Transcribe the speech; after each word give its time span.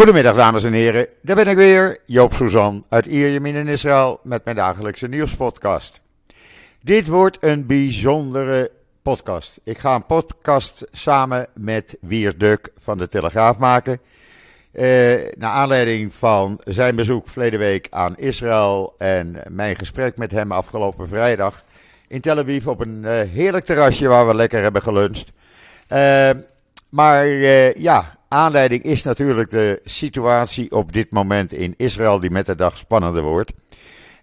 Goedemiddag 0.00 0.36
dames 0.36 0.64
en 0.64 0.72
heren, 0.72 1.06
daar 1.22 1.36
ben 1.36 1.46
ik 1.46 1.56
weer, 1.56 1.98
Joop 2.06 2.34
Suzan 2.34 2.84
uit 2.88 3.06
Ierjemien 3.06 3.54
in 3.54 3.68
Israël 3.68 4.20
met 4.22 4.44
mijn 4.44 4.56
dagelijkse 4.56 5.08
nieuwspodcast. 5.08 6.00
Dit 6.82 7.06
wordt 7.06 7.36
een 7.40 7.66
bijzondere 7.66 8.70
podcast. 9.02 9.60
Ik 9.64 9.78
ga 9.78 9.94
een 9.94 10.06
podcast 10.06 10.86
samen 10.90 11.46
met 11.54 11.96
Wier 12.00 12.38
Duk 12.38 12.72
van 12.78 12.98
de 12.98 13.08
Telegraaf 13.08 13.58
maken. 13.58 14.00
Eh, 14.72 14.84
naar 15.38 15.50
aanleiding 15.50 16.14
van 16.14 16.60
zijn 16.64 16.96
bezoek 16.96 17.28
verleden 17.28 17.58
week 17.58 17.86
aan 17.90 18.16
Israël 18.16 18.94
en 18.98 19.36
mijn 19.48 19.76
gesprek 19.76 20.16
met 20.16 20.30
hem 20.30 20.52
afgelopen 20.52 21.08
vrijdag 21.08 21.64
in 22.08 22.20
Tel 22.20 22.38
Aviv 22.38 22.66
op 22.66 22.80
een 22.80 23.02
uh, 23.02 23.20
heerlijk 23.20 23.64
terrasje 23.64 24.06
waar 24.06 24.26
we 24.26 24.34
lekker 24.34 24.62
hebben 24.62 24.82
geluncht. 24.82 25.30
Uh, 25.92 26.30
maar 26.88 27.26
uh, 27.26 27.74
ja, 27.74 28.18
aanleiding 28.30 28.82
is 28.82 29.02
natuurlijk 29.02 29.50
de 29.50 29.80
situatie 29.84 30.72
op 30.72 30.92
dit 30.92 31.10
moment 31.10 31.52
in 31.52 31.74
Israël, 31.76 32.20
die 32.20 32.30
met 32.30 32.46
de 32.46 32.54
dag 32.54 32.76
spannender 32.76 33.22
wordt. 33.22 33.52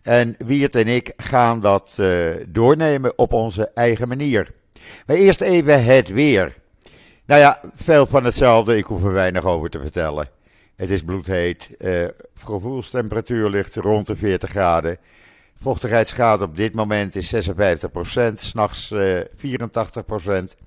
En 0.02 0.35
Wiert 0.38 0.75
en 0.75 0.88
ik 0.88 1.13
gaan 1.17 1.59
dat 1.59 1.98
uh, 1.99 2.35
doornemen 2.48 3.17
op 3.17 3.34
onze 3.34 3.71
eigen 3.73 4.07
manier. 4.07 4.51
Maar 5.05 5.15
eerst 5.15 5.41
even 5.41 5.84
het 5.84 6.07
weer. 6.07 6.55
Nou 7.25 7.41
ja, 7.41 7.62
veel 7.73 8.05
van 8.05 8.23
hetzelfde, 8.23 8.77
ik 8.77 8.85
hoef 8.85 9.03
er 9.03 9.13
weinig 9.13 9.45
over 9.45 9.70
te 9.70 9.79
vertellen. 9.79 10.29
Het 10.76 10.89
is 10.89 11.03
bloedheet, 11.03 11.70
uh, 11.79 12.05
gevoelstemperatuur 12.43 13.49
ligt 13.49 13.76
rond 13.76 14.07
de 14.07 14.15
40 14.15 14.49
graden. 14.49 14.98
Vochtigheidsgraad 15.55 16.41
op 16.41 16.57
dit 16.57 16.76
moment 16.76 17.15
is 17.15 17.35
56%, 17.35 17.39
s'nachts 18.35 18.91
uh, 18.91 19.20
84%. 19.20 20.66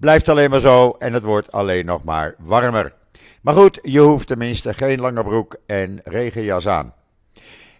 Blijft 0.00 0.28
alleen 0.28 0.50
maar 0.50 0.60
zo 0.60 0.96
en 0.98 1.12
het 1.12 1.22
wordt 1.22 1.52
alleen 1.52 1.84
nog 1.84 2.04
maar 2.04 2.34
warmer. 2.38 2.92
Maar 3.42 3.54
goed, 3.54 3.78
je 3.82 4.00
hoeft 4.00 4.26
tenminste 4.26 4.74
geen 4.74 5.00
lange 5.00 5.22
broek 5.22 5.56
en 5.66 6.00
regenjas 6.04 6.68
aan. 6.68 6.94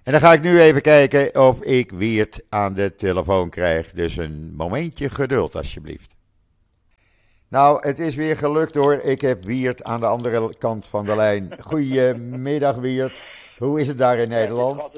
En 0.02 0.12
dan 0.12 0.20
ga 0.20 0.32
ik 0.32 0.42
nu 0.42 0.60
even 0.60 0.82
kijken 0.82 1.40
of 1.46 1.62
ik 1.62 1.90
Wiert 1.90 2.42
aan 2.48 2.74
de 2.74 2.94
telefoon 2.94 3.50
krijg. 3.50 3.92
Dus 3.92 4.16
een 4.16 4.54
momentje 4.56 5.10
geduld 5.10 5.56
alsjeblieft. 5.56 6.16
Nou, 7.48 7.86
het 7.86 7.98
is 7.98 8.14
weer 8.14 8.36
gelukt 8.36 8.74
hoor. 8.74 8.94
Ik 8.94 9.20
heb 9.20 9.44
Wiert 9.44 9.84
aan 9.84 10.00
de 10.00 10.06
andere 10.06 10.54
kant 10.58 10.86
van 10.86 11.04
de 11.04 11.16
lijn. 11.16 11.54
Goedemiddag 11.60 12.76
Wiert. 12.76 13.22
Hoe 13.58 13.80
is 13.80 13.86
het 13.86 13.98
daar 13.98 14.18
in 14.18 14.28
Nederland? 14.28 14.90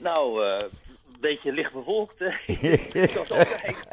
nou, 0.00 0.44
uh, 0.44 0.56
een 0.58 0.91
beetje 1.22 1.52
licht 1.52 1.72
bevolkt. 1.72 2.18
Hè? 2.18 2.30
Zoals 3.12 3.30
altijd. 3.30 3.88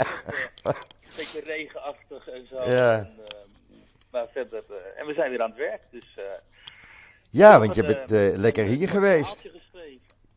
Een 0.64 0.74
beetje 1.16 1.42
regenachtig 1.46 2.28
en 2.28 2.48
zo. 2.48 2.56
Ja. 2.56 2.98
En, 2.98 3.16
uh, 3.20 3.26
maar 4.12 4.28
verder, 4.34 4.64
uh, 4.70 4.76
en 5.00 5.06
we 5.06 5.14
zijn 5.14 5.30
weer 5.30 5.42
aan 5.42 5.50
het 5.50 5.60
werk. 5.60 5.82
Dus, 5.92 6.18
ja, 7.30 7.60
want 7.60 7.76
je 7.76 7.84
bent 7.84 8.10
lekker 8.38 8.66
hier 8.66 8.88
geweest. 8.88 9.50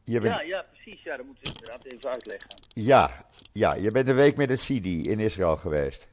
Je 0.05 0.20
bent... 0.20 0.35
Ja, 0.35 0.43
ja, 0.43 0.67
precies. 0.73 1.03
Ja, 1.03 1.17
dat 1.17 1.27
moeten 1.27 1.45
we 1.45 1.51
inderdaad 1.51 1.85
even 1.85 2.11
uitleggen. 2.11 2.48
Ja, 2.69 3.27
ja, 3.53 3.75
je 3.75 3.91
bent 3.91 4.09
een 4.09 4.15
week 4.15 4.37
met 4.37 4.51
het 4.51 4.61
CIDI 4.61 5.11
in 5.11 5.19
Israël 5.19 5.57
geweest. 5.57 6.11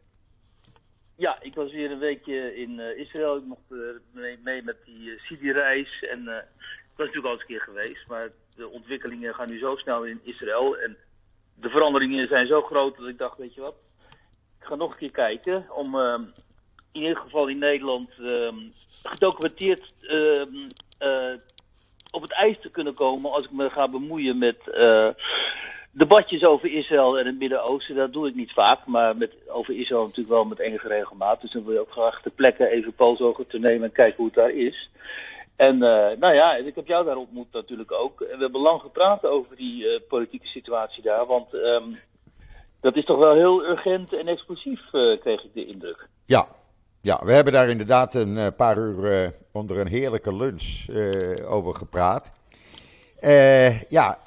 Ja, 1.16 1.42
ik 1.42 1.56
was 1.56 1.72
weer 1.72 1.92
een 1.92 2.00
weekje 2.00 2.56
in 2.56 2.80
uh, 2.80 2.98
Israël. 2.98 3.38
Ik 3.38 3.44
mocht 3.44 3.62
uh, 3.70 3.80
mee, 4.12 4.40
mee, 4.44 4.64
met 4.64 4.78
die 4.86 5.00
uh, 5.00 5.20
CIDI-reis. 5.20 6.06
En 6.12 6.20
ik 6.20 6.96
was 6.96 7.06
natuurlijk 7.08 7.26
al 7.26 7.32
eens 7.32 7.42
een 7.42 7.48
keer 7.48 7.62
geweest. 7.62 8.08
Maar 8.08 8.30
de 8.60 8.70
ontwikkelingen 8.70 9.34
gaan 9.34 9.48
nu 9.50 9.60
zo 9.60 9.76
snel 9.76 10.04
in 10.04 10.20
Israël. 10.24 10.78
En 10.78 10.98
de 11.56 11.70
veranderingen 11.70 12.28
zijn 12.28 12.48
zo 12.48 12.62
groot 12.62 12.98
dat 12.98 13.08
ik 13.08 13.18
dacht, 13.18 13.38
weet 13.38 13.54
je 13.54 13.62
wat. 13.62 13.76
Ik 14.60 14.66
ga 14.66 14.76
nog 14.76 14.92
een 14.92 14.98
keer 14.98 15.12
kijken 15.12 15.66
om 15.70 15.96
in 16.92 17.02
ieder 17.02 17.18
geval 17.18 17.48
in 17.48 17.58
Nederland 17.58 18.10
gedocumenteerd 19.04 19.94
op 22.12 22.22
het 22.22 22.32
ijs 22.32 22.60
te 22.62 22.70
kunnen 22.70 22.94
komen 22.94 23.32
als 23.32 23.46
ik 23.46 23.52
me 23.52 23.70
ga 23.70 23.88
bemoeien 23.88 24.38
met 24.38 24.58
uh, 24.68 25.08
debatjes 25.92 26.44
over 26.44 26.72
Israël 26.72 27.20
en 27.20 27.26
het 27.26 27.40
Midden-Oosten. 27.40 27.96
Dat 27.96 28.14
doe 28.14 28.28
ik 28.28 28.36
niet 28.36 28.52
vaak, 28.52 28.86
maar 28.86 29.18
met, 29.18 29.34
over 29.48 29.74
Israël 29.74 30.02
natuurlijk 30.02 30.30
wel 30.30 30.46
met 30.46 30.60
enige 30.60 30.88
regelmaat. 30.88 31.42
Dus 31.42 31.52
dan 31.52 31.64
wil 31.64 31.74
je 31.74 31.80
ook 31.80 31.92
graag 31.92 32.22
de 32.22 32.30
plekken 32.30 32.68
even 32.68 32.94
polsogen 32.94 33.48
te 33.48 33.60
nemen 33.60 33.88
en 33.88 33.92
kijken 33.92 34.18
hoe 34.18 34.26
het 34.26 34.36
daar 34.36 34.52
is. 34.52 34.90
En 35.60 35.76
uh, 35.76 36.18
nou 36.20 36.34
ja, 36.34 36.56
ik 36.56 36.76
heb 36.76 36.88
jou 36.88 37.06
daar 37.06 37.16
ontmoet 37.16 37.52
natuurlijk 37.52 37.92
ook. 37.92 38.22
En 38.22 38.36
we 38.38 38.44
hebben 38.44 38.62
lang 38.62 38.82
gepraat 38.82 39.26
over 39.26 39.56
die 39.56 39.84
uh, 39.84 40.00
politieke 40.08 40.48
situatie 40.48 41.04
daar, 41.04 41.26
want 41.26 41.54
um, 41.54 42.00
dat 42.82 42.96
is 42.96 43.06
toch 43.06 43.18
wel 43.18 43.34
heel 43.34 43.64
urgent 43.64 44.14
en 44.14 44.28
explosief, 44.28 44.82
kreeg 44.92 45.44
ik 45.44 45.54
de 45.54 45.66
indruk. 45.66 46.08
Ja, 46.26 46.48
ja, 47.02 47.20
we 47.24 47.32
hebben 47.32 47.54
daar 47.54 47.70
inderdaad 47.70 48.14
een 48.14 48.56
paar 48.56 48.78
uur 48.78 49.34
onder 49.52 49.80
een 49.80 49.88
heerlijke 49.88 50.36
lunch 50.36 50.88
over 51.48 51.74
gepraat. 51.74 52.32
ja, 53.90 54.20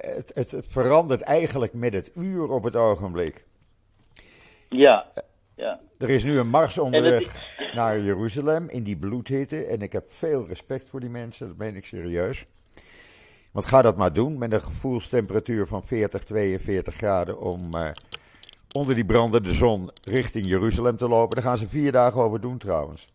het, 0.00 0.32
het, 0.34 0.56
verandert 0.68 1.22
eigenlijk 1.22 1.72
met 1.72 1.94
het 1.94 2.10
uur 2.14 2.50
op 2.50 2.64
het 2.64 2.76
ogenblik. 2.76 3.44
Ja, 4.68 5.06
ja. 5.56 5.80
Er 5.98 6.10
is 6.10 6.24
nu 6.24 6.38
een 6.38 6.48
mars 6.48 6.78
onderweg 6.78 7.46
naar 7.74 8.00
Jeruzalem 8.00 8.68
in 8.68 8.82
die 8.82 8.96
bloedhitte. 8.96 9.64
En 9.64 9.80
ik 9.80 9.92
heb 9.92 10.10
veel 10.10 10.46
respect 10.46 10.88
voor 10.88 11.00
die 11.00 11.10
mensen, 11.10 11.48
dat 11.48 11.56
meen 11.56 11.76
ik 11.76 11.84
serieus. 11.84 12.46
Want 13.52 13.66
ga 13.66 13.82
dat 13.82 13.96
maar 13.96 14.12
doen 14.12 14.38
met 14.38 14.52
een 14.52 14.60
gevoelstemperatuur 14.60 15.66
van 15.66 15.82
40, 15.82 16.24
42 16.24 16.94
graden 16.94 17.40
om 17.40 17.74
onder 18.76 18.94
die 18.94 19.04
brandende 19.04 19.52
zon 19.52 19.90
richting 20.04 20.46
Jeruzalem 20.46 20.96
te 20.96 21.08
lopen. 21.08 21.34
Daar 21.34 21.44
gaan 21.44 21.56
ze 21.56 21.68
vier 21.68 21.92
dagen 21.92 22.20
over 22.20 22.40
doen 22.40 22.58
trouwens. 22.58 23.08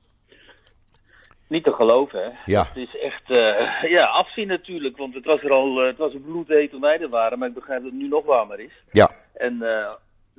Niet 1.47 1.63
te 1.63 1.73
geloven, 1.73 2.23
hè? 2.23 2.29
Ja. 2.45 2.63
Het 2.63 2.75
is 2.75 2.97
echt, 2.97 3.29
uh, 3.29 3.83
ja, 3.95 4.05
afzien 4.05 4.47
natuurlijk. 4.47 4.97
Want 4.97 5.13
het 5.13 5.25
was 5.25 5.43
er 5.43 5.51
al, 5.51 5.81
uh, 5.81 5.87
het 5.87 5.97
was 5.97 6.13
een 6.13 6.23
bloedheet 6.23 6.69
toen 6.69 6.81
wij 6.81 7.01
er 7.01 7.09
waren. 7.09 7.39
Maar 7.39 7.47
ik 7.47 7.53
begrijp 7.53 7.81
dat 7.81 7.91
het 7.91 7.99
nu 7.99 8.07
nog 8.07 8.25
warmer 8.25 8.59
is. 8.59 8.83
Ja. 8.91 9.11
En 9.33 9.63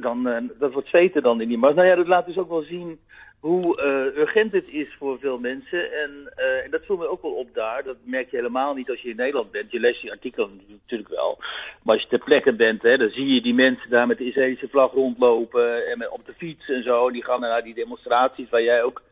dan, 0.00 0.50
dat 0.58 0.72
wordt 0.72 0.88
zweten 0.88 1.22
dan 1.22 1.40
in 1.40 1.48
die 1.48 1.58
mars. 1.58 1.74
Nou 1.74 1.86
ja, 1.86 1.94
dat 1.94 2.06
laat 2.06 2.26
dus 2.26 2.38
ook 2.38 2.48
wel 2.48 2.62
zien 2.62 2.98
hoe 3.40 3.82
urgent 4.16 4.52
het 4.52 4.68
is 4.68 4.94
voor 4.98 5.18
veel 5.18 5.38
mensen. 5.38 5.92
En, 5.92 6.32
en 6.64 6.70
dat 6.70 6.84
viel 6.84 6.96
me 6.96 7.08
ook 7.08 7.22
wel 7.22 7.30
op 7.32 7.54
daar. 7.54 7.82
Dat 7.84 7.96
merk 8.04 8.30
je 8.30 8.36
helemaal 8.36 8.74
niet 8.74 8.90
als 8.90 9.00
je 9.00 9.08
in 9.08 9.16
Nederland 9.16 9.50
bent. 9.50 9.70
Je 9.70 9.80
leest 9.80 10.00
die 10.00 10.10
artikelen 10.10 10.60
natuurlijk 10.68 11.08
wel. 11.10 11.38
Maar 11.82 11.94
als 11.94 12.02
je 12.02 12.08
ter 12.08 12.18
plekke 12.24 12.52
bent, 12.52 12.82
hè, 12.82 12.96
dan 12.98 13.10
zie 13.10 13.34
je 13.34 13.40
die 13.40 13.54
mensen 13.54 13.90
daar 13.90 14.06
met 14.06 14.18
de 14.18 14.26
Israëlische 14.26 14.68
vlag 14.68 14.92
rondlopen. 14.92 15.86
En 15.86 15.98
met, 15.98 16.08
op 16.08 16.26
de 16.26 16.34
fiets 16.36 16.68
en 16.68 16.82
zo. 16.82 17.06
En 17.06 17.12
die 17.12 17.24
gaan 17.24 17.40
naar 17.40 17.62
die 17.62 17.74
demonstraties 17.74 18.48
waar 18.50 18.62
jij 18.62 18.82
ook 18.82 19.02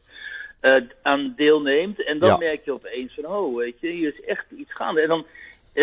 uh, 0.63 0.77
aan 1.03 1.33
deelneemt. 1.37 2.05
En 2.05 2.19
dan 2.19 2.29
Ja. 2.29 2.37
merk 2.37 2.65
je 2.65 2.73
opeens 2.73 3.15
van, 3.15 3.27
oh, 3.27 3.57
weet 3.57 3.81
je, 3.81 3.89
hier 3.89 4.09
is 4.15 4.25
echt 4.25 4.45
iets 4.57 4.75
gaande. 4.75 5.01
En 5.01 5.09
dan 5.09 5.27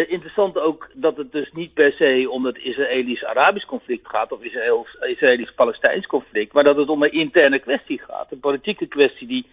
interessant 0.04 0.58
ook 0.58 0.90
dat 0.94 1.18
het 1.18 1.32
dus 1.32 1.52
niet 1.54 1.74
per 1.74 1.92
se 1.92 2.28
om 2.30 2.46
het 2.46 2.58
Israëlisch-Arabisch 2.58 3.66
conflict 3.66 4.08
gaat, 4.08 4.32
of 4.32 4.44
Israëlisch-Palestijns 5.02 6.06
conflict, 6.06 6.54
maar 6.54 6.64
dat 6.64 6.76
het 6.78 6.90
om 6.90 7.04
een 7.04 7.12
interne 7.12 7.60
kwestie 7.60 8.00
gaat. 8.00 8.32
Een 8.32 8.40
politieke 8.40 8.86
kwestie 8.86 9.28
die 9.28 9.46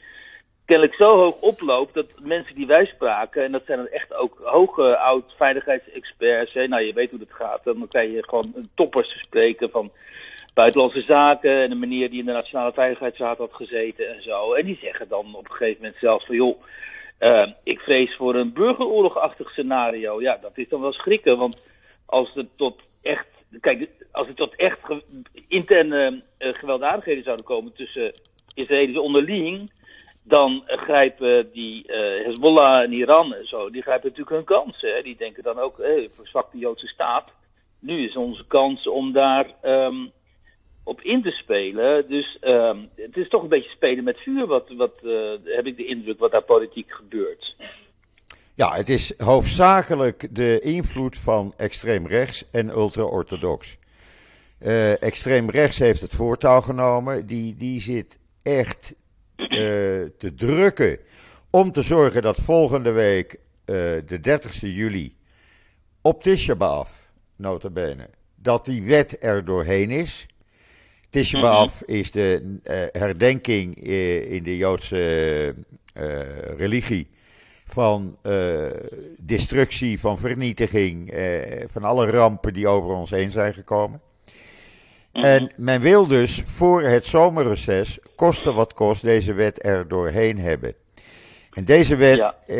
kennelijk 0.64 0.96
zo 0.96 1.16
hoog 1.16 1.40
oploopt 1.40 1.94
dat 1.94 2.06
mensen 2.20 2.54
die 2.54 2.66
wij 2.66 2.86
spraken, 2.86 3.44
en 3.44 3.52
dat 3.52 3.62
zijn 3.66 3.88
echt 3.88 4.14
ook 4.14 4.40
hoge 4.42 4.96
oud-veiligheidsexperts, 4.96 6.54
nou 6.54 6.82
je 6.82 6.92
weet 6.92 7.10
hoe 7.10 7.20
het 7.20 7.32
gaat, 7.32 7.64
dan 7.64 7.88
kan 7.88 8.10
je 8.10 8.24
gewoon 8.28 8.54
toppers 8.74 9.18
spreken 9.20 9.70
van 9.70 9.92
buitenlandse 10.54 11.00
zaken 11.00 11.62
en 11.62 11.68
de 11.70 11.76
manier 11.76 12.10
die 12.10 12.18
in 12.18 12.26
de 12.26 12.32
Nationale 12.32 12.72
Veiligheidsraad 12.72 13.38
had 13.38 13.52
gezeten 13.52 14.14
en 14.14 14.22
zo. 14.22 14.52
En 14.52 14.64
die 14.64 14.78
zeggen 14.82 15.08
dan 15.08 15.34
op 15.34 15.44
een 15.44 15.56
gegeven 15.56 15.82
moment 15.82 16.00
zelfs 16.00 16.26
van 16.26 16.36
joh, 16.36 16.62
uh, 17.22 17.46
ik 17.62 17.80
vrees 17.80 18.16
voor 18.16 18.34
een 18.34 18.52
burgeroorlogachtig 18.52 19.50
scenario. 19.50 20.20
Ja, 20.20 20.38
dat 20.42 20.58
is 20.58 20.68
dan 20.68 20.80
wel 20.80 20.92
schrikken, 20.92 21.38
want 21.38 21.62
als 22.06 22.34
het 22.34 22.48
tot 22.56 22.80
echt, 23.02 23.26
kijk, 23.60 23.88
als 24.12 24.26
het 24.26 24.36
tot 24.36 24.56
echt 24.56 24.78
ge 24.82 25.02
interne 25.48 26.22
uh, 26.38 26.54
gewelddadigheden 26.54 27.22
zouden 27.22 27.44
komen 27.44 27.72
tussen 27.72 28.12
Israëli's 28.54 28.98
onderling, 28.98 29.72
dan 30.22 30.62
grijpen 30.66 31.52
die 31.52 31.84
uh, 31.86 32.24
Hezbollah 32.24 32.82
en 32.82 32.92
Iran 32.92 33.34
en 33.34 33.46
zo, 33.46 33.70
die 33.70 33.82
grijpen 33.82 34.08
natuurlijk 34.08 34.36
hun 34.36 34.56
kansen. 34.56 35.04
Die 35.04 35.16
denken 35.16 35.42
dan 35.42 35.58
ook, 35.58 35.78
hey, 35.78 36.10
verzwakt 36.14 36.52
de 36.52 36.58
Joodse 36.58 36.86
staat. 36.86 37.30
Nu 37.78 38.04
is 38.04 38.16
onze 38.16 38.46
kans 38.46 38.86
om 38.86 39.12
daar 39.12 39.46
um, 39.62 40.12
op 40.84 41.00
in 41.00 41.22
te 41.22 41.30
spelen. 41.30 42.08
Dus 42.08 42.38
um, 42.40 42.88
het 42.94 43.16
is 43.16 43.28
toch 43.28 43.42
een 43.42 43.48
beetje 43.48 43.70
spelen 43.70 44.04
met 44.04 44.18
vuur, 44.18 44.46
wat, 44.46 44.68
wat 44.76 44.92
uh, 45.02 45.30
heb 45.44 45.66
ik 45.66 45.76
de 45.76 45.86
indruk, 45.86 46.18
wat 46.18 46.30
daar 46.30 46.42
politiek 46.42 46.90
gebeurt. 46.90 47.56
Ja, 48.54 48.74
het 48.74 48.88
is 48.88 49.14
hoofdzakelijk 49.18 50.28
de 50.30 50.60
invloed 50.60 51.18
van 51.18 51.54
extreem 51.56 52.06
rechts 52.06 52.50
en 52.50 52.68
ultra-orthodox. 52.68 53.78
Uh, 54.62 55.02
extreem 55.02 55.50
rechts 55.50 55.78
heeft 55.78 56.00
het 56.00 56.14
voortouw 56.14 56.60
genomen. 56.60 57.26
Die, 57.26 57.56
die 57.56 57.80
zit 57.80 58.18
echt 58.42 58.94
uh, 59.36 59.48
te 60.18 60.34
drukken 60.36 60.98
om 61.50 61.72
te 61.72 61.82
zorgen 61.82 62.22
dat 62.22 62.40
volgende 62.40 62.90
week, 62.90 63.40
de 63.64 64.18
30 64.20 64.60
juli, 64.60 65.14
op 66.02 66.22
Tisha 66.22 66.54
B'Av, 66.54 66.90
nota 67.36 67.70
bene, 67.70 68.08
dat 68.34 68.64
die 68.64 68.82
wet 68.82 69.16
er 69.20 69.44
doorheen 69.44 69.90
is. 69.90 70.26
Tisha 71.12 71.40
B'Av 71.40 71.80
mm 71.80 71.86
-hmm. 71.86 71.94
is 71.94 72.10
de 72.10 72.58
uh, 72.64 73.00
herdenking 73.00 73.86
uh, 73.86 74.32
in 74.32 74.42
de 74.42 74.56
Joodse 74.56 75.54
religie, 76.56 77.08
van 77.64 78.16
destructie, 79.22 80.00
van 80.00 80.18
vernietiging, 80.18 81.14
van 81.66 81.84
alle 81.84 82.10
rampen 82.10 82.52
die 82.52 82.68
over 82.68 82.90
ons 82.94 83.10
heen 83.10 83.30
zijn 83.30 83.54
gekomen. 83.54 84.00
Mhm. 85.12 85.24
En 85.24 85.50
men 85.56 85.80
wil 85.80 86.06
dus 86.06 86.42
voor 86.46 86.82
het 86.82 87.04
zomerreces, 87.04 87.98
koste 88.16 88.52
wat 88.52 88.74
kost, 88.74 89.02
deze 89.02 89.32
wet 89.32 89.64
er 89.64 89.88
doorheen 89.88 90.38
hebben. 90.38 90.74
En 91.52 91.64
deze 91.64 91.96
wet, 91.96 92.18
eh, 92.18 92.56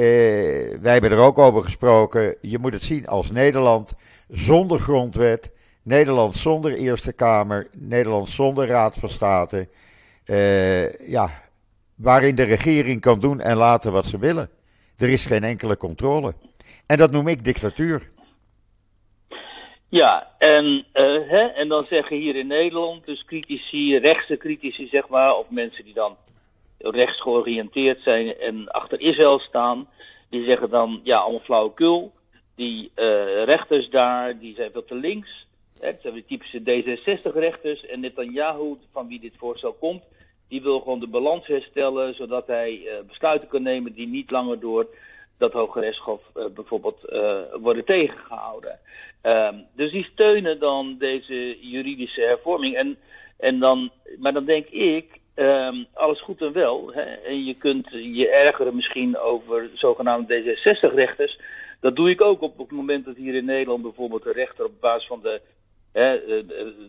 wij 0.80 0.92
hebben 0.92 1.10
er 1.10 1.18
ook 1.18 1.38
over 1.38 1.62
gesproken. 1.62 2.36
Je 2.40 2.58
moet 2.58 2.72
het 2.72 2.82
zien 2.82 3.06
als 3.06 3.30
Nederland 3.30 3.94
zonder 4.28 4.78
grondwet, 4.78 5.50
Nederland 5.82 6.34
zonder 6.34 6.74
Eerste 6.74 7.12
Kamer, 7.12 7.68
Nederland 7.72 8.28
zonder 8.28 8.66
Raad 8.66 8.94
van 8.94 9.08
State. 9.08 9.68
Eh, 10.24 11.08
ja, 11.08 11.30
waarin 11.94 12.34
de 12.34 12.42
regering 12.42 13.00
kan 13.00 13.20
doen 13.20 13.40
en 13.40 13.56
laten 13.56 13.92
wat 13.92 14.04
ze 14.04 14.18
willen. 14.18 14.50
Er 14.96 15.08
is 15.08 15.26
geen 15.26 15.44
enkele 15.44 15.76
controle. 15.76 16.34
En 16.86 16.96
dat 16.96 17.10
noem 17.10 17.28
ik 17.28 17.44
dictatuur. 17.44 18.10
Ja, 19.88 20.30
en, 20.38 20.64
uh, 20.94 21.28
hè, 21.28 21.46
en 21.46 21.68
dan 21.68 21.86
zeggen 21.88 22.16
hier 22.16 22.36
in 22.36 22.46
Nederland, 22.46 23.06
dus 23.06 23.24
critici, 23.24 23.98
rechtse 23.98 24.36
critici 24.36 24.88
zeg 24.88 25.08
maar, 25.08 25.36
of 25.36 25.50
mensen 25.50 25.84
die 25.84 25.94
dan 25.94 26.16
rechts 26.78 27.20
georiënteerd 27.20 28.02
zijn 28.02 28.38
en 28.38 28.68
achter 28.68 29.00
Israël 29.00 29.38
staan, 29.38 29.88
die 30.30 30.44
zeggen 30.44 30.70
dan, 30.70 31.00
ja, 31.02 31.16
allemaal 31.16 31.40
flauwekul. 31.40 32.12
Die 32.56 32.90
uh, 32.96 33.44
rechters 33.44 33.90
daar, 33.90 34.38
die 34.38 34.54
zijn 34.54 34.70
veel 34.72 34.84
te 34.84 34.94
links. 34.94 35.46
Dat 35.90 36.00
zijn 36.00 36.14
de 36.14 36.24
typische 36.24 36.60
D66-rechters. 36.60 37.86
En 37.86 38.00
Netanyahu, 38.00 38.76
van 38.92 39.08
wie 39.08 39.20
dit 39.20 39.34
voorstel 39.36 39.72
komt, 39.72 40.02
die 40.48 40.62
wil 40.62 40.80
gewoon 40.80 41.00
de 41.00 41.06
balans 41.06 41.46
herstellen, 41.46 42.14
zodat 42.14 42.46
hij 42.46 42.80
uh, 42.84 42.92
besluiten 43.06 43.48
kan 43.48 43.62
nemen 43.62 43.92
die 43.92 44.08
niet 44.08 44.30
langer 44.30 44.60
door 44.60 44.86
dat 45.38 45.52
Hoge 45.52 45.80
Rechtshof 45.80 46.22
uh, 46.36 46.44
bijvoorbeeld 46.54 47.00
worden 47.60 47.84
tegengehouden. 47.84 48.78
Um, 49.22 49.66
dus 49.74 49.90
die 49.90 50.04
steunen 50.04 50.58
dan 50.58 50.96
deze 50.98 51.58
juridische 51.60 52.20
hervorming. 52.20 52.76
En, 52.76 52.96
en 53.38 53.58
dan, 53.58 53.90
maar 54.18 54.32
dan 54.32 54.44
denk 54.44 54.66
ik, 54.66 55.20
um, 55.34 55.86
alles 55.92 56.20
goed 56.20 56.40
en 56.40 56.52
wel. 56.52 56.92
Hè? 56.92 57.02
En 57.02 57.44
je 57.44 57.54
kunt 57.54 57.88
je 57.90 58.28
ergeren 58.28 58.74
misschien 58.74 59.18
over 59.18 59.70
zogenaamde 59.74 60.42
D66-rechters. 60.42 61.40
Dat 61.80 61.96
doe 61.96 62.10
ik 62.10 62.20
ook 62.20 62.42
op, 62.42 62.58
op 62.58 62.68
het 62.68 62.76
moment 62.76 63.04
dat 63.04 63.16
hier 63.16 63.34
in 63.34 63.44
Nederland 63.44 63.82
bijvoorbeeld 63.82 64.22
de 64.22 64.32
rechter 64.32 64.64
op 64.64 64.80
basis 64.80 65.06
van 65.06 65.20
de 65.22 65.40
hè, 65.92 66.18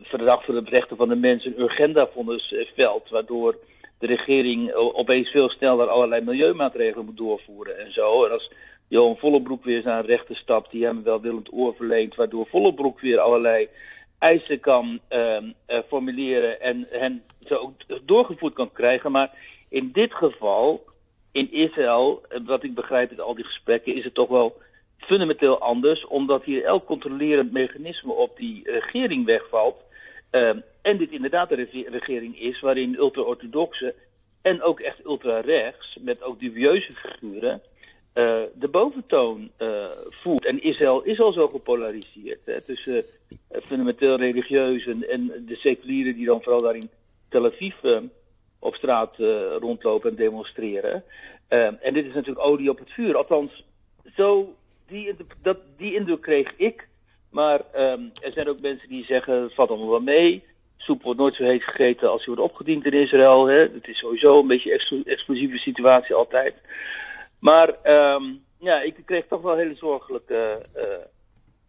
verdrag 0.01 0.45
voor 0.45 0.53
de 0.53 0.69
rechten 0.69 0.97
van 0.97 1.07
de 1.09 1.15
mensen 1.15 1.51
een 1.51 1.61
urgenda-vonnis 1.61 2.53
eh, 2.53 2.67
veld. 2.75 3.09
Waardoor 3.09 3.57
de 4.00 4.07
regering 4.07 4.73
opeens 4.73 5.29
veel 5.29 5.50
sneller 5.50 5.88
allerlei 5.88 6.21
milieumaatregelen 6.21 7.05
moet 7.05 7.17
doorvoeren 7.17 7.79
en 7.79 7.91
zo. 7.91 8.25
En 8.25 8.31
als 8.31 8.51
Johan 8.88 9.17
Vollebroek 9.17 9.63
weer 9.63 9.81
naar 9.83 10.05
rechter 10.05 10.35
stapt, 10.35 10.71
die 10.71 10.85
hem 10.85 11.03
wel 11.03 11.21
willend 11.21 11.53
oor 11.53 11.75
verleent, 11.75 12.15
waardoor 12.15 12.47
Vollebroek 12.47 13.00
weer 13.00 13.19
allerlei 13.19 13.69
eisen 14.19 14.59
kan 14.59 15.00
uh, 15.09 15.38
formuleren 15.88 16.61
en 16.61 16.88
hen 16.89 17.23
zo 17.45 17.55
ook 17.55 17.73
doorgevoerd 18.05 18.53
kan 18.53 18.71
krijgen. 18.71 19.11
Maar 19.11 19.31
in 19.69 19.89
dit 19.91 20.13
geval, 20.13 20.83
in 21.31 21.51
Israël, 21.51 22.21
eh, 22.29 22.39
wat 22.45 22.63
ik 22.63 22.73
begrijp 22.73 23.09
uit 23.09 23.19
al 23.19 23.35
die 23.35 23.45
gesprekken, 23.45 23.95
is 23.95 24.03
het 24.03 24.13
toch 24.13 24.29
wel 24.29 24.61
fundamenteel 25.03 25.59
anders, 25.59 26.07
omdat 26.07 26.44
hier 26.44 26.63
elk 26.63 26.85
controlerend 26.85 27.51
mechanisme 27.51 28.11
op 28.11 28.38
die 28.38 28.71
regering 28.71 29.25
wegvalt. 29.25 29.75
Uh, 30.31 30.50
en 30.81 30.97
dit 30.97 31.11
inderdaad 31.11 31.51
een 31.51 31.67
regering 31.89 32.39
is 32.39 32.59
waarin 32.59 32.95
ultra-orthodoxe 32.95 33.95
en 34.41 34.61
ook 34.61 34.79
echt 34.79 35.05
ultra-rechts, 35.05 35.97
met 36.01 36.23
ook 36.23 36.39
dubieuze 36.39 36.94
figuren, 36.94 37.61
uh, 38.13 38.41
de 38.55 38.67
boventoon 38.67 39.51
uh, 39.59 39.85
voert. 40.09 40.45
En 40.45 40.63
Israël 40.63 41.01
is 41.01 41.19
al 41.19 41.31
zo 41.31 41.47
gepolariseerd 41.47 42.39
hè, 42.45 42.61
tussen 42.61 42.95
uh, 42.95 43.61
fundamenteel 43.61 44.15
religieuzen 44.15 45.09
en 45.09 45.45
de 45.47 45.55
seculieren 45.55 46.15
die 46.15 46.25
dan 46.25 46.41
vooral 46.41 46.61
daar 46.61 46.75
in 46.75 46.89
Tel 47.29 47.45
Aviv 47.45 47.75
op 48.59 48.75
straat 48.75 49.15
rondlopen 49.59 50.09
en 50.09 50.15
demonstreren. 50.15 51.03
en 51.47 51.94
dit 51.94 52.05
is 52.05 52.13
natuurlijk 52.13 52.45
olie 52.45 52.69
op 52.69 52.79
het 52.79 52.91
vuur. 52.91 53.17
Althans, 53.17 53.63
zo, 54.15 54.55
die, 54.94 55.16
dat, 55.42 55.57
die 55.78 55.95
indruk 55.95 56.22
kreeg 56.22 56.54
ik. 56.57 56.88
Maar 57.30 57.62
um, 57.75 58.12
er 58.22 58.31
zijn 58.31 58.50
ook 58.50 58.60
mensen 58.60 58.90
die 58.90 59.06
zeggen, 59.06 59.51
valt 59.51 59.69
allemaal 59.69 59.90
wel 59.90 60.01
mee. 60.01 60.44
Soep 60.78 61.04
wordt 61.04 61.19
nooit 61.19 61.36
zo 61.36 61.44
heet 61.44 61.63
gegeten 61.63 62.12
als 62.12 62.25
die 62.25 62.36
wordt 62.36 62.51
opgediend 62.51 62.86
in 62.86 62.94
Israël. 62.94 63.45
Hè. 63.45 63.60
Het 63.60 63.88
is 63.88 63.98
sowieso 63.98 64.40
een 64.40 64.48
beetje 64.48 64.86
een 64.90 65.06
explosieve 65.06 65.57
situatie 65.57 66.16
altijd. 66.16 66.54
Maar 67.40 67.69
um, 68.13 68.44
ja, 68.60 68.81
ik 68.81 68.95
kreeg 69.06 69.25
toch 69.28 69.42
wel 69.42 69.56
hele 69.56 69.75
zorgelijke. 69.75 70.66
Uh, 70.75 70.84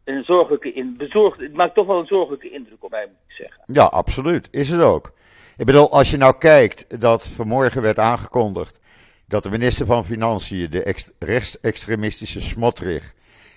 een 0.04 0.24
zorgelijke 0.24 0.72
in, 0.72 0.94
bezorgd, 0.96 1.40
het 1.40 1.52
maakt 1.52 1.74
toch 1.74 1.86
wel 1.86 1.98
een 1.98 2.06
zorgelijke 2.06 2.50
indruk 2.50 2.84
op 2.84 2.90
mij, 2.90 3.06
moet 3.06 3.16
ik 3.28 3.34
zeggen. 3.34 3.62
Ja, 3.66 3.84
absoluut. 3.84 4.48
Is 4.50 4.70
het 4.70 4.82
ook. 4.82 5.12
Ik 5.56 5.66
bedoel, 5.66 5.90
als 5.90 6.10
je 6.10 6.16
nou 6.16 6.38
kijkt 6.38 7.00
dat 7.00 7.28
vanmorgen 7.28 7.82
werd 7.82 7.98
aangekondigd 7.98 8.83
dat 9.26 9.42
de 9.42 9.50
minister 9.50 9.86
van 9.86 10.04
Financiën, 10.04 10.70
de 10.70 10.82
ex, 10.82 11.10
rechtsextremistische 11.18 12.40
Smotrich, 12.40 13.14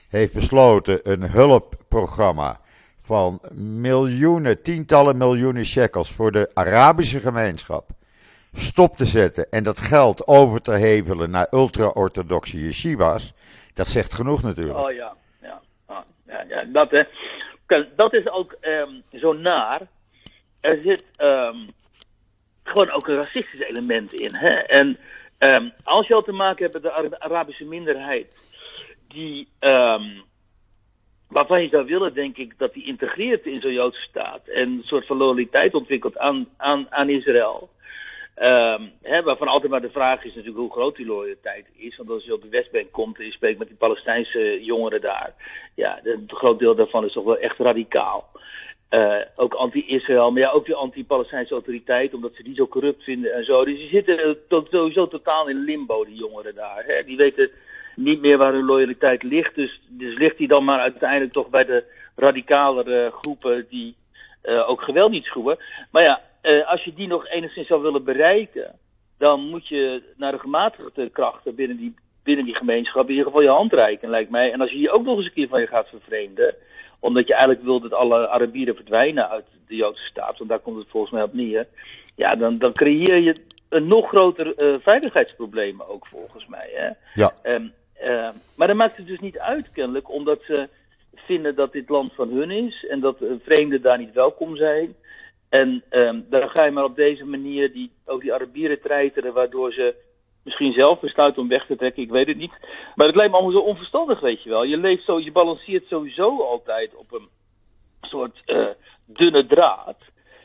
heeft 0.09 0.33
besloten 0.33 0.99
een 1.03 1.21
hulpprogramma 1.21 2.59
van 2.99 3.41
miljoenen, 3.53 4.61
tientallen 4.61 5.17
miljoenen 5.17 5.65
shekels 5.65 6.11
voor 6.11 6.31
de 6.31 6.49
Arabische 6.53 7.19
gemeenschap 7.19 7.89
stop 8.53 8.95
te 8.95 9.05
zetten 9.05 9.47
en 9.49 9.63
dat 9.63 9.79
geld 9.79 10.27
over 10.27 10.61
te 10.61 10.71
hevelen 10.71 11.29
naar 11.29 11.47
ultra-orthodoxe 11.51 12.59
yeshivas, 12.59 13.33
dat 13.73 13.87
zegt 13.87 14.13
genoeg 14.13 14.43
natuurlijk. 14.43 14.79
Oh 14.79 14.91
ja, 14.91 15.15
ja, 15.41 15.61
ah, 15.85 15.97
ja, 16.27 16.45
ja 16.47 16.63
dat, 16.63 16.91
hè. 16.91 17.03
dat 17.95 18.13
is 18.13 18.29
ook 18.29 18.55
um, 18.61 19.03
zo 19.19 19.33
naar. 19.33 19.81
Er 20.59 20.79
zit 20.83 21.03
um, 21.17 21.69
gewoon 22.63 22.91
ook 22.91 23.07
een 23.07 23.15
racistisch 23.15 23.61
element 23.61 24.13
in. 24.13 24.35
Hè? 24.35 24.49
En 24.49 24.97
um, 25.39 25.73
als 25.83 26.07
je 26.07 26.13
al 26.13 26.23
te 26.23 26.31
maken 26.31 26.63
hebt 26.63 26.73
met 26.73 26.83
de 27.11 27.19
Arabische 27.19 27.65
minderheid, 27.65 28.35
die, 29.07 29.47
waarvan 31.27 31.61
je 31.61 31.69
zou 31.69 31.85
willen, 31.85 32.13
denk 32.13 32.37
ik, 32.37 32.53
dat 32.57 32.73
die 32.73 32.85
integreert 32.85 33.45
in 33.45 33.61
zo'n 33.61 33.73
Joodse 33.73 34.01
staat 34.01 34.47
en 34.47 34.69
een 34.69 34.83
soort 34.85 35.05
van 35.05 35.17
loyaliteit 35.17 35.73
ontwikkelt 35.73 36.17
aan, 36.17 36.47
aan, 36.89 37.09
Israël. 37.09 37.69
Um, 38.41 38.91
hè, 39.01 39.23
waarvan 39.23 39.47
altijd 39.47 39.71
maar 39.71 39.81
de 39.81 39.89
vraag 39.89 40.23
is 40.23 40.33
natuurlijk 40.33 40.57
hoe 40.57 40.71
groot 40.71 40.95
die 40.95 41.05
loyaliteit 41.05 41.65
is. 41.75 41.97
Want 41.97 42.09
als 42.09 42.23
je 42.23 42.33
op 42.33 42.41
de 42.41 42.49
Westbank 42.49 42.91
komt 42.91 43.19
en 43.19 43.25
je 43.25 43.31
spreekt 43.31 43.59
met 43.59 43.67
die 43.67 43.77
Palestijnse 43.77 44.63
jongeren 44.63 45.01
daar. 45.01 45.33
Ja, 45.75 45.99
een 46.03 46.23
groot 46.27 46.59
deel 46.59 46.75
daarvan 46.75 47.05
is 47.05 47.13
toch 47.13 47.23
wel 47.23 47.37
echt 47.37 47.57
radicaal. 47.57 48.29
Uh, 48.89 49.15
ook 49.35 49.53
anti-Israël, 49.53 50.31
maar 50.31 50.41
ja, 50.41 50.49
ook 50.49 50.65
de 50.65 50.75
anti-Palestijnse 50.75 51.53
autoriteit, 51.53 52.13
omdat 52.13 52.35
ze 52.35 52.43
die 52.43 52.55
zo 52.55 52.67
corrupt 52.67 53.03
vinden 53.03 53.33
en 53.33 53.45
zo. 53.45 53.65
Dus 53.65 53.77
die 53.77 53.89
zitten 53.89 54.37
sowieso 54.69 55.07
totaal 55.07 55.47
in 55.47 55.63
limbo, 55.63 56.05
die 56.05 56.15
jongeren 56.15 56.55
daar. 56.55 56.83
Hè. 56.87 57.03
Die 57.03 57.17
weten 57.17 57.49
niet 57.95 58.21
meer 58.21 58.37
waar 58.37 58.53
hun 58.53 58.65
loyaliteit 58.65 59.23
ligt. 59.23 59.55
Dus, 59.55 59.81
dus 59.87 60.17
ligt 60.17 60.37
die 60.37 60.47
dan 60.47 60.63
maar 60.63 60.79
uiteindelijk 60.79 61.31
toch 61.31 61.49
bij 61.49 61.65
de 61.65 61.83
radicalere 62.15 63.11
groepen 63.21 63.65
die 63.69 63.95
ook 64.65 64.81
geweld 64.81 65.11
niet 65.11 65.25
schroeven. 65.25 65.57
Maar 65.91 66.03
ja, 66.03 66.21
als 66.65 66.83
je 66.83 66.93
die 66.93 67.07
nog 67.07 67.27
enigszins 67.27 67.67
zou 67.67 67.81
willen 67.81 68.03
bereiken, 68.03 68.79
dan 69.17 69.49
moet 69.49 69.67
je 69.67 70.03
naar 70.17 70.31
de 70.31 70.39
gematigde 70.39 71.09
krachten 71.09 71.55
binnen 71.55 71.77
die, 71.77 71.93
binnen 72.23 72.45
die 72.45 72.55
gemeenschap 72.55 73.03
in 73.03 73.09
ieder 73.09 73.25
geval 73.25 73.41
je 73.41 73.49
hand 73.49 73.73
reiken, 73.73 74.09
lijkt 74.09 74.29
mij. 74.29 74.51
En 74.51 74.61
als 74.61 74.71
je 74.71 74.77
die 74.77 74.91
ook 74.91 75.05
nog 75.05 75.17
eens 75.17 75.25
een 75.25 75.33
keer 75.33 75.47
van 75.47 75.59
je 75.59 75.67
gaat 75.67 75.89
vervreemden, 75.89 76.55
omdat 76.99 77.27
je 77.27 77.33
eigenlijk 77.33 77.63
wil 77.63 77.79
dat 77.79 77.93
alle 77.93 78.29
Arabieren 78.29 78.75
verdwijnen 78.75 79.29
uit 79.29 79.45
de 79.67 79.75
Joodse 79.75 80.05
staat, 80.05 80.37
want 80.37 80.49
daar 80.49 80.59
komt 80.59 80.77
het 80.77 80.87
volgens 80.89 81.11
mij 81.11 81.23
op 81.23 81.33
neer, 81.33 81.67
ja, 82.15 82.35
dan, 82.35 82.57
dan 82.57 82.73
creëer 82.73 83.17
je 83.17 83.35
een 83.69 83.87
nog 83.87 84.07
groter 84.07 84.63
uh, 84.63 84.75
veiligheidsprobleem 84.79 85.81
ook 85.81 86.07
volgens 86.07 86.47
mij. 86.47 86.69
Hè? 86.73 86.89
Ja. 87.13 87.33
Um, 87.43 87.73
uh, 88.03 88.29
maar 88.55 88.67
dat 88.67 88.75
maakt 88.75 88.97
het 88.97 89.07
dus 89.07 89.19
niet 89.19 89.39
uit 89.39 89.71
kennelijk, 89.71 90.11
omdat 90.11 90.43
ze 90.43 90.69
vinden 91.15 91.55
dat 91.55 91.71
dit 91.71 91.89
land 91.89 92.13
van 92.13 92.29
hun 92.29 92.51
is 92.51 92.85
en 92.85 92.99
dat 92.99 93.17
vreemden 93.43 93.81
daar 93.81 93.97
niet 93.97 94.13
welkom 94.13 94.55
zijn. 94.55 94.95
En 95.49 95.83
um, 95.89 96.25
dan 96.29 96.49
ga 96.49 96.63
je 96.63 96.71
maar 96.71 96.83
op 96.83 96.95
deze 96.95 97.25
manier 97.25 97.73
die, 97.73 97.91
ook 98.05 98.21
die 98.21 98.33
Arabieren 98.33 98.81
treiteren, 98.81 99.33
waardoor 99.33 99.73
ze 99.73 99.95
misschien 100.47 100.73
zelf 100.73 100.99
besluiten 100.99 101.41
om 101.41 101.47
weg 101.47 101.65
te 101.65 101.75
trekken, 101.75 102.03
ik 102.03 102.09
weet 102.09 102.27
het 102.27 102.37
niet. 102.37 102.53
Maar 102.95 103.07
het 103.07 103.15
lijkt 103.15 103.31
me 103.31 103.37
allemaal 103.37 103.61
zo 103.61 103.67
onverstandig, 103.67 104.19
weet 104.19 104.43
je 104.43 104.49
wel. 104.49 104.63
Je 104.63 104.77
leeft 104.77 105.05
zo, 105.05 105.19
je 105.19 105.31
balanceert 105.31 105.87
sowieso 105.87 106.41
altijd 106.41 106.95
op 106.95 107.11
een 107.11 107.27
soort 108.01 108.41
uh, 108.45 108.65
dunne 109.05 109.45
draad. 109.45 109.97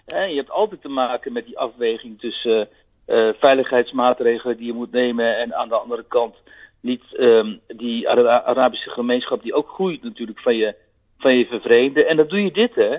Je 0.06 0.36
hebt 0.36 0.50
altijd 0.50 0.82
te 0.82 0.88
maken 0.88 1.32
met 1.32 1.46
die 1.46 1.58
afweging 1.58 2.20
tussen 2.20 2.68
uh, 3.06 3.28
veiligheidsmaatregelen 3.38 4.56
die 4.56 4.66
je 4.66 4.72
moet 4.72 4.92
nemen 4.92 5.36
en 5.36 5.54
aan 5.54 5.68
de 5.68 5.78
andere 5.78 6.04
kant 6.08 6.36
niet 6.80 7.02
um, 7.18 7.60
die 7.66 8.08
Arabische 8.08 8.90
gemeenschap 8.90 9.42
die 9.42 9.54
ook 9.54 9.68
groeit 9.68 10.02
natuurlijk 10.02 10.40
van 10.40 10.56
je, 10.56 10.74
van 11.18 11.36
je 11.36 11.46
vervreemden. 11.46 12.08
En 12.08 12.16
dan 12.16 12.28
doe 12.28 12.42
je 12.42 12.52
dit, 12.52 12.74
hè. 12.74 12.96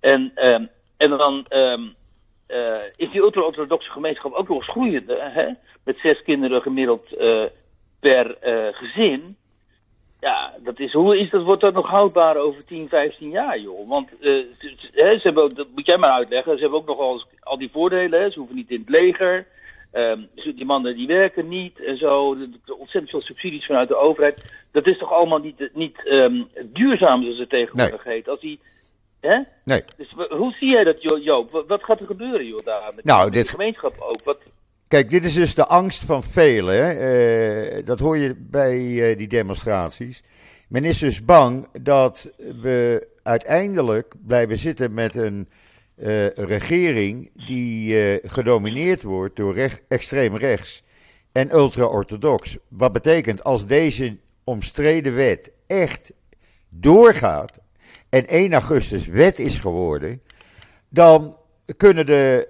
En 0.00 0.32
um, 0.34 0.70
en 0.96 1.10
dan, 1.10 1.46
um, 1.48 1.94
is 2.96 3.10
die 3.10 3.20
ultra-orthodoxe 3.20 3.90
gemeenschap 3.90 4.32
ook 4.32 4.48
nog 4.48 4.56
eens 4.56 4.68
groeiende. 4.68 5.16
Hè? 5.20 5.48
Met 5.84 5.98
zes 5.98 6.22
kinderen 6.22 6.62
gemiddeld 6.62 7.16
per 8.00 8.36
gezin. 8.72 9.36
Ja, 10.20 10.54
dat 10.58 10.78
is, 10.78 10.92
hoe 10.92 11.18
is 11.18 11.30
dat, 11.30 11.42
wordt 11.42 11.60
dat 11.60 11.74
nog 11.74 11.88
houdbaar 11.88 12.36
over 12.36 12.64
10, 12.64 12.88
15 12.88 13.30
jaar, 13.30 13.58
joh? 13.58 13.88
Want 13.88 14.08
hè, 14.20 14.46
ze 14.92 15.20
hebben 15.22 15.54
dat 15.54 15.66
moet 15.74 15.86
jij 15.86 15.98
maar 15.98 16.10
uitleggen, 16.10 16.54
ze 16.54 16.60
hebben 16.60 16.78
ook 16.78 16.86
nog 16.86 16.98
al, 16.98 17.22
al 17.40 17.58
die 17.58 17.70
voordelen. 17.72 18.20
Hè? 18.20 18.30
Ze 18.30 18.38
hoeven 18.38 18.56
niet 18.56 18.70
in 18.70 18.80
het 18.80 18.88
leger. 18.88 19.46
Um, 19.92 20.28
die 20.34 20.64
mannen 20.64 20.96
die 20.96 21.06
werken 21.06 21.48
niet 21.48 21.80
en 21.80 21.96
zo. 21.96 22.36
Ontzettend 22.66 23.10
veel 23.10 23.20
subsidies 23.20 23.66
vanuit 23.66 23.88
de 23.88 23.96
overheid. 23.96 24.52
Dat 24.72 24.86
is 24.86 24.98
toch 24.98 25.12
allemaal 25.12 25.38
niet, 25.38 25.70
niet 25.72 26.00
um, 26.04 26.48
duurzaam, 26.64 27.22
zoals 27.22 27.38
het 27.38 27.48
tegenwoordig 27.48 28.04
heet. 28.04 28.28
Als 28.28 28.40
die, 28.40 28.60
hè? 29.20 29.38
Nee. 29.64 29.84
Dus 29.96 30.14
hoe 30.28 30.52
zie 30.52 30.68
jij 30.68 30.84
dat, 30.84 31.02
Joop? 31.02 31.64
Wat 31.66 31.84
gaat 31.84 32.00
er 32.00 32.06
gebeuren, 32.06 32.46
joh, 32.46 32.64
daar 32.64 32.92
met 32.94 33.04
nou, 33.04 33.30
dit... 33.30 33.44
de 33.44 33.50
gemeenschap 33.50 34.00
ook? 34.00 34.24
Wat... 34.24 34.38
Kijk, 34.88 35.10
dit 35.10 35.24
is 35.24 35.34
dus 35.34 35.54
de 35.54 35.66
angst 35.66 36.04
van 36.04 36.22
velen. 36.22 37.02
Uh, 37.02 37.84
dat 37.84 37.98
hoor 37.98 38.16
je 38.16 38.34
bij 38.36 38.78
uh, 38.78 39.16
die 39.16 39.28
demonstraties. 39.28 40.22
Men 40.68 40.84
is 40.84 40.98
dus 40.98 41.24
bang 41.24 41.68
dat 41.80 42.30
we 42.36 43.06
uiteindelijk 43.22 44.14
blijven 44.26 44.56
zitten 44.56 44.94
met 44.94 45.16
een 45.16 45.48
uh, 45.96 46.28
regering 46.28 47.30
die 47.46 48.20
gedomineerd 48.28 49.02
wordt 49.02 49.36
door 49.36 49.54
recht, 49.54 49.82
extreem 49.88 50.36
rechts 50.36 50.82
en 51.32 51.54
ultra-orthodox. 51.54 52.56
Wat 52.68 52.92
betekent 52.92 53.44
als 53.44 53.66
deze 53.66 54.16
omstreden 54.44 55.14
wet 55.14 55.52
echt 55.66 56.12
doorgaat 56.68 57.58
en 58.10 58.26
1 58.26 58.52
augustus 58.52 59.06
wet 59.06 59.38
is 59.38 59.58
geworden, 59.58 60.22
dan 60.88 61.36
kunnen 61.76 62.06
de 62.06 62.46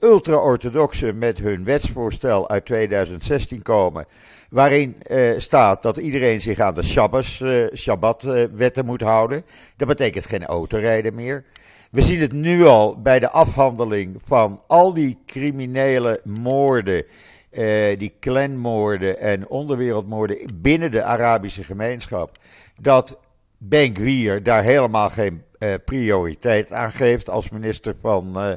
uh, 0.00 0.10
ultra-orthodoxen 0.10 1.18
met 1.18 1.38
hun 1.38 1.64
wetsvoorstel 1.64 2.48
uit 2.48 2.66
2016 2.66 3.62
komen, 3.62 4.06
waarin 4.50 4.96
staat 5.36 5.82
dat 5.82 5.96
iedereen 5.96 6.40
zich 6.40 6.58
aan 6.58 6.74
de 6.74 6.82
Shabbos, 6.82 7.42
Shabbat-wetten 7.74 8.84
moet 8.84 9.00
houden. 9.00 9.44
Dat 9.76 9.88
betekent 9.88 10.26
geen 10.26 10.44
autorijden 10.44 11.14
meer. 11.14 11.44
We 11.90 12.02
zien 12.02 12.20
het 12.20 12.32
nu 12.32 12.66
al 12.66 13.00
bij 13.00 13.18
de 13.18 13.30
afhandeling 13.30 14.20
van 14.24 14.62
al 14.66 14.92
die 14.92 15.18
criminele 15.26 16.20
moorden, 16.24 17.04
eh, 17.50 17.98
die 17.98 18.14
clanmoorden 18.20 19.20
en 19.20 19.48
onderwereldmoorden 19.48 20.38
binnen 20.54 20.90
de 20.90 21.02
Arabische 21.02 21.62
gemeenschap, 21.62 22.38
dat 22.80 23.18
Ben 23.58 24.42
daar 24.42 24.62
helemaal 24.62 25.10
geen 25.10 25.42
eh, 25.58 25.74
prioriteit 25.84 26.72
aan 26.72 26.92
geeft 26.92 27.30
als 27.30 27.48
minister 27.48 27.94
van 28.00 28.40
eh, 28.40 28.52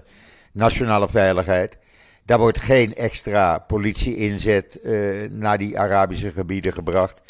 Nationale 0.51 1.10
Veiligheid. 1.10 1.77
Daar 2.25 2.39
wordt 2.39 2.60
geen 2.60 2.96
extra 2.96 3.60
politie-inzet 3.60 4.79
uh, 4.84 5.29
naar 5.29 5.58
die 5.58 5.79
Arabische 5.79 6.31
gebieden 6.31 6.74
gebracht. 6.74 7.22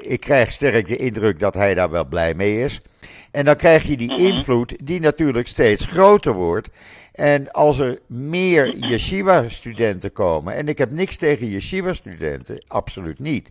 Ik 0.00 0.20
krijg 0.20 0.52
sterk 0.52 0.88
de 0.88 0.96
indruk 0.96 1.38
dat 1.38 1.54
hij 1.54 1.74
daar 1.74 1.90
wel 1.90 2.04
blij 2.04 2.34
mee 2.34 2.64
is. 2.64 2.80
En 3.30 3.44
dan 3.44 3.56
krijg 3.56 3.82
je 3.82 3.96
die 3.96 4.12
mhm. 4.12 4.20
invloed 4.20 4.76
die 4.82 5.00
natuurlijk 5.00 5.48
steeds 5.48 5.86
groter 5.86 6.32
wordt. 6.32 6.68
En 7.12 7.50
als 7.50 7.78
er 7.78 7.98
meer 8.06 8.76
yeshiva-studenten 8.76 10.12
komen, 10.12 10.54
en 10.54 10.68
ik 10.68 10.78
heb 10.78 10.90
niks 10.90 11.16
tegen 11.16 11.48
yeshiva-studenten, 11.48 12.64
absoluut 12.66 13.18
niet. 13.18 13.50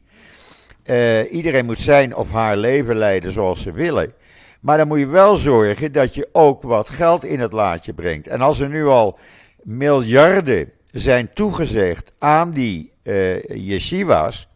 Uh, 0.89 1.33
iedereen 1.33 1.65
moet 1.65 1.77
zijn 1.77 2.15
of 2.15 2.31
haar 2.31 2.57
leven 2.57 2.95
leiden 2.95 3.31
zoals 3.31 3.61
ze 3.61 3.71
willen. 3.71 4.13
Maar 4.61 4.77
dan 4.77 4.87
moet 4.87 4.99
je 4.99 5.07
wel 5.07 5.37
zorgen 5.37 5.91
dat 5.91 6.15
je 6.15 6.29
ook 6.31 6.61
wat 6.61 6.89
geld 6.89 7.25
in 7.25 7.39
het 7.39 7.53
laadje 7.53 7.93
brengt. 7.93 8.27
En 8.27 8.41
als 8.41 8.59
er 8.59 8.69
nu 8.69 8.85
al 8.85 9.19
miljarden 9.63 10.71
zijn 10.91 11.33
toegezegd 11.33 12.11
aan 12.19 12.51
die 12.51 12.91
uh, 13.03 13.43
yeshiva's. 13.43 14.47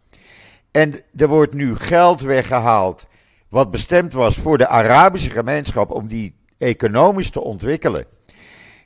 En 0.72 1.02
er 1.18 1.28
wordt 1.28 1.54
nu 1.54 1.76
geld 1.76 2.22
weggehaald 2.22 3.08
wat 3.50 3.72
bestemd 3.72 4.14
was 4.14 4.36
voor 4.36 4.58
de 4.58 4.68
Arabische 4.68 5.30
gemeenschap 5.30 5.92
om 5.92 6.08
die 6.08 6.36
economisch 6.58 7.30
te 7.30 7.42
ontwikkelen 7.42 8.06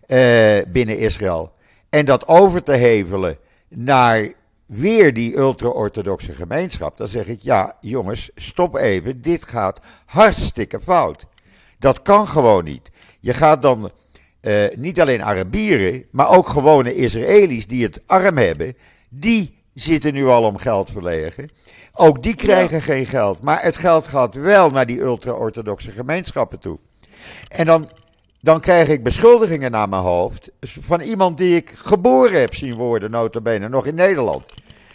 uh, 0.07 0.57
binnen 0.67 0.97
Israël. 0.97 1.51
En 1.89 2.05
dat 2.05 2.27
over 2.27 2.63
te 2.63 2.71
hevelen 2.71 3.37
naar 3.67 4.33
weer 4.65 5.13
die 5.13 5.37
ultra-orthodoxe 5.37 6.33
gemeenschap. 6.33 6.97
Dan 6.97 7.07
zeg 7.07 7.27
ik, 7.27 7.41
ja 7.41 7.77
jongens, 7.81 8.29
stop 8.35 8.75
even, 8.75 9.21
dit 9.21 9.45
gaat 9.45 9.79
hartstikke 10.05 10.81
fout. 10.81 11.25
Dat 11.79 12.01
kan 12.01 12.27
gewoon 12.27 12.63
niet. 12.63 12.91
Je 13.19 13.33
gaat 13.33 13.61
dan 13.61 13.91
uh, 14.41 14.63
niet 14.75 15.01
alleen 15.01 15.23
Arabieren, 15.23 16.05
maar 16.11 16.29
ook 16.29 16.47
gewone 16.47 16.95
Israëli's 16.95 17.67
die 17.67 17.83
het 17.83 17.99
arm 18.05 18.37
hebben, 18.37 18.77
die 19.09 19.57
zitten 19.73 20.13
nu 20.13 20.27
al 20.27 20.43
om 20.43 20.57
geld 20.57 20.91
verlegen. 20.91 21.49
Ook 21.93 22.23
die 22.23 22.35
krijgen 22.35 22.81
geen 22.81 23.05
geld. 23.05 23.41
Maar 23.41 23.63
het 23.63 23.77
geld 23.77 24.07
gaat 24.07 24.35
wel 24.35 24.69
naar 24.69 24.85
die 24.85 25.01
ultra-orthodoxe 25.01 25.91
gemeenschappen 25.91 26.59
toe. 26.59 26.77
En 27.47 27.65
dan, 27.65 27.89
dan 28.45 28.59
krijg 28.59 28.87
ik 28.87 29.03
beschuldigingen 29.03 29.71
naar 29.71 29.89
mijn 29.89 30.01
hoofd. 30.01 30.51
van 30.61 31.01
iemand 31.01 31.37
die 31.37 31.55
ik 31.55 31.69
geboren 31.69 32.39
heb 32.39 32.53
zien 32.53 32.73
worden, 32.73 33.11
notabene, 33.11 33.69
nog 33.69 33.85
in 33.85 33.95
Nederland. 33.95 34.53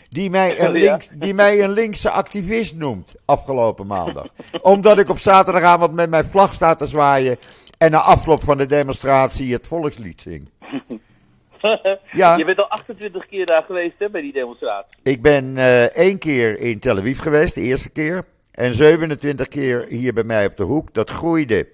Die 0.08 0.30
mij, 0.30 0.58
een 0.60 0.70
links, 0.70 1.10
die 1.12 1.34
mij 1.34 1.62
een 1.62 1.72
linkse 1.72 2.10
activist 2.10 2.74
noemt 2.74 3.14
afgelopen 3.24 3.86
maandag. 3.86 4.26
Omdat 4.60 4.98
ik 4.98 5.08
op 5.08 5.18
zaterdagavond 5.18 5.92
met 5.92 6.10
mijn 6.10 6.24
vlag 6.24 6.54
sta 6.54 6.74
te 6.74 6.86
zwaaien. 6.86 7.36
en 7.78 7.90
na 7.90 7.98
afloop 7.98 8.44
van 8.44 8.58
de 8.58 8.66
demonstratie 8.66 9.52
het 9.52 9.66
volkslied 9.66 10.20
zing. 10.20 10.48
ja. 12.12 12.36
Je 12.36 12.44
bent 12.44 12.58
al 12.58 12.68
28 12.68 13.26
keer 13.26 13.46
daar 13.46 13.62
geweest 13.62 13.94
hè, 13.98 14.10
bij 14.10 14.20
die 14.20 14.32
demonstratie. 14.32 15.00
Ik 15.02 15.22
ben 15.22 15.44
uh, 15.56 15.82
één 15.82 16.18
keer 16.18 16.58
in 16.58 16.78
Tel 16.78 16.98
Aviv 16.98 17.20
geweest, 17.20 17.54
de 17.54 17.60
eerste 17.60 17.90
keer. 17.90 18.24
En 18.52 18.74
27 18.74 19.48
keer 19.48 19.86
hier 19.88 20.12
bij 20.12 20.24
mij 20.24 20.46
op 20.46 20.56
de 20.56 20.64
hoek. 20.64 20.94
Dat 20.94 21.10
groeide 21.10 21.68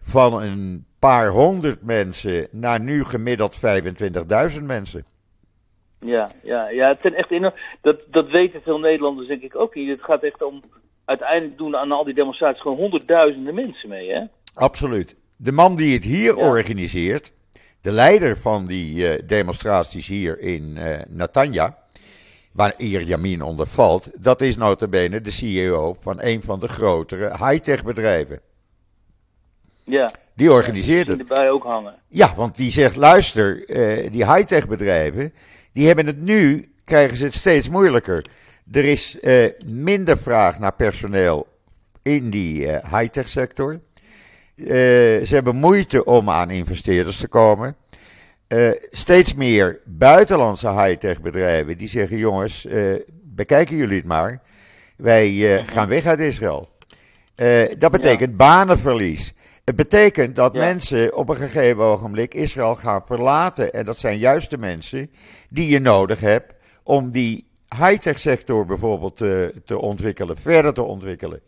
van 0.00 0.42
een 0.42 0.86
paar 1.08 1.28
honderd 1.28 1.82
mensen 1.82 2.48
naar 2.50 2.80
nu 2.80 3.04
gemiddeld 3.04 3.60
25.000 4.56 4.62
mensen. 4.62 5.04
Ja, 6.00 6.30
ja, 6.42 6.68
ja, 6.68 6.88
het 6.88 6.98
zijn 7.00 7.14
echt 7.14 7.30
enorm. 7.30 7.54
Dat, 7.80 8.00
dat 8.10 8.30
weten 8.30 8.62
veel 8.62 8.78
Nederlanders 8.78 9.28
denk 9.28 9.42
ik 9.42 9.56
ook 9.56 9.74
niet. 9.74 9.88
Het 9.88 10.02
gaat 10.02 10.22
echt 10.22 10.42
om 10.42 10.62
uiteindelijk 11.04 11.58
doen 11.58 11.76
aan 11.76 11.92
al 11.92 12.04
die 12.04 12.14
demonstraties 12.14 12.62
gewoon 12.62 12.76
honderdduizenden 12.76 13.54
mensen 13.54 13.88
mee, 13.88 14.12
hè? 14.12 14.22
Absoluut. 14.54 15.16
De 15.36 15.52
man 15.52 15.76
die 15.76 15.94
het 15.94 16.04
hier 16.04 16.36
organiseert, 16.36 17.32
de 17.80 17.92
leider 17.92 18.38
van 18.38 18.66
die 18.66 18.96
uh, 18.96 19.26
demonstraties 19.26 20.06
hier 20.06 20.38
in 20.38 20.76
uh, 20.78 20.98
Natanja, 21.08 21.78
waar 22.52 22.74
Ierjamin 22.76 23.42
onder 23.42 23.66
valt, 23.66 24.10
dat 24.24 24.40
is 24.40 24.56
notabene 24.56 25.20
de 25.20 25.30
CEO 25.30 25.96
van 26.00 26.16
een 26.20 26.42
van 26.42 26.60
de 26.60 26.68
grotere 26.68 27.28
high-tech 27.28 27.84
bedrijven. 27.84 28.40
Ja. 29.84 30.10
Die 30.34 30.52
organiseert 30.52 31.08
het. 31.08 31.18
erbij 31.18 31.50
ook 31.50 31.64
hangen. 31.64 31.94
Ja, 32.08 32.34
want 32.34 32.56
die 32.56 32.70
zegt, 32.70 32.96
luister, 32.96 33.68
uh, 33.68 34.10
die 34.10 34.32
high-tech 34.32 34.68
bedrijven, 34.68 35.32
die 35.72 35.86
hebben 35.86 36.06
het 36.06 36.20
nu, 36.20 36.72
krijgen 36.84 37.16
ze 37.16 37.24
het 37.24 37.34
steeds 37.34 37.68
moeilijker. 37.68 38.24
Er 38.72 38.84
is 38.84 39.18
minder 39.66 40.18
vraag 40.18 40.58
naar 40.58 40.74
personeel 40.74 41.46
in 42.02 42.30
die 42.30 42.66
high-tech 42.66 43.28
sector. 43.28 43.80
Ze 44.56 45.28
hebben 45.28 45.56
moeite 45.56 46.04
om 46.04 46.30
aan 46.30 46.50
investeerders 46.50 47.16
te 47.16 47.28
komen. 47.28 47.76
Steeds 48.90 49.34
meer 49.34 49.80
buitenlandse 49.84 50.70
high-tech 50.70 51.20
bedrijven 51.20 51.78
die 51.78 51.88
zeggen: 51.88 52.16
jongens, 52.16 52.66
bekijken 53.22 53.76
jullie 53.76 53.96
het 53.96 54.06
maar. 54.06 54.42
Wij 54.96 55.62
gaan 55.66 55.88
weg 55.88 56.06
uit 56.06 56.20
Israël. 56.20 56.68
dat 57.78 57.90
betekent 57.90 58.30
ja. 58.30 58.36
banenverlies. 58.36 59.32
Het 59.64 59.76
betekent 59.76 60.36
dat 60.36 60.52
ja. 60.52 60.58
mensen 60.58 61.16
op 61.16 61.28
een 61.28 61.36
gegeven 61.36 61.84
ogenblik 61.84 62.34
Israël 62.34 62.74
gaan 62.74 63.02
verlaten. 63.06 63.72
En 63.72 63.86
dat 63.86 63.98
zijn 63.98 64.18
juist 64.18 64.50
de 64.50 64.58
mensen 64.58 65.10
die 65.50 65.68
je 65.68 65.78
nodig 65.78 66.20
hebt 66.20 66.54
om 66.82 67.10
die 67.10 67.46
high-tech 67.68 68.18
sector 68.18 68.66
bijvoorbeeld 68.66 69.16
te, 69.16 69.54
te 69.64 69.78
ontwikkelen, 69.80 70.36
verder 70.36 70.74
te 70.74 70.82
ontwikkelen. 70.82 71.40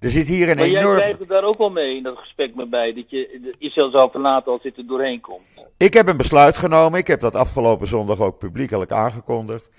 Er 0.00 0.10
zit 0.10 0.28
hier 0.28 0.48
een 0.48 0.56
maar 0.56 0.64
enorm... 0.64 0.84
jij 0.84 0.96
krijgt 0.96 1.28
daar 1.28 1.44
ook 1.44 1.58
wel 1.58 1.70
mee 1.70 1.96
in 1.96 2.02
dat 2.02 2.16
gesprek 2.16 2.54
met 2.54 2.70
mij, 2.70 2.92
dat 2.92 3.10
je 3.10 3.54
Israël 3.58 3.90
zou 3.90 4.10
verlaten 4.10 4.52
als 4.52 4.62
dit 4.62 4.76
er 4.76 4.86
doorheen 4.86 5.20
komt. 5.20 5.40
Ik 5.76 5.94
heb 5.94 6.08
een 6.08 6.16
besluit 6.16 6.56
genomen, 6.56 6.98
ik 6.98 7.06
heb 7.06 7.20
dat 7.20 7.34
afgelopen 7.34 7.86
zondag 7.86 8.20
ook 8.20 8.38
publiekelijk 8.38 8.92
aangekondigd. 8.92 9.70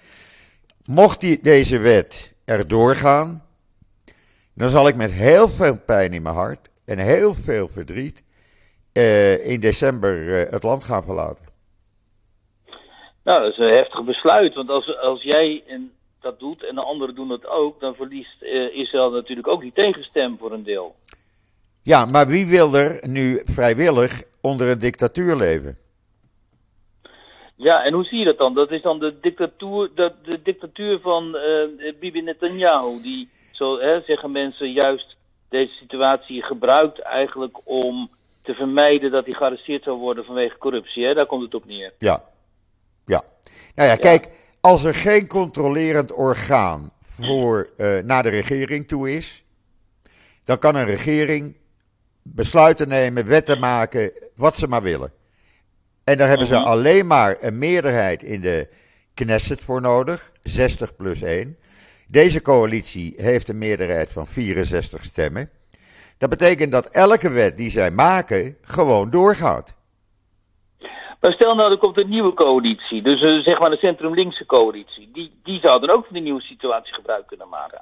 Mocht 0.85 1.21
die, 1.21 1.39
deze 1.41 1.77
wet 1.77 2.33
erdoor 2.45 2.95
gaan, 2.95 3.43
dan 4.53 4.69
zal 4.69 4.87
ik 4.87 4.95
met 4.95 5.11
heel 5.11 5.49
veel 5.49 5.79
pijn 5.79 6.13
in 6.13 6.21
mijn 6.21 6.35
hart 6.35 6.71
en 6.85 6.97
heel 6.97 7.33
veel 7.33 7.67
verdriet 7.67 8.23
uh, 8.93 9.47
in 9.47 9.59
december 9.59 10.23
uh, 10.23 10.51
het 10.51 10.63
land 10.63 10.83
gaan 10.83 11.03
verlaten. 11.03 11.45
Nou, 13.23 13.41
dat 13.43 13.51
is 13.51 13.57
een 13.57 13.73
heftig 13.73 14.03
besluit, 14.03 14.53
want 14.53 14.69
als, 14.69 14.97
als 14.97 15.21
jij 15.21 15.63
en 15.67 15.91
dat 16.21 16.39
doet 16.39 16.63
en 16.63 16.75
de 16.75 16.83
anderen 16.83 17.15
doen 17.15 17.27
dat 17.27 17.47
ook, 17.47 17.79
dan 17.79 17.95
verliest 17.95 18.41
uh, 18.41 18.75
Israël 18.75 19.11
natuurlijk 19.11 19.47
ook 19.47 19.61
die 19.61 19.71
tegenstem 19.73 20.37
voor 20.37 20.51
een 20.51 20.63
deel. 20.63 20.95
Ja, 21.81 22.05
maar 22.05 22.27
wie 22.27 22.47
wil 22.47 22.73
er 22.73 23.07
nu 23.07 23.41
vrijwillig 23.45 24.23
onder 24.41 24.67
een 24.67 24.79
dictatuur 24.79 25.35
leven? 25.35 25.77
Ja, 27.55 27.83
en 27.83 27.93
hoe 27.93 28.03
zie 28.03 28.19
je 28.19 28.25
dat 28.25 28.37
dan? 28.37 28.53
Dat 28.53 28.71
is 28.71 28.81
dan 28.81 28.99
de 28.99 29.19
dictatuur, 29.21 29.89
de, 29.95 30.11
de 30.23 30.41
dictatuur 30.43 30.99
van 30.99 31.37
Bibi 31.99 32.21
Netanyahu, 32.21 33.01
die, 33.01 33.29
zo 33.51 33.79
hè, 33.79 34.01
zeggen 34.01 34.31
mensen, 34.31 34.71
juist 34.71 35.15
deze 35.53 35.73
situatie 35.73 36.43
gebruikt 36.43 36.99
eigenlijk 36.99 37.57
om 37.63 38.09
te 38.41 38.53
vermijden 38.53 39.11
dat 39.11 39.25
hij 39.25 39.33
gearresteerd 39.33 39.83
zou 39.83 39.97
worden 39.97 40.25
vanwege 40.25 40.57
corruptie. 40.57 41.05
Hè? 41.05 41.13
Daar 41.13 41.25
komt 41.25 41.41
het 41.41 41.53
op 41.53 41.65
neer. 41.65 41.93
Ja, 41.97 42.23
ja. 43.05 43.23
Nou 43.75 43.89
ja, 43.89 43.95
kijk, 43.95 44.29
als 44.61 44.83
er 44.83 44.93
geen 44.95 45.27
controlerend 45.27 46.11
orgaan 46.13 46.91
voor, 46.99 47.69
uh, 47.77 47.97
naar 48.03 48.23
de 48.23 48.29
regering 48.29 48.87
toe 48.87 49.13
is, 49.13 49.43
dan 50.43 50.57
kan 50.57 50.75
een 50.75 50.85
regering 50.85 51.55
besluiten 52.21 52.87
nemen, 52.87 53.25
wetten 53.27 53.59
maken, 53.59 54.11
wat 54.35 54.55
ze 54.55 54.67
maar 54.67 54.81
willen. 54.81 55.11
En 56.03 56.17
daar 56.17 56.27
hebben 56.27 56.47
ze 56.47 56.55
Mhm. 56.55 56.63
alleen 56.63 57.07
maar 57.07 57.37
een 57.39 57.57
meerderheid 57.57 58.23
in 58.23 58.41
de 58.41 58.67
Knesset 59.13 59.63
voor 59.63 59.81
nodig, 59.81 60.31
60 60.41 60.95
plus 60.95 61.21
1. 61.21 61.57
Deze 62.13 62.41
coalitie 62.41 63.13
heeft 63.17 63.49
een 63.49 63.57
meerderheid 63.57 64.11
van 64.11 64.25
64 64.25 65.03
stemmen. 65.03 65.49
Dat 66.17 66.29
betekent 66.29 66.71
dat 66.71 66.89
elke 66.89 67.29
wet 67.29 67.57
die 67.57 67.69
zij 67.69 67.91
maken 67.91 68.57
gewoon 68.61 69.09
doorgaat. 69.09 69.75
Maar 71.19 71.33
stel 71.33 71.55
nou, 71.55 71.71
er 71.71 71.77
komt 71.77 71.97
een 71.97 72.09
nieuwe 72.09 72.33
coalitie, 72.33 73.01
dus 73.01 73.21
eh, 73.21 73.43
zeg 73.43 73.59
maar 73.59 73.71
een 73.71 73.77
centrum-linkse 73.77 74.45
coalitie. 74.45 75.09
Die, 75.13 75.39
die 75.43 75.59
zou 75.59 75.79
dan 75.79 75.89
ook 75.89 76.05
van 76.05 76.13
die 76.13 76.23
nieuwe 76.23 76.41
situatie 76.41 76.93
gebruik 76.93 77.27
kunnen 77.27 77.49
maken. 77.49 77.81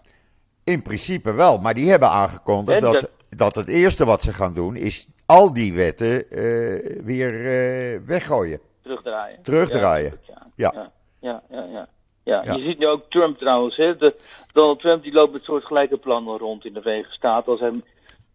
In 0.63 0.81
principe 0.81 1.33
wel, 1.33 1.57
maar 1.57 1.73
die 1.73 1.89
hebben 1.89 2.09
aangekondigd 2.09 2.81
dat, 2.81 3.11
dat 3.29 3.55
het 3.55 3.67
eerste 3.67 4.05
wat 4.05 4.21
ze 4.21 4.33
gaan 4.33 4.53
doen 4.53 4.75
is 4.75 5.07
al 5.25 5.53
die 5.53 5.73
wetten 5.73 6.29
eh, 6.29 7.03
weer 7.03 7.33
eh, 7.33 7.99
weggooien. 8.05 8.59
Terugdraaien. 8.81 9.41
Terugdraaien. 9.41 10.19
Ja. 10.55 10.71
Ja. 10.73 10.91
Ja, 11.19 11.43
ja, 11.49 11.63
ja. 11.63 11.87
Ja. 12.31 12.53
Je 12.53 12.61
ziet 12.61 12.77
nu 12.77 12.87
ook 12.87 13.09
Trump 13.09 13.37
trouwens. 13.37 13.75
Hè? 13.75 13.97
De, 13.97 14.15
Donald 14.53 14.79
Trump 14.79 15.03
die 15.03 15.13
loopt 15.13 15.33
met 15.33 15.43
soortgelijke 15.43 15.97
plannen 15.97 16.37
rond 16.37 16.65
in 16.65 16.73
de 16.73 16.81
Verenigde 16.81 17.13
Staten. 17.13 17.51
Als 17.51 17.59
hij 17.59 17.81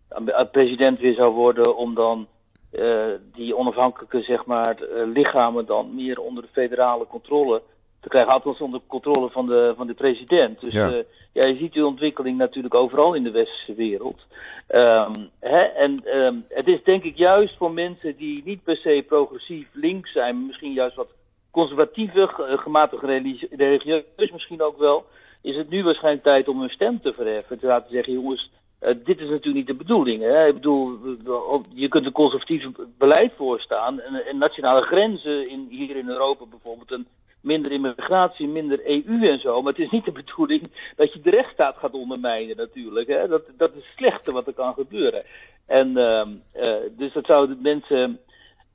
eh, 0.09 0.51
president 0.53 0.99
weer 0.99 1.15
zou 1.15 1.35
worden 1.35 1.77
om 1.77 1.95
dan 1.95 2.27
eh, 2.71 3.05
die 3.35 3.57
onafhankelijke 3.57 4.23
zeg 4.23 4.45
maar, 4.45 4.83
eh, 4.83 5.03
lichamen 5.07 5.67
dan 5.67 5.95
meer 5.95 6.21
onder 6.21 6.43
de 6.43 6.49
federale 6.53 7.07
controle 7.07 7.63
te 8.01 8.09
krijgen. 8.09 8.33
Althans 8.33 8.61
onder 8.61 8.81
controle 8.87 9.31
van 9.31 9.47
de, 9.47 9.73
van 9.77 9.87
de 9.87 9.95
president. 9.95 10.61
Dus 10.61 10.73
Ja. 10.73 10.89
ja. 10.89 11.03
ja, 11.33 11.45
je 11.45 11.57
ziet 11.57 11.73
die 11.73 11.87
ontwikkeling 11.87 12.39
natuurlijk 12.39 12.75
overal 12.75 13.15
in 13.15 13.23
de 13.23 13.31
westerse 13.31 13.75
wereld. 13.75 14.27
Ehm, 14.67 15.21
hè? 15.41 15.61
En 15.61 16.05
ehm, 16.05 16.35
het 16.49 16.67
is 16.67 16.83
denk 16.85 17.03
ik 17.03 17.17
juist 17.17 17.57
voor 17.57 17.73
mensen 17.73 18.17
die 18.17 18.43
niet 18.45 18.63
per 18.63 18.77
se 18.77 19.05
progressief 19.07 19.69
links 19.73 20.13
zijn, 20.13 20.37
maar 20.37 20.47
misschien 20.47 20.73
juist 20.73 20.97
wat 20.97 21.09
conservatiever, 21.61 22.29
ge- 22.29 22.59
gematigd 22.59 23.03
religie- 23.03 23.49
religieus 23.51 24.31
misschien 24.33 24.63
ook 24.63 24.79
wel, 24.79 25.07
is 25.43 25.57
het 25.57 25.69
nu 25.69 25.85
waarschijnlijk 25.85 26.25
tijd 26.25 26.49
om 26.49 26.61
hun 26.61 26.71
stem 26.71 27.01
te 27.01 27.13
verheffen. 27.13 27.59
Te 27.59 27.67
laten 27.67 27.91
zeggen, 27.93 28.13
jongens, 28.13 28.51
eh, 28.79 28.95
dit 29.05 29.21
is 29.21 29.29
natuurlijk 29.29 29.55
niet 29.55 29.67
de 29.67 29.85
bedoeling. 29.85 30.23
Hè? 30.23 30.47
Ik 30.47 30.55
bedoel, 30.55 30.99
je 31.75 31.89
kunt 31.89 32.07
een 32.07 32.13
conservatief 32.13 32.67
beleid 32.99 33.33
voorstaan 33.37 34.01
en, 34.01 34.27
en 34.27 34.39
nationale 34.39 34.83
grenzen 34.83 35.49
in, 35.49 35.67
hier 35.71 35.97
in 35.97 36.09
Europa 36.09 36.45
bijvoorbeeld, 36.45 36.91
een 36.91 37.07
minder 37.41 37.73
immigratie, 37.73 38.49
minder 38.49 38.81
EU 38.87 39.29
en 39.29 39.41
zo. 39.41 39.63
Maar 39.63 39.73
het 39.73 39.83
is 39.83 39.91
niet 39.91 40.05
de 40.05 40.13
bedoeling 40.13 40.71
dat 40.97 41.13
je 41.13 41.21
de 41.21 41.31
rechtsstaat 41.31 41.77
gaat 41.77 41.93
ondermijnen 41.93 42.57
natuurlijk. 42.57 43.09
Hè? 43.09 43.29
Dat, 43.29 43.43
dat 43.57 43.71
is 43.71 43.77
het 43.77 43.97
slechte 43.97 44.33
wat 44.33 44.47
er 44.47 44.53
kan 44.53 44.75
gebeuren. 44.75 45.23
En 45.67 45.97
ehm, 45.97 46.31
eh, 46.53 46.75
dus 46.97 47.13
dat 47.13 47.27
zouden 47.27 47.59
mensen 47.63 48.21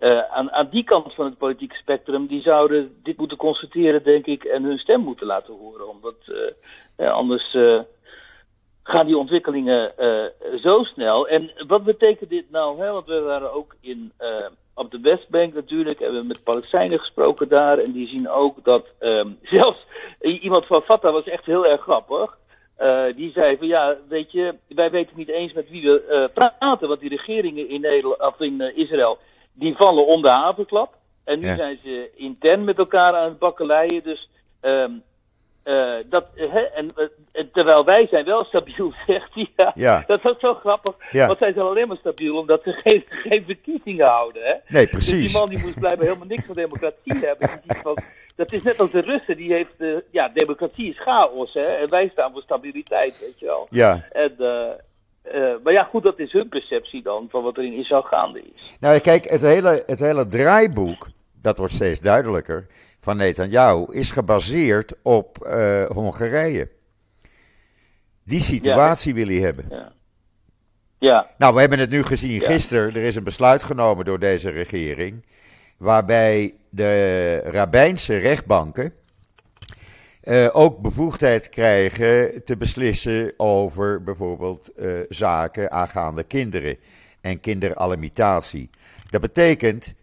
eh, 0.02 0.20
aan, 0.32 0.52
aan 0.52 0.68
die 0.72 0.84
kant 0.84 1.14
van 1.14 1.26
het 1.26 1.38
politieke 1.38 1.76
spectrum, 1.76 2.28
die 2.28 2.42
zouden 2.42 2.96
dit 3.04 3.18
moeten 3.18 3.38
constateren, 3.38 4.04
denk 4.04 4.26
ik, 4.26 4.44
en 4.44 4.64
hun 4.64 4.80
stem 4.80 5.02
moeten 5.02 5.28
laten 5.28 5.54
horen. 5.54 5.90
Omdat 5.90 6.16
eh, 6.26 7.06
eh, 7.06 7.14
anders 7.14 7.58
gaan 8.84 9.06
die 9.06 9.18
ontwikkelingen 9.18 9.94
zo 10.62 10.84
snel. 10.84 11.28
En 11.28 11.52
wat 11.68 11.84
betekent 11.84 12.30
dit 12.30 12.52
nou? 12.52 12.80
Hè? 12.82 12.92
Want 12.92 13.08
we 13.08 13.20
waren 13.20 13.54
ook 13.54 13.76
in, 13.82 14.12
op 14.74 14.92
de 14.92 15.00
Westbank 15.00 15.54
natuurlijk, 15.54 16.00
hebben 16.00 16.22
we 16.22 16.28
met 16.28 16.44
Palestijnen 16.44 17.00
gesproken 17.00 17.50
daar. 17.50 17.78
En 17.78 17.92
die 17.92 18.08
zien 18.08 18.30
ook 18.30 18.64
dat 18.64 18.88
ehm, 19.00 19.30
zelfs 19.58 19.86
iemand 20.20 20.66
van 20.66 20.82
Fatah 20.82 21.12
was 21.12 21.26
echt 21.26 21.46
heel 21.46 21.66
erg 21.66 21.82
grappig. 21.82 22.38
Die 23.16 23.32
zei 23.32 23.58
van 23.58 23.68
ja, 23.68 23.98
weet 24.08 24.32
je, 24.32 24.56
wij 24.68 24.92
weten 24.92 25.18
niet 25.18 25.30
eens 25.30 25.54
met 25.54 25.70
wie 25.70 25.84
we 25.84 26.30
praten. 26.34 26.88
Want 26.88 27.00
die 27.00 27.10
regeringen 27.10 27.70
in, 27.70 27.82
Nederland, 27.82 28.22
of 28.22 28.40
in 28.40 28.76
Israël, 28.76 29.18
die 29.54 29.76
vallen 29.76 30.06
om 30.08 30.22
de 30.22 30.30
havenklap. 30.30 30.94
En 31.24 31.40
nu 31.40 31.48
Ja. 31.48 31.56
zijn 31.56 31.80
ze 31.84 32.10
intern 32.16 32.64
met 32.64 32.78
elkaar 32.78 33.16
aan 33.16 33.30
het 33.30 33.40
bakkeleien. 33.40 34.04
Dus 34.04 34.30
ehm, 34.62 34.92
eh, 35.64 35.94
dat, 36.06 36.26
hè, 36.36 36.60
en, 36.60 36.92
eh, 37.32 37.44
terwijl 37.54 37.86
wij 37.86 38.08
zijn 38.08 38.26
wel 38.26 38.44
stabiel, 38.46 38.94
zegt 39.08 39.34
hij. 39.34 39.52
Ja, 39.56 39.72
Ja. 39.76 40.04
Dat 40.08 40.22
was 40.22 40.40
zo 40.40 40.54
grappig. 40.54 40.96
Ja. 41.12 41.28
Want 41.28 41.40
zij 41.40 41.54
zijn 41.54 41.66
alleen 41.66 41.88
maar 41.88 41.98
stabiel 41.98 42.38
omdat 42.38 42.62
ze 42.64 42.72
geen, 42.84 43.04
geen 43.08 43.44
verkiezingen 43.46 44.08
houden. 44.08 44.44
Hè? 44.44 44.54
Nee, 44.68 44.88
Dus 44.88 45.06
die 45.06 45.16
precies. 45.16 45.34
man 45.34 45.50
die 45.50 45.60
moest 45.62 45.80
blijkbaar 45.80 46.08
helemaal 46.08 46.28
niks 46.28 46.46
van 46.46 46.56
democratie 46.56 47.18
hebben. 47.28 47.50
Van, 47.68 47.98
dat 48.36 48.52
is 48.54 48.64
net 48.64 48.80
als 48.80 48.92
de 48.92 49.00
Russen, 49.02 49.38
die 49.38 49.54
heeft, 49.54 49.74
eh, 49.78 49.88
ja, 50.12 50.30
democratie 50.30 50.90
is 50.90 51.00
chaos. 51.00 51.54
Hè? 51.54 51.64
En 51.66 51.90
wij 51.90 52.10
staan 52.12 52.32
voor 52.32 52.42
stabiliteit, 52.42 53.20
weet 53.20 53.40
je 53.40 53.46
wel. 53.46 53.68
Ja. 53.70 54.08
En, 54.12 54.36
eh, 55.22 55.42
maar 55.64 55.74
ja, 55.74 55.84
goed, 55.84 56.04
dat 56.04 56.20
is 56.20 56.32
hun 56.32 56.50
perceptie 56.50 57.04
dan 57.04 57.28
van 57.30 57.44
wat 57.44 57.58
er 57.58 57.64
in 57.64 57.74
Israël 57.74 58.02
gaande 58.02 58.42
is. 58.56 58.78
Nou, 58.80 59.00
kijk, 59.00 59.26
het 59.30 59.42
hele, 59.42 59.84
het 59.86 60.00
hele 60.00 60.28
draaiboek, 60.28 61.10
dat 61.42 61.58
wordt 61.58 61.74
steeds 61.74 62.00
duidelijker, 62.00 62.68
van 62.98 63.18
Netanyahu, 63.18 63.86
is 63.94 64.12
gebaseerd 64.12 64.94
op 65.02 65.38
eh, 65.38 65.86
Hongarije. 65.86 66.70
Die 68.24 68.42
situatie 68.42 69.14
wil 69.14 69.28
hij 69.28 69.36
hebben. 69.40 69.66
Ja. 69.70 69.92
Ja, 71.00 71.28
Nou, 71.38 71.54
we 71.54 71.60
hebben 71.60 71.80
het 71.80 71.92
nu 71.92 72.04
gezien 72.04 72.40
Ja. 72.40 72.46
gisteren. 72.48 72.90
Er 72.96 73.04
is 73.04 73.16
een 73.16 73.24
besluit 73.24 73.64
genomen 73.64 74.06
door 74.06 74.20
deze 74.20 74.50
regering. 74.50 75.26
Waarbij 75.78 76.54
de 76.70 77.38
rabbijnse 77.38 78.18
rechtbanken 78.18 78.94
eh, 80.22 80.50
ook 80.52 80.80
bevoegdheid 80.82 81.50
krijgen 81.50 82.44
te 82.44 82.58
beslissen 82.58 83.34
over 83.38 84.04
bijvoorbeeld 84.04 84.74
eh, 84.74 85.00
zaken 85.10 85.72
aangaande 85.72 86.24
kinderen 86.24 86.78
en 87.22 87.40
kinderalimentatie. 87.40 88.70
Dat 89.10 89.22
betekent 89.22 89.94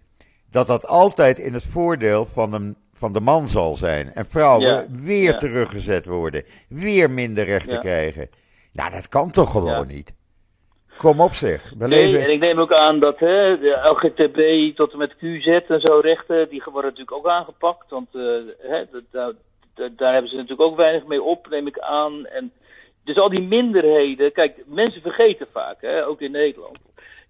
dat 0.50 0.66
dat 0.66 0.86
altijd 0.86 1.38
in 1.38 1.52
het 1.54 1.66
voordeel 1.66 2.24
van, 2.24 2.52
een, 2.52 2.76
van 2.92 3.12
de 3.12 3.20
man 3.20 3.48
zal 3.48 3.74
zijn. 3.74 4.14
En 4.14 4.26
vrouwen 4.26 4.66
Ja. 4.68 4.86
weer 4.90 5.22
Ja. 5.32 5.36
teruggezet 5.36 6.06
worden, 6.06 6.42
weer 6.68 7.10
minder 7.10 7.44
rechten 7.44 7.72
Ja. 7.72 7.78
krijgen. 7.78 8.28
Nou, 8.72 8.90
dat 8.90 9.08
kan 9.08 9.30
toch 9.30 9.50
gewoon 9.50 9.86
niet? 9.86 10.14
Kom 10.96 11.20
op 11.20 11.32
zeg. 11.32 11.72
We 11.78 11.86
Nee, 11.86 12.06
leven... 12.06 12.24
en 12.26 12.32
ik 12.32 12.40
neem 12.40 12.58
ook 12.58 12.72
aan 12.72 13.00
dat 13.00 13.18
hè, 13.18 13.58
de 13.58 13.80
LGTB 13.84 14.76
tot 14.76 14.92
en 14.92 14.98
met 14.98 15.14
QZ 15.16 15.46
en 15.68 15.80
zo 15.80 15.98
rechten, 15.98 16.48
die 16.48 16.62
worden 16.64 16.90
natuurlijk 16.90 17.16
ook 17.16 17.28
aangepakt. 17.28 17.90
Want 17.90 18.08
eh, 18.14 18.22
hè, 18.70 18.84
dat, 19.10 19.34
daar, 19.96 20.12
hebben 20.12 20.30
ze 20.30 20.36
natuurlijk 20.36 20.68
ook 20.70 20.76
weinig 20.76 21.06
mee 21.06 21.22
op, 21.22 21.48
neem 21.48 21.66
ik 21.66 21.78
aan. 21.78 22.26
En 22.26 22.52
dus 23.04 23.18
al 23.18 23.28
die 23.28 23.42
minderheden, 23.42 24.32
kijk, 24.32 24.56
mensen 24.66 25.02
vergeten 25.02 25.46
vaak, 25.52 25.80
hè, 25.80 26.06
ook 26.06 26.20
in 26.20 26.30
Nederland. 26.30 26.78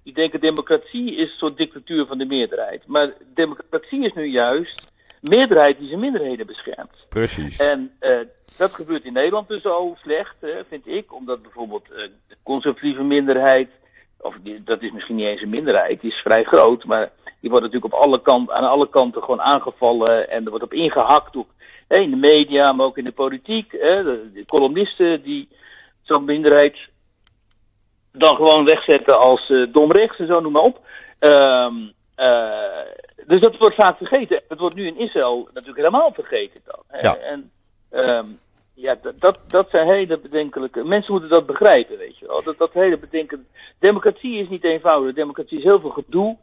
Die 0.03 0.15
denken 0.15 0.41
democratie 0.41 1.15
is 1.15 1.31
een 1.31 1.39
soort 1.39 1.57
dictatuur 1.57 2.07
van 2.07 2.19
de 2.19 2.25
meerderheid. 2.25 2.87
Maar 2.87 3.13
democratie 3.35 4.05
is 4.05 4.13
nu 4.13 4.25
juist 4.25 4.83
meerderheid 5.21 5.79
die 5.79 5.89
zijn 5.89 6.01
minderheden 6.01 6.47
beschermt. 6.47 7.07
Precies. 7.09 7.59
En 7.59 7.93
eh, 7.99 8.19
dat 8.57 8.75
gebeurt 8.75 9.05
in 9.05 9.13
Nederland 9.13 9.49
dus 9.49 9.65
al 9.65 9.97
slecht, 10.03 10.37
hè, 10.41 10.65
vind 10.69 10.87
ik. 10.87 11.15
Omdat 11.15 11.43
bijvoorbeeld 11.43 11.91
eh, 11.91 12.03
de 12.29 12.37
conservatieve 12.43 13.03
minderheid, 13.03 13.69
of 14.21 14.37
die, 14.43 14.63
dat 14.65 14.83
is 14.83 14.93
misschien 14.93 15.17
niet 15.17 15.27
eens 15.27 15.43
een 15.43 15.49
minderheid, 15.49 16.01
die 16.01 16.11
is 16.11 16.17
vrij 16.17 16.45
groot, 16.45 16.85
maar 16.85 17.11
die 17.41 17.51
wordt 17.51 17.65
natuurlijk 17.65 17.95
op 17.95 18.01
alle 18.01 18.23
kanten, 18.23 18.55
aan 18.55 18.69
alle 18.69 18.89
kanten 18.89 19.23
gewoon 19.23 19.41
aangevallen 19.41 20.31
en 20.31 20.45
er 20.45 20.51
wordt 20.51 20.65
op 20.65 20.73
ingehakt. 20.73 21.35
Hè, 21.35 21.47
in 21.89 22.11
de 22.11 22.17
media, 22.17 22.73
maar 22.73 22.87
ook 22.87 22.99
in 22.99 23.05
de 23.05 23.13
politiek. 23.13 23.73
Hè, 23.73 24.03
de, 24.05 24.45
columnisten 24.47 25.23
die 25.23 25.49
zo'n 26.03 26.25
minderheid 26.25 26.77
dan 28.13 28.37
gewoon 28.37 28.65
wegzetten 28.65 29.19
als 29.19 29.51
eh 29.51 29.63
dom 29.73 29.93
rechts 29.93 30.19
en 30.19 30.27
zo, 30.27 30.41
noem 30.41 30.53
maar 30.53 30.63
op. 30.63 30.81
Ehm, 31.19 31.75
eh, 32.15 32.59
dus 33.27 33.41
dat 33.41 33.57
wordt 33.57 33.75
vaak 33.75 33.97
vergeten. 33.97 34.43
Het 34.49 34.59
wordt 34.59 34.75
nu 34.75 34.87
in 34.87 34.99
Israël 34.99 35.49
natuurlijk 35.53 35.77
helemaal 35.77 36.13
vergeten 36.13 36.61
dan. 36.65 37.01
Ja. 37.01 37.17
En 37.17 37.51
ehm, 37.91 38.27
ja, 38.75 38.99
dat, 39.03 39.21
dat, 39.21 39.39
dat 39.47 39.71
zijn 39.71 39.87
hele 39.87 40.19
bedenkelijke... 40.19 40.85
Mensen 40.85 41.13
moeten 41.13 41.31
dat 41.31 41.47
begrijpen, 41.47 41.99
weet 41.99 42.19
je 42.19 42.27
wel. 42.27 42.43
Dat, 42.43 42.59
dat 42.59 42.73
hele 42.73 42.99
bedenkelijke... 42.99 43.47
Democratie 43.79 44.39
is 44.39 44.49
niet 44.49 44.65
eenvoudig. 44.65 45.15
Democratie 45.15 45.59
is 45.59 45.65
heel 45.65 45.81
veel 45.81 45.91
gedoe. 45.91 46.37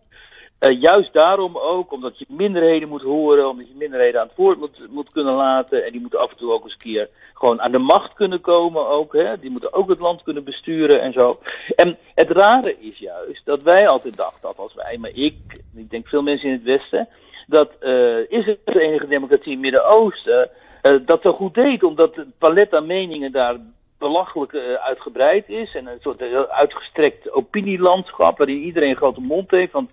Uh, 0.66 0.82
juist 0.82 1.14
daarom 1.14 1.58
ook, 1.58 1.92
omdat 1.92 2.20
je 2.20 2.26
minderheden 2.28 2.90
moet 2.90 3.02
horen, 3.02 3.50
omdat 3.50 3.68
je 3.68 3.74
minderheden 3.76 4.22
aan 4.22 4.28
het 4.28 4.36
woord 4.36 4.60
moet, 4.92 5.12
kunnen 5.12 5.34
laten. 5.34 5.86
En 5.86 5.92
die 5.92 6.02
moeten 6.02 6.20
af 6.20 6.32
en 6.32 6.38
toe 6.38 6.52
ook 6.52 6.64
eens 6.64 6.74
een 6.74 6.80
keer 6.80 7.10
gewoon 7.34 7.62
aan 7.62 7.72
de 7.72 7.80
macht 7.80 8.14
kunnen 8.14 8.42
komen 8.42 8.88
ook. 8.88 9.14
Hè? 9.14 9.40
Die 9.40 9.50
moeten 9.50 9.74
ook 9.74 9.90
het 9.90 10.00
land 10.00 10.24
kunnen 10.24 10.44
besturen 10.44 11.02
en 11.02 11.14
zo. 11.14 11.40
En 11.76 11.98
het 12.16 12.30
rare 12.30 12.76
is 12.80 12.98
juist 12.98 13.46
dat 13.46 13.64
wij 13.64 13.88
altijd 13.88 14.18
dachten, 14.18 14.48
althans 14.48 14.74
wij, 14.74 14.98
maar 14.98 15.12
ik, 15.14 15.36
ik 15.76 15.90
denk 15.90 16.08
veel 16.08 16.22
mensen 16.22 16.48
in 16.50 16.54
het 16.54 16.64
Westen, 16.64 17.08
dat 17.48 17.72
uh, 17.82 18.32
is 18.32 18.46
het 18.46 18.60
enige 18.66 19.08
democratie 19.08 19.46
in 19.46 19.52
het 19.52 19.62
Midden-Oosten, 19.62 20.50
uh, 20.84 20.96
dat 21.06 21.22
zo 21.22 21.34
goed 21.34 21.54
deed, 21.54 21.84
omdat 21.84 22.16
het 22.16 22.38
palet 22.38 22.74
aan 22.74 22.86
meningen 22.86 23.32
daar 23.32 23.56
belachelijk 23.98 24.56
uitgebreid 24.80 25.50
is. 25.50 25.76
En 25.76 25.88
een 25.88 26.00
soort 26.02 26.50
uitgestrekt 26.50 27.32
opinielandschap 27.32 28.38
waarin 28.38 28.64
iedereen 28.64 28.90
een 28.90 28.96
grote 28.96 29.22
mond 29.22 29.52
heeft. 29.52 29.72
Want 29.72 29.90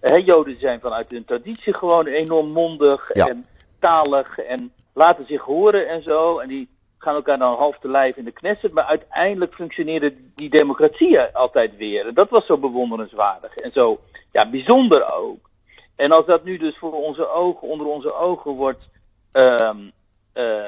Joden 0.00 0.60
zijn 0.60 0.80
vanuit 0.80 1.10
hun 1.10 1.24
traditie 1.24 1.74
gewoon 1.74 2.06
enorm 2.06 2.48
mondig 2.50 3.14
Ja. 3.14 3.26
en 3.28 3.46
talig 3.78 4.38
en 4.38 4.72
laten 4.94 5.26
zich 5.26 5.42
horen 5.42 5.88
en 5.88 6.02
zo. 6.02 6.38
En 6.38 6.48
die 6.48 6.68
gaan 6.98 7.14
elkaar 7.14 7.38
dan 7.38 7.56
half 7.56 7.78
te 7.78 7.88
lijf 7.88 8.16
in 8.16 8.24
de 8.24 8.32
knesset. 8.32 8.72
Maar 8.72 8.84
uiteindelijk 8.84 9.54
functioneerde 9.54 10.14
die 10.34 10.50
democratie 10.50 11.20
altijd 11.20 11.76
weer. 11.76 12.06
En 12.06 12.14
dat 12.14 12.30
was 12.30 12.46
zo 12.46 12.58
bewonderenswaardig 12.58 13.56
en 13.56 13.72
zo 13.72 14.00
ja, 14.32 14.50
bijzonder 14.50 15.12
ook. 15.14 15.50
En 15.96 16.12
als 16.12 16.26
dat 16.26 16.44
nu 16.44 16.56
dus 16.56 16.78
voor 16.78 16.92
onze 16.92 17.28
ogen, 17.28 17.68
onder 17.68 17.86
onze 17.86 18.14
ogen 18.14 18.50
wordt 18.50 18.88
um, 19.32 19.92
uh, 20.34 20.62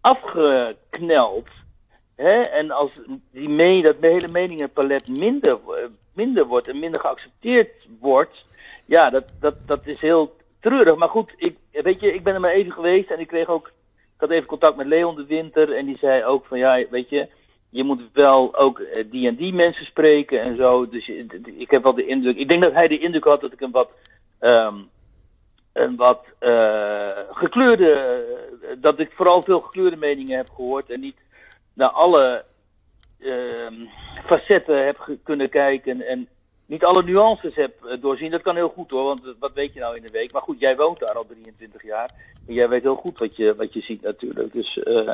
afgekneld. 0.00 1.48
Hè? 2.16 2.40
En 2.42 2.70
als 2.70 2.90
die 3.32 3.48
mee, 3.48 3.82
dat 3.82 3.96
hele 4.00 4.28
meningenpalet 4.28 5.08
minder, 5.08 5.58
minder 6.12 6.46
wordt 6.46 6.68
en 6.68 6.78
minder 6.78 7.00
geaccepteerd 7.00 7.86
wordt. 8.00 8.44
Ja, 8.84 9.10
dat, 9.10 9.24
dat, 9.40 9.54
dat 9.66 9.86
is 9.86 10.00
heel 10.00 10.36
treurig. 10.60 10.96
Maar 10.96 11.08
goed, 11.08 11.32
ik, 11.36 11.56
weet 11.70 12.00
je, 12.00 12.14
ik 12.14 12.22
ben 12.22 12.34
er 12.34 12.40
maar 12.40 12.50
even 12.50 12.72
geweest 12.72 13.10
en 13.10 13.20
ik 13.20 13.26
kreeg 13.26 13.48
ook. 13.48 13.66
Ik 13.96 14.22
had 14.22 14.30
even 14.30 14.46
contact 14.46 14.76
met 14.76 14.86
Leon 14.86 15.16
de 15.16 15.26
Winter 15.26 15.72
en 15.72 15.86
die 15.86 15.98
zei 15.98 16.24
ook 16.24 16.46
van 16.46 16.58
ja, 16.58 16.84
weet 16.90 17.08
je, 17.08 17.28
je 17.70 17.84
moet 17.84 18.00
wel 18.12 18.56
ook 18.56 18.82
die 19.10 19.28
en 19.28 19.36
die 19.36 19.54
mensen 19.54 19.86
spreken 19.86 20.40
en 20.40 20.56
zo. 20.56 20.88
Dus 20.88 21.08
ik 21.44 21.70
heb 21.70 21.82
wel 21.82 21.94
de 21.94 22.06
indruk. 22.06 22.36
Ik 22.36 22.48
denk 22.48 22.62
dat 22.62 22.72
hij 22.72 22.88
de 22.88 22.98
indruk 22.98 23.24
had 23.24 23.40
dat 23.40 23.52
ik 23.52 23.60
een 23.60 23.70
wat. 23.70 23.90
Um, 24.40 24.88
een 25.76 25.96
wat 25.96 26.24
uh, 26.40 27.08
gekleurde. 27.30 28.24
dat 28.78 28.98
ik 28.98 29.10
vooral 29.14 29.42
veel 29.42 29.60
gekleurde 29.60 29.96
meningen 29.96 30.36
heb 30.36 30.50
gehoord 30.50 30.90
en 30.90 31.00
niet 31.00 31.16
naar 31.76 31.88
alle 31.88 32.44
uh, 33.18 33.88
facetten 34.26 34.84
heb 34.86 35.18
kunnen 35.22 35.48
kijken 35.48 36.06
en 36.06 36.28
niet 36.66 36.84
alle 36.84 37.02
nuances 37.02 37.54
heb 37.54 37.98
doorzien. 38.00 38.30
Dat 38.30 38.42
kan 38.42 38.54
heel 38.54 38.68
goed 38.68 38.90
hoor, 38.90 39.04
want 39.04 39.20
wat 39.38 39.52
weet 39.54 39.72
je 39.72 39.80
nou 39.80 39.96
in 39.96 40.02
de 40.02 40.10
week? 40.10 40.32
Maar 40.32 40.42
goed, 40.42 40.60
jij 40.60 40.76
woont 40.76 40.98
daar 40.98 41.16
al 41.16 41.26
23 41.26 41.82
jaar 41.82 42.10
en 42.46 42.54
jij 42.54 42.68
weet 42.68 42.82
heel 42.82 42.96
goed 42.96 43.18
wat 43.18 43.36
je, 43.36 43.54
wat 43.56 43.72
je 43.72 43.80
ziet 43.80 44.02
natuurlijk. 44.02 44.52
Dus 44.52 44.76
uh, 44.84 45.10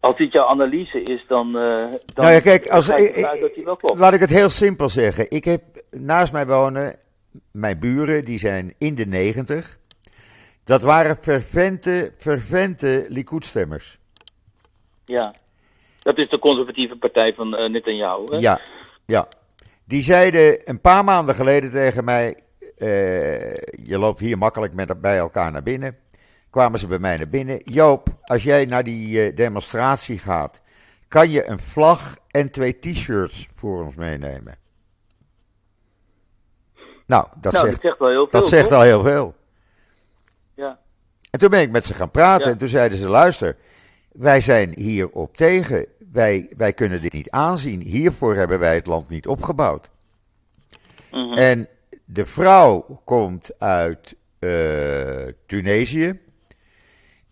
als 0.00 0.16
dit 0.16 0.32
jouw 0.32 0.46
analyse 0.46 1.02
is, 1.02 1.24
dan. 1.28 1.46
Uh, 1.46 1.52
dan 1.54 2.00
nou 2.14 2.32
ja, 2.32 2.40
kijk, 2.40 2.68
als, 2.68 2.88
ik, 2.88 3.40
dat 3.40 3.54
die 3.54 3.64
wel 3.64 3.76
klopt. 3.76 3.98
laat 3.98 4.12
ik 4.12 4.20
het 4.20 4.30
heel 4.30 4.50
simpel 4.50 4.88
zeggen. 4.88 5.30
Ik 5.30 5.44
heb 5.44 5.62
naast 5.90 6.32
mij 6.32 6.46
wonen 6.46 6.96
mijn 7.52 7.78
buren, 7.78 8.24
die 8.24 8.38
zijn 8.38 8.74
in 8.78 8.94
de 8.94 9.06
90. 9.06 9.78
Dat 10.64 10.82
waren 10.82 11.16
fervente, 11.20 12.12
fervente 12.16 13.06
Likud-stemmers. 13.08 13.97
Ja, 15.08 15.34
dat 16.02 16.18
is 16.18 16.28
de 16.28 16.38
conservatieve 16.38 16.96
partij 16.96 17.34
van 17.34 17.60
uh, 17.60 17.68
Netanyahu. 17.68 18.24
Hè? 18.30 18.36
Ja, 18.36 18.60
ja. 19.06 19.28
Die 19.84 20.02
zeiden 20.02 20.68
een 20.68 20.80
paar 20.80 21.04
maanden 21.04 21.34
geleden 21.34 21.70
tegen 21.70 22.04
mij: 22.04 22.36
uh, 22.60 23.56
Je 23.86 23.98
loopt 23.98 24.20
hier 24.20 24.38
makkelijk 24.38 24.74
met, 24.74 25.00
bij 25.00 25.18
elkaar 25.18 25.52
naar 25.52 25.62
binnen. 25.62 25.96
Kwamen 26.50 26.78
ze 26.78 26.86
bij 26.86 26.98
mij 26.98 27.16
naar 27.16 27.28
binnen. 27.28 27.60
Joop, 27.64 28.08
als 28.22 28.42
jij 28.42 28.64
naar 28.64 28.84
die 28.84 29.26
uh, 29.26 29.36
demonstratie 29.36 30.18
gaat, 30.18 30.60
kan 31.08 31.30
je 31.30 31.48
een 31.48 31.60
vlag 31.60 32.16
en 32.30 32.50
twee 32.50 32.78
t-shirts 32.78 33.48
voor 33.54 33.84
ons 33.84 33.94
meenemen? 33.94 34.54
Nou, 37.06 37.26
dat, 37.40 37.52
nou, 37.52 37.66
zegt, 37.66 37.82
dat 37.82 37.90
zegt 37.90 37.98
wel 37.98 38.08
heel 38.08 38.28
veel. 38.30 38.40
dat 38.40 38.48
zegt 38.48 38.72
al 38.72 38.82
heel 38.82 39.02
veel. 39.02 39.34
Ja. 40.54 40.78
En 41.30 41.38
toen 41.38 41.50
ben 41.50 41.60
ik 41.60 41.70
met 41.70 41.84
ze 41.84 41.94
gaan 41.94 42.10
praten 42.10 42.44
Ja. 42.44 42.50
en 42.52 42.58
toen 42.58 42.68
zeiden 42.68 42.98
ze: 42.98 43.08
luister, 43.08 43.56
wij 44.18 44.40
zijn 44.40 44.72
hierop 44.76 45.36
tegen. 45.36 45.86
Wij, 46.12 46.52
wij 46.56 46.72
kunnen 46.72 47.02
dit 47.02 47.12
niet 47.12 47.30
aanzien. 47.30 47.80
Hiervoor 47.80 48.34
hebben 48.34 48.58
wij 48.58 48.74
het 48.74 48.86
land 48.86 49.08
niet 49.08 49.26
opgebouwd. 49.26 49.90
Mhm. 51.10 51.32
En 51.32 51.68
de 52.04 52.26
vrouw 52.26 53.00
komt 53.04 53.58
uit 53.58 54.16
eh, 54.38 55.26
Tunesië. 55.46 56.20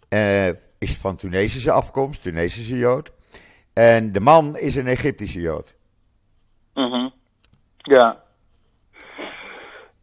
Eh, 0.08 0.48
is 0.78 0.96
van 0.96 1.16
Tunesische 1.16 1.70
afkomst, 1.70 2.22
Tunesische 2.22 2.76
Jood. 2.76 3.12
En 3.72 4.12
de 4.12 4.20
man 4.20 4.58
is 4.58 4.76
een 4.76 4.86
Egyptische 4.86 5.40
Jood. 5.40 5.76
Mhm. 6.74 7.08
Ja. 7.76 8.24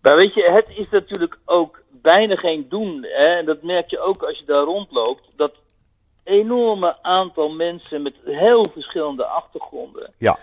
Maar 0.01 0.15
weet 0.15 0.33
je, 0.33 0.51
het 0.51 0.77
is 0.77 0.89
natuurlijk 0.89 1.37
ook 1.45 1.83
bijna 1.89 2.35
geen 2.35 2.69
doen. 2.69 3.03
Hè? 3.03 3.37
En 3.37 3.45
dat 3.45 3.63
merk 3.63 3.89
je 3.89 3.99
ook 3.99 4.23
als 4.23 4.39
je 4.39 4.45
daar 4.45 4.63
rondloopt. 4.63 5.29
Dat 5.35 5.53
enorme 6.23 6.97
aantal 7.01 7.49
mensen 7.49 8.01
met 8.01 8.13
heel 8.23 8.69
verschillende 8.73 9.25
achtergronden. 9.25 10.13
Ja. 10.17 10.39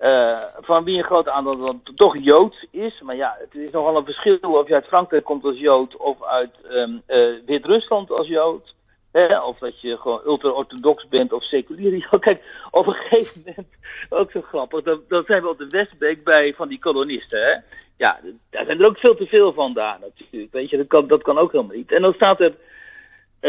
Uh, 0.00 0.38
van 0.60 0.84
wie 0.84 0.98
een 0.98 1.04
groot 1.04 1.28
aantal 1.28 1.56
dan 1.56 1.82
toch 1.94 2.16
Joods 2.18 2.66
is. 2.70 3.00
Maar 3.00 3.16
ja, 3.16 3.36
het 3.38 3.54
is 3.54 3.70
nogal 3.70 3.96
een 3.96 4.04
verschil 4.04 4.38
of 4.40 4.68
je 4.68 4.74
uit 4.74 4.86
Frankrijk 4.86 5.24
komt 5.24 5.44
als 5.44 5.58
Jood 5.58 5.96
of 5.96 6.22
uit 6.22 6.54
um, 6.70 7.02
uh, 7.08 7.34
Wit-Rusland 7.46 8.10
als 8.10 8.26
Jood. 8.26 8.74
Hè? 9.12 9.40
Of 9.40 9.58
dat 9.58 9.80
je 9.80 9.98
gewoon 9.98 10.20
ultra-orthodox 10.26 11.08
bent 11.08 11.32
of 11.32 11.44
seculier. 11.44 12.08
Kijk, 12.20 12.42
op 12.70 12.86
een 12.86 12.94
gegeven 12.94 13.42
moment, 13.46 13.68
ook 14.08 14.30
zo 14.30 14.40
grappig, 14.40 14.82
dan, 14.82 15.00
dan 15.08 15.24
zijn 15.26 15.42
we 15.42 15.48
op 15.48 15.58
de 15.58 15.68
Westbeek 15.68 16.24
bij 16.24 16.54
van 16.54 16.68
die 16.68 16.78
kolonisten. 16.78 17.42
Hè? 17.42 17.54
Ja, 17.96 18.20
daar 18.50 18.64
zijn 18.64 18.80
er 18.80 18.86
ook 18.86 18.98
veel 18.98 19.16
te 19.16 19.26
veel 19.26 19.52
van 19.52 19.72
daar 19.72 19.98
natuurlijk. 20.00 20.52
Weet 20.52 20.70
je, 20.70 20.76
dat 20.76 20.86
kan, 20.86 21.06
dat 21.06 21.22
kan 21.22 21.38
ook 21.38 21.52
helemaal 21.52 21.76
niet. 21.76 21.92
En 21.92 22.02
dan 22.02 22.12
staat 22.12 22.40
er 22.40 22.54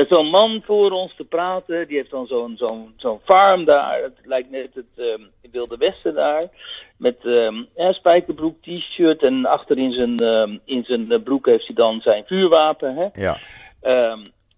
zo'n 0.06 0.30
man 0.30 0.62
voor 0.66 0.92
ons 0.92 1.16
te 1.16 1.24
praten. 1.24 1.88
Die 1.88 1.98
heeft 1.98 2.12
dan 2.12 2.28
zo'n 2.28 2.58
zo'n 2.58 2.94
zo'n 2.98 3.20
farm 3.24 3.66
daar. 3.66 4.02
Het 4.02 4.18
lijkt 4.24 4.50
net 4.50 4.70
het 4.74 4.86
um, 4.96 5.30
Wilde 5.52 5.78
Westen 5.78 6.14
daar. 6.14 6.44
Met 6.98 7.18
um, 7.24 7.68
ja, 7.76 7.92
spijkerbroek, 7.92 8.62
t-shirt. 8.62 9.24
En 9.24 9.46
achter 9.46 9.78
in 9.78 9.92
zijn, 9.92 10.24
um, 10.24 10.60
in 10.66 10.84
zijn 10.84 11.24
broek 11.24 11.46
heeft 11.46 11.68
hij 11.68 11.76
dan 11.76 12.02
zijn 12.02 12.24
vuurwapen. 12.26 12.96
Hè? 12.96 13.08
Ja. 13.14 13.38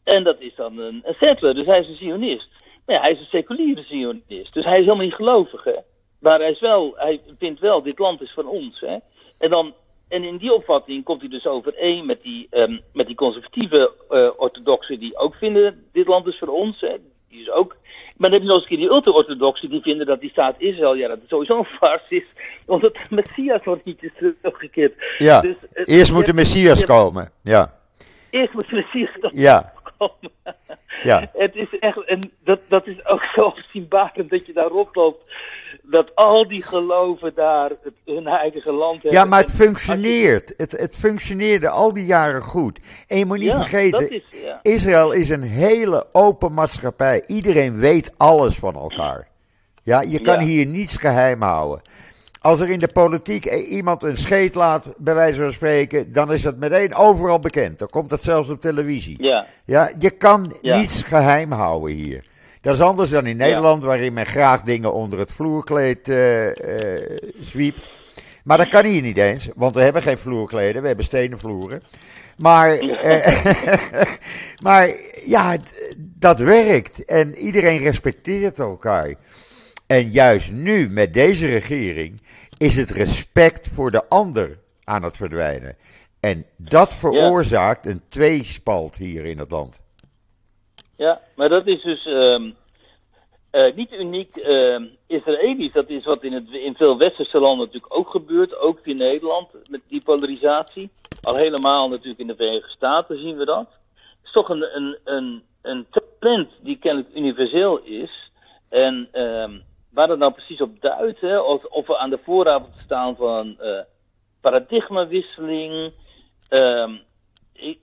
En 0.04 0.24
dat 0.24 0.40
is 0.40 0.56
dan 0.56 0.78
een, 0.78 1.02
een 1.06 1.16
settler, 1.20 1.56
dus 1.56 1.66
hij 1.66 1.80
is 1.80 1.88
een 1.88 1.96
Zionist. 1.96 2.50
Maar 2.86 2.96
ja, 2.96 3.02
hij 3.02 3.12
is 3.12 3.20
een 3.20 3.26
seculiere 3.26 3.84
Zionist. 3.84 4.54
Dus 4.54 4.66
hij 4.66 4.80
is 4.80 4.86
helemaal 4.86 5.06
niet 5.06 5.14
gelovig. 5.14 5.64
Hè? 5.64 5.76
Maar 6.20 6.40
hij, 6.40 6.52
is 6.52 6.60
wel, 6.60 6.94
hij 6.96 7.22
vindt 7.40 7.60
wel, 7.60 7.82
dit 7.82 8.00
land 8.00 8.22
is 8.22 8.32
van 8.32 8.48
ons. 8.48 8.80
Hè? 8.80 8.98
En 9.38 9.50
dan 9.50 9.74
en 10.10 10.24
in 10.24 10.38
die 10.38 10.54
opvatting 10.54 11.04
komt 11.04 11.22
hij 11.22 11.30
dus 11.30 11.48
overeen 11.48 12.06
met 12.06 12.22
die, 12.22 12.48
um, 12.52 12.82
met 12.94 13.08
die 13.08 13.16
conservatieve 13.16 13.92
uh, 14.10 14.30
orthodoxen 14.38 15.00
die 15.00 15.18
ook 15.18 15.36
vinden 15.36 15.86
dit 15.92 16.08
land 16.08 16.28
is 16.28 16.38
voor 16.38 16.48
ons. 16.48 16.82
Hè. 16.82 16.96
Die 17.30 17.42
is 17.42 17.50
ook. 17.50 17.76
Maar 18.18 18.30
dan 18.30 18.40
heb 18.40 18.42
je 18.42 18.48
nog 18.48 18.56
eens 18.56 18.64
een 18.64 18.78
keer 18.78 18.88
die 18.88 18.96
ultra-orthodoxen 18.96 19.70
die 19.70 19.82
vinden 19.82 20.06
dat 20.06 20.22
die 20.22 20.30
staat 20.30 20.56
Israël, 20.58 20.96
ja, 20.96 21.08
dat 21.08 21.20
het 21.20 21.30
sowieso 21.30 21.58
een 21.58 21.66
farce 21.66 22.16
is. 22.16 22.26
Omdat 22.66 22.94
de 22.94 23.16
Messias 23.16 23.64
nog 23.64 23.80
niet 23.84 24.04
is 24.04 24.12
teruggekeerd. 24.18 24.94
Ja, 25.18 25.42
dus, 25.42 25.56
uh, 25.74 25.98
eerst 25.98 26.14
moet 26.14 26.26
de 26.26 26.34
Messias 26.34 26.86
komen. 26.86 27.30
Ja. 27.44 27.80
Eerst 28.30 28.54
moet 28.54 28.70
de 28.70 28.76
Messias 28.76 29.32
ja. 29.32 29.74
komen. 29.98 30.32
Ja. 31.04 31.30
Het 31.34 31.56
is 31.56 31.80
echt, 31.80 32.06
en 32.06 32.32
dat, 32.44 32.60
dat 32.68 32.88
is 32.88 33.06
ook 33.06 33.24
zo 33.24 33.42
opzienbarend 33.42 34.30
dat 34.30 34.46
je 34.46 34.54
daar 34.54 34.68
rondloopt 34.68 35.24
dat 35.90 36.16
al 36.16 36.48
die 36.48 36.64
geloven 36.64 37.32
daar 37.36 37.70
het, 37.70 37.94
hun 38.06 38.28
eigen 38.28 38.74
land 38.74 38.94
hebben. 38.94 39.12
Ja, 39.12 39.26
maar 39.26 39.42
het 39.42 39.52
functioneert. 39.52 40.54
Het, 40.58 40.72
het 40.72 40.96
functioneerde 40.96 41.70
al 41.70 41.94
die 41.94 42.06
jaren 42.06 42.42
goed. 42.42 42.80
En 43.08 43.18
je 43.18 43.26
moet 43.26 43.38
niet 43.38 43.48
ja, 43.48 43.56
vergeten, 43.56 44.10
is, 44.10 44.24
ja. 44.46 44.60
Israël 44.62 45.12
is 45.12 45.30
een 45.30 45.42
hele 45.44 46.06
open 46.12 46.54
maatschappij. 46.54 47.24
Iedereen 47.28 47.80
weet 47.80 48.12
alles 48.18 48.56
van 48.56 48.76
elkaar. 48.76 49.28
Ja, 49.84 50.02
je 50.02 50.20
kan 50.22 50.40
Ja. 50.40 50.46
hier 50.46 50.66
niets 50.66 50.98
geheim 50.98 51.42
houden. 51.42 51.82
Als 52.42 52.60
er 52.60 52.70
in 52.70 52.80
de 52.80 52.88
politiek 52.88 53.46
iemand 53.46 54.04
een 54.04 54.18
scheet 54.18 54.56
laat, 54.56 54.94
bij 54.98 55.16
wijze 55.16 55.42
van 55.42 55.52
spreken, 55.54 56.12
dan 56.12 56.34
is 56.34 56.42
dat 56.42 56.58
meteen 56.58 56.96
overal 56.96 57.40
bekend. 57.40 57.80
Dan 57.80 57.90
komt 57.90 58.10
dat 58.10 58.24
zelfs 58.24 58.50
op 58.50 58.60
televisie. 58.62 59.24
Ja, 59.24 59.46
Ja, 59.66 59.92
je 60.00 60.10
kan 60.12 60.54
niets 60.62 61.04
geheim 61.04 61.52
houden 61.52 61.96
hier. 61.96 62.24
Dat 62.62 62.76
is 62.76 62.82
anders 62.82 63.10
dan 63.10 63.26
in 63.26 63.38
Nederland, 63.38 63.84
waarin 63.84 64.14
men 64.14 64.26
graag 64.26 64.62
dingen 64.62 64.94
onder 64.94 65.20
het 65.20 65.32
vloerkleed 65.32 66.10
eh 66.10 66.48
eh, 66.50 67.18
zwiept. 67.40 67.90
Maar 68.44 68.58
dat 68.58 68.68
kan 68.68 68.86
hier 68.86 69.02
niet 69.02 69.18
eens, 69.18 69.50
want 69.56 69.76
we 69.76 69.82
hebben 69.82 70.02
geen 70.02 70.18
vloerkleden, 70.18 70.82
we 70.82 70.88
hebben 70.88 71.06
stenen 71.06 71.40
vloeren. 71.40 71.84
Maar, 72.38 72.78
eh, 72.78 74.04
maar 74.64 74.92
ja, 75.26 75.58
dat 75.98 76.40
werkt 76.40 77.06
en 77.06 77.38
iedereen 77.38 77.78
respecteert 77.78 78.60
elkaar. 78.60 79.14
En 79.88 80.12
juist 80.12 80.52
nu, 80.52 80.90
met 80.90 81.14
deze 81.14 81.46
regering, 81.46 82.22
is 82.58 82.76
het 82.76 82.90
respect 82.90 83.70
voor 83.74 83.92
de 83.92 84.10
ander 84.10 84.60
aan 84.84 85.04
het 85.04 85.18
verdwijnen. 85.18 85.76
En 86.20 86.46
dat 86.58 86.94
veroorzaakt 86.94 87.86
een 87.86 88.02
tweespalt 88.08 88.96
hier 88.96 89.26
in 89.26 89.38
het 89.38 89.52
land. 89.52 89.82
Ja, 91.00 91.22
maar 91.36 91.50
dat 91.50 91.68
is 91.68 91.82
dus 91.82 92.06
ehm, 92.06 92.52
eh, 93.52 93.76
niet 93.76 93.94
uniek 93.94 94.48
uh, 94.48 94.82
Israëlisch. 95.08 95.72
Dat 95.72 95.90
is 95.90 96.06
wat 96.06 96.24
in, 96.24 96.34
het, 96.34 96.50
in 96.50 96.76
veel 96.76 96.98
westerse 96.98 97.40
landen 97.40 97.66
natuurlijk 97.66 97.98
ook 97.98 98.10
gebeurt. 98.10 98.58
Ook 98.58 98.80
in 98.84 98.96
Nederland 98.96 99.48
met 99.70 99.82
die 99.88 100.02
polarisatie. 100.02 100.90
Al 101.22 101.36
helemaal 101.36 101.90
natuurlijk 101.90 102.20
in 102.20 102.28
de 102.28 102.36
Verenigde 102.36 102.70
Staten 102.70 103.18
zien 103.18 103.38
we 103.38 103.46
dat. 103.46 103.68
Het 103.94 104.24
is 104.24 104.32
toch 104.32 104.50
een, 104.50 104.76
een, 104.76 104.98
een, 105.04 105.44
een 105.62 105.88
trend 106.20 106.50
die 106.62 106.78
kennelijk 106.78 107.16
universeel 107.16 107.78
is. 107.78 108.32
En 108.70 109.10
uh, 109.14 109.50
waar 109.92 110.08
dat 110.08 110.18
nou 110.18 110.32
precies 110.32 110.62
op 110.62 110.82
duidt, 110.82 111.22
hè, 111.22 111.40
of, 111.40 111.66
of 111.66 111.88
we 111.88 111.98
aan 111.98 112.10
de 112.10 112.20
vooravond 112.24 112.74
staan 112.84 113.16
van 113.16 113.58
uh, 113.62 113.80
paradigmawisseling. 114.42 115.94
Ehm, 116.50 116.98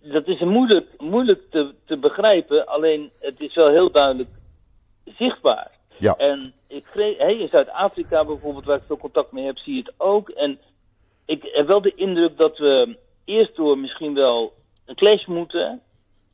dat 0.02 0.26
is 0.26 0.40
moeilijk, 0.40 0.86
moeilijk 0.98 1.50
te, 1.50 1.74
te 1.84 1.96
begrijpen, 1.96 2.66
alleen 2.66 3.10
het 3.20 3.42
is 3.42 3.54
wel 3.54 3.68
heel 3.68 3.90
duidelijk 3.90 4.30
zichtbaar. 5.04 5.70
Ja. 5.98 6.14
En 6.16 6.52
ik 6.66 6.84
hey, 6.94 7.36
in 7.36 7.48
Zuid-Afrika 7.48 8.24
bijvoorbeeld, 8.24 8.64
waar 8.64 8.76
ik 8.76 8.82
veel 8.86 8.96
contact 8.96 9.32
mee 9.32 9.44
heb, 9.44 9.58
zie 9.58 9.74
je 9.74 9.82
het 9.82 9.92
ook. 9.96 10.28
En 10.28 10.58
ik 11.24 11.48
heb 11.52 11.66
wel 11.66 11.80
de 11.80 11.94
indruk 11.94 12.36
dat 12.36 12.58
we 12.58 12.96
eerst 13.24 13.56
door 13.56 13.78
misschien 13.78 14.14
wel 14.14 14.52
een 14.84 14.94
clash 14.94 15.26
moeten. 15.26 15.80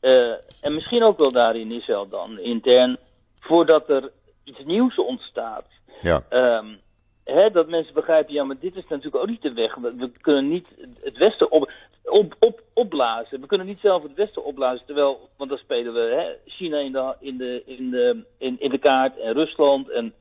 Uh, 0.01 0.33
en 0.61 0.75
misschien 0.75 1.03
ook 1.03 1.19
wel 1.19 1.33
daar 1.33 1.57
in 1.57 1.73
Israël 1.73 2.09
dan, 2.09 2.39
intern, 2.39 2.99
voordat 3.41 3.89
er 3.89 4.11
iets 4.45 4.65
nieuws 4.65 4.99
ontstaat. 4.99 5.65
Ja. 6.01 6.25
Um, 6.31 6.81
hè, 7.25 7.51
dat 7.51 7.69
mensen 7.69 7.95
begrijpen, 7.95 8.35
ja, 8.35 8.45
maar 8.45 8.59
dit 8.61 8.77
is 8.77 8.87
natuurlijk 8.89 9.17
ook 9.17 9.31
niet 9.31 9.43
de 9.43 9.53
weg. 9.53 9.75
We 9.75 10.11
kunnen 10.21 10.49
niet 10.49 10.69
het 11.01 11.17
Westen 11.17 11.51
op, 11.51 11.73
op, 12.05 12.35
op, 12.39 12.63
opblazen. 12.73 13.41
We 13.41 13.47
kunnen 13.47 13.67
niet 13.67 13.81
zelf 13.81 14.03
het 14.03 14.15
Westen 14.15 14.45
opblazen. 14.45 14.87
Terwijl, 14.87 15.29
want 15.37 15.51
dan 15.51 15.59
spelen 15.59 15.93
we 15.93 16.01
hè, 16.01 16.51
China 16.51 16.79
in 16.79 16.93
de, 16.93 17.63
in, 17.65 17.91
de, 17.91 18.25
in, 18.39 18.57
in, 18.61 18.71
de 18.71 18.79
kaart 18.79 19.19
en 19.19 19.33
Rusland 19.33 19.91
en 19.91 20.15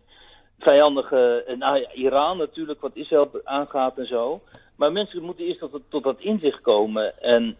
vijandige 0.60 1.44
en, 1.48 1.58
nou 1.58 1.88
Iran 1.94 2.38
natuurlijk, 2.38 2.82
wat 2.82 2.96
Israël 2.96 3.32
aangaat 3.44 3.98
en 3.98 4.08
zo. 4.08 4.42
Maar 4.76 4.92
mensen 4.92 5.22
moeten 5.22 5.46
eerst 5.46 5.60
tot, 5.90 6.04
dat 6.04 6.20
inzicht 6.20 6.62
komen. 6.62 7.22
En 7.22 7.58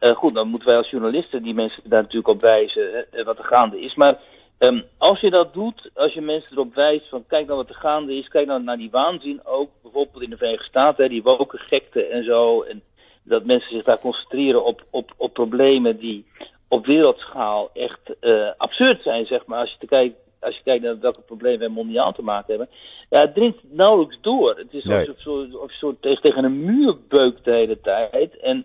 uh, 0.00 0.16
goed, 0.16 0.34
dan 0.34 0.48
moeten 0.48 0.68
wij 0.68 0.76
als 0.76 0.90
journalisten 0.90 1.42
die 1.42 1.54
mensen 1.54 1.82
daar 1.84 2.02
natuurlijk 2.02 2.28
op 2.28 2.40
wijzen 2.40 3.06
hè, 3.10 3.24
wat 3.24 3.38
er 3.38 3.44
gaande 3.44 3.80
is. 3.80 3.94
Maar 3.94 4.18
um, 4.58 4.82
als 4.98 5.20
je 5.20 5.30
dat 5.30 5.52
doet, 5.54 5.90
als 5.94 6.12
je 6.12 6.20
mensen 6.20 6.52
erop 6.52 6.74
wijst 6.74 7.08
van 7.08 7.24
kijk 7.26 7.46
nou 7.46 7.58
wat 7.58 7.68
er 7.68 7.74
gaande 7.74 8.16
is, 8.16 8.28
kijk 8.28 8.46
nou 8.46 8.62
naar 8.62 8.76
die 8.76 8.90
waanzin 8.90 9.40
ook, 9.44 9.70
bijvoorbeeld 9.82 10.22
in 10.22 10.30
de 10.30 10.36
Verenigde 10.36 10.66
Staten, 10.66 11.04
hè, 11.04 11.10
die 11.10 11.22
woken 11.22 11.58
gekte 11.58 12.04
en 12.04 12.24
zo. 12.24 12.62
En 12.62 12.82
dat 13.22 13.44
mensen 13.44 13.70
zich 13.70 13.84
daar 13.84 14.00
concentreren 14.00 14.64
op, 14.64 14.84
op, 14.90 15.12
op 15.16 15.32
problemen 15.32 15.98
die 15.98 16.26
op 16.68 16.86
wereldschaal 16.86 17.70
echt 17.74 18.00
uh, 18.20 18.50
absurd 18.56 19.02
zijn, 19.02 19.26
zeg 19.26 19.46
maar. 19.46 19.60
Als 19.60 19.70
je, 19.70 19.78
te 19.78 19.86
kijkt, 19.86 20.16
als 20.40 20.56
je 20.56 20.62
kijkt 20.62 20.84
naar 20.84 21.00
welke 21.00 21.20
problemen 21.20 21.66
we 21.66 21.72
mondiaal 21.72 22.12
te 22.12 22.22
maken 22.22 22.46
hebben. 22.48 22.68
Ja, 23.10 23.20
het 23.20 23.34
dringt 23.34 23.58
nauwelijks 23.62 24.18
door. 24.20 24.56
Het 24.56 24.74
is 24.74 24.84
nee. 24.84 25.08
alsof, 25.08 25.54
of 25.54 25.72
zo 25.72 25.96
tegen, 26.00 26.22
tegen 26.22 26.44
een 26.44 26.64
muur 26.64 26.96
beukt 27.08 27.44
de 27.44 27.52
hele 27.52 27.80
tijd. 27.80 28.36
En, 28.36 28.64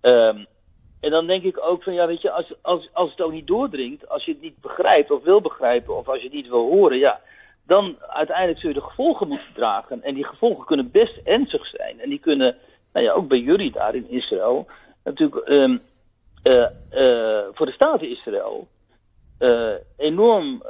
um, 0.00 0.46
en 1.04 1.10
dan 1.10 1.26
denk 1.26 1.42
ik 1.42 1.60
ook 1.60 1.82
van, 1.82 1.94
ja, 1.94 2.06
weet 2.06 2.22
je, 2.22 2.30
als, 2.30 2.52
als, 2.62 2.88
als 2.92 3.10
het 3.10 3.20
ook 3.20 3.32
niet 3.32 3.46
doordringt, 3.46 4.08
als 4.08 4.24
je 4.24 4.32
het 4.32 4.40
niet 4.40 4.60
begrijpt 4.60 5.10
of 5.10 5.22
wil 5.22 5.40
begrijpen, 5.40 5.96
of 5.96 6.08
als 6.08 6.18
je 6.18 6.24
het 6.24 6.32
niet 6.32 6.48
wil 6.48 6.70
horen, 6.70 6.98
ja, 6.98 7.20
dan 7.66 7.96
uiteindelijk 8.00 8.58
zul 8.58 8.68
je 8.68 8.74
de 8.74 8.80
gevolgen 8.80 9.28
moeten 9.28 9.54
dragen. 9.54 10.02
En 10.02 10.14
die 10.14 10.24
gevolgen 10.24 10.64
kunnen 10.64 10.90
best 10.90 11.20
ernstig 11.24 11.66
zijn. 11.66 12.00
En 12.00 12.08
die 12.08 12.18
kunnen 12.18 12.56
nou 12.92 13.06
ja, 13.06 13.12
ook 13.12 13.28
bij 13.28 13.38
jullie 13.38 13.70
daar 13.70 13.94
in 13.94 14.10
Israël, 14.10 14.66
natuurlijk 15.04 15.48
um, 15.48 15.82
uh, 16.44 16.66
uh, 16.92 17.40
voor 17.52 17.66
de 17.66 17.72
staten 17.72 18.08
Israël 18.08 18.68
uh, 19.38 19.72
enorm 19.96 20.62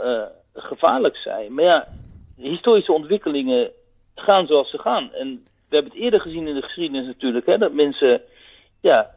gevaarlijk 0.55 1.17
zijn. 1.17 1.55
Maar 1.55 1.65
ja, 1.65 1.89
historische 2.37 2.93
ontwikkelingen 2.93 3.71
gaan 4.15 4.47
zoals 4.47 4.71
ze 4.71 4.79
gaan. 4.79 5.13
En 5.13 5.45
we 5.69 5.75
hebben 5.75 5.93
het 5.93 6.03
eerder 6.03 6.21
gezien 6.21 6.49
in 6.49 6.55
de 6.55 6.63
geschiedenis 6.63 7.07
natuurlijk, 7.07 7.47
hè, 7.47 7.59
dat 7.59 7.73
mensen 7.73 8.23
ja, 8.81 9.14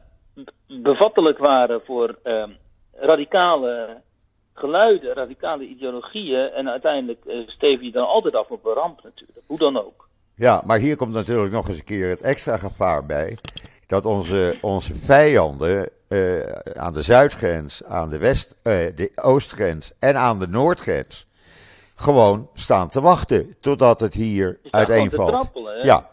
bevattelijk 0.68 1.38
waren 1.38 1.82
voor 1.86 2.18
ehm, 2.24 2.52
radicale 2.94 4.02
geluiden, 4.54 5.14
radicale 5.14 5.64
ideologieën. 5.68 6.50
En 6.50 6.70
uiteindelijk 6.70 7.24
steven 7.48 7.86
je 7.86 7.92
dan 7.92 8.08
altijd 8.08 8.36
af 8.36 8.50
op 8.50 8.66
een 8.66 8.74
ramp 8.74 9.04
natuurlijk, 9.04 9.40
hoe 9.46 9.58
dan 9.58 9.78
ook. 9.78 10.08
Ja, 10.36 10.62
maar 10.66 10.80
hier 10.80 10.96
komt 10.96 11.14
natuurlijk 11.14 11.54
nog 11.54 11.68
eens 11.68 11.78
een 11.78 11.84
keer 11.84 12.10
het 12.10 12.22
extra 12.22 12.58
gevaar 12.58 13.06
bij. 13.06 13.38
Dat 13.88 14.06
onze, 14.06 14.58
onze 14.62 14.96
vijanden 14.96 15.90
uh, 16.10 16.40
aan 16.74 16.94
de 16.94 17.02
zuidgrens, 17.02 17.84
aan 17.84 18.10
de, 18.10 18.18
west, 18.18 18.56
uh, 18.64 18.74
de 18.96 19.12
oostgrens 19.16 19.94
en 20.00 20.16
aan 20.18 20.40
de 20.40 20.48
noordgrens 20.48 21.28
gewoon 21.96 22.50
staan 22.54 22.88
te 22.88 23.02
wachten 23.02 23.56
totdat 23.60 24.00
het 24.00 24.14
hier 24.14 24.60
uiteenvalt. 24.72 25.52
Ja. 25.82 26.10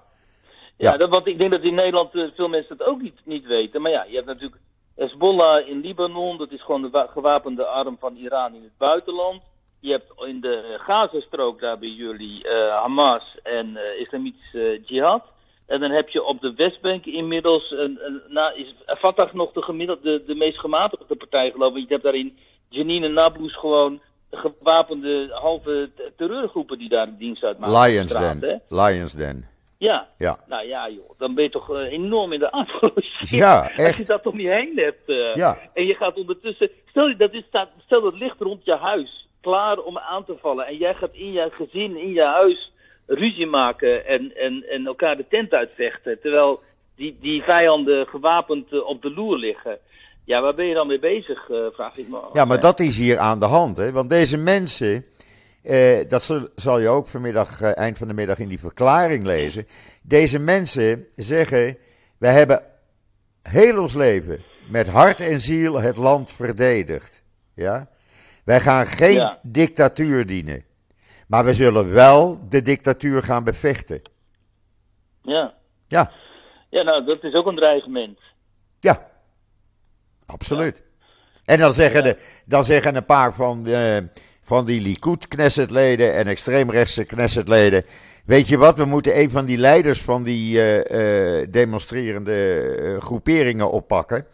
Ja, 0.77 0.91
ja. 0.91 0.97
Dat, 0.97 1.11
want 1.11 1.27
ik 1.27 1.39
denk 1.39 1.51
dat 1.51 1.63
in 1.63 1.75
Nederland 1.75 2.15
uh, 2.15 2.25
veel 2.35 2.49
mensen 2.49 2.77
dat 2.77 2.87
ook 2.87 3.03
niet, 3.03 3.21
niet 3.25 3.47
weten. 3.47 3.83
Maar 3.83 3.91
ja, 3.91 4.05
je 4.09 4.15
hebt 4.15 4.27
natuurlijk 4.27 4.61
Hezbollah 4.97 5.69
in 5.69 5.81
Libanon, 5.81 6.39
dat 6.39 6.51
is 6.51 6.63
gewoon 6.63 6.83
de 6.83 7.07
gewapende 7.11 7.67
arm 7.67 7.97
van 8.01 8.17
Iran 8.17 8.55
in 8.55 8.63
het 8.63 8.79
buitenland. 8.79 9.43
Je 9.81 9.91
hebt 9.91 10.13
in 10.27 10.41
de 10.41 10.77
Gazastrook 10.79 11.61
daar 11.61 11.79
bij 11.79 11.89
jullie 11.89 12.49
uh, 12.49 12.69
Hamas 12.69 13.37
en 13.43 13.71
uh, 13.71 14.01
Islamitische 14.01 14.81
Jihad. 14.85 15.25
En 15.67 15.81
dan 15.81 15.91
heb 15.91 16.09
je 16.09 16.25
op 16.25 16.41
de 16.41 16.55
Westbank 16.55 17.05
inmiddels, 17.05 17.71
een, 17.71 17.99
een, 18.03 18.23
nou, 18.29 18.55
is 18.55 18.75
Fatah 18.87 19.33
nog 19.33 19.53
de, 19.53 19.63
gemiddelde, 19.63 20.03
de, 20.03 20.25
de 20.27 20.35
meest 20.35 20.59
gematigde 20.59 21.17
partij 21.17 21.51
geloof 21.51 21.75
ik. 21.75 21.83
Je 21.89 21.93
hebt 21.93 22.03
daar 22.03 22.15
in 22.15 22.39
Jenin 22.69 23.05
en 23.05 23.13
Nablus 23.13 23.57
gewoon 23.57 24.01
gewapende 24.31 25.29
halve 25.33 25.91
terreurgroepen 26.17 26.79
die 26.79 26.89
daar 26.89 27.17
dienst 27.19 27.45
uitmaken. 27.45 27.81
Lions 27.81 28.13
Den. 28.13 28.63
Lions 28.69 29.13
Den. 29.13 29.49
Ja. 29.85 30.09
ja. 30.19 30.39
Nou 30.47 30.67
ja, 30.67 30.89
joh. 30.89 31.11
Dan 31.19 31.35
ben 31.35 31.45
je 31.45 31.51
toch 31.51 31.71
uh, 31.71 31.93
enorm 31.93 32.33
in 32.33 32.39
de. 32.39 32.67
Ja, 33.21 33.71
echt. 33.71 33.87
Als 33.89 33.97
je 33.97 34.05
dat 34.05 34.27
om 34.27 34.41
je 34.41 34.51
heen 34.51 34.73
hebt. 34.77 35.09
Uh, 35.09 35.35
ja. 35.35 35.59
En 35.75 35.87
je 35.87 35.95
gaat 35.95 36.17
ondertussen. 36.17 36.71
Stel, 36.91 37.09
je, 37.09 37.17
dat 37.17 37.33
is, 37.33 37.43
stel 37.85 38.03
dat 38.03 38.15
ligt 38.15 38.41
rond 38.41 38.65
je 38.65 38.77
huis 38.77 39.29
klaar 39.41 39.79
om 39.79 39.99
aan 39.99 40.25
te 40.25 40.37
vallen. 40.41 40.67
En 40.67 40.77
jij 40.77 40.95
gaat 40.95 41.13
in 41.13 41.33
je 41.33 41.51
gezin, 41.53 41.97
in 41.97 42.13
je 42.13 42.25
huis 42.25 42.73
ruzie 43.07 43.47
maken 43.47 44.07
en, 44.07 44.37
en, 44.37 44.65
en 44.69 44.87
elkaar 44.87 45.17
de 45.17 45.29
tent 45.29 45.53
uitvechten. 45.53 46.21
Terwijl 46.21 46.61
die, 46.97 47.19
die 47.21 47.43
vijanden 47.43 48.07
gewapend 48.07 48.73
uh, 48.73 48.87
op 48.87 49.03
de 49.03 49.11
loer 49.11 49.39
liggen. 49.39 49.79
Ja, 50.25 50.41
waar 50.41 50.55
ben 50.55 50.67
je 50.67 50.75
dan 50.75 50.87
mee 50.87 50.99
bezig, 50.99 51.49
uh, 51.49 51.67
vraag 51.73 51.97
ik 51.97 52.09
me 52.09 52.17
af. 52.17 52.31
Ja, 52.33 52.45
maar 52.45 52.61
dat 52.61 52.81
is 52.81 52.99
hier 52.99 53.19
aan 53.19 53.39
de 53.39 53.45
hand. 53.45 53.77
Hè? 53.77 53.93
Want 53.93 54.09
deze 54.09 54.37
mensen, 54.37 55.07
eh, 55.65 56.09
dat 56.09 56.51
zal, 56.55 56.79
je 56.79 56.89
ook 56.89 57.07
vanmiddag, 57.07 57.61
eh, 57.61 57.77
eind 57.77 57.99
van 57.99 58.09
de 58.09 58.15
middag 58.15 58.39
in 58.39 58.49
die 58.49 58.59
verklaring 58.59 59.25
lezen. 59.25 59.67
Deze 60.03 60.39
mensen 60.39 61.07
zeggen, 61.17 61.77
wij 62.19 62.33
hebben 62.33 62.65
heel 63.43 63.81
ons 63.81 63.95
leven 63.95 64.45
met 64.69 64.89
hart 64.89 65.21
en 65.21 65.39
ziel 65.39 65.81
het 65.81 65.97
land 65.97 66.33
verdedigd. 66.33 67.25
Ja? 67.55 67.89
Wij 68.45 68.61
gaan 68.61 68.87
geen 68.87 69.15
ja. 69.15 69.39
dictatuur 69.43 70.27
dienen. 70.27 70.65
Maar 71.27 71.45
we 71.45 71.55
zullen 71.55 71.93
wel 71.93 72.49
de 72.49 72.63
dictatuur 72.63 73.23
gaan 73.23 73.45
bevechten. 73.45 74.03
Ja. 75.23 75.55
Ja. 75.87 76.13
Ja, 76.71 76.83
nou, 76.83 77.05
dat 77.05 77.23
is 77.23 77.35
ook 77.35 77.47
een 77.47 77.57
dreigement. 77.57 78.19
Ja, 78.81 79.11
absoluut. 80.27 80.77
Ja. 80.77 80.83
En 81.45 81.59
dan 81.59 81.73
zeggen, 81.73 82.05
ja. 82.05 82.13
de, 82.13 82.43
dan 82.47 82.65
zeggen 82.65 82.97
een 82.97 83.05
paar 83.05 83.35
van, 83.35 83.69
uh, 83.69 83.99
van 84.45 84.65
die 84.65 84.81
Likud-Knessetleden 84.81 86.15
en 86.15 86.27
extreemrechtse 86.27 87.05
Knessetleden... 87.05 87.85
Weet 88.25 88.49
je 88.49 88.57
wat, 88.57 88.77
we 88.77 88.85
moeten 88.85 89.19
een 89.19 89.31
van 89.31 89.45
die 89.45 89.57
leiders 89.57 90.01
van 90.01 90.23
die 90.23 90.57
uh, 90.57 91.41
uh, 91.41 91.47
demonstrerende 91.51 92.97
groeperingen 93.01 93.71
oppakken... 93.71 94.27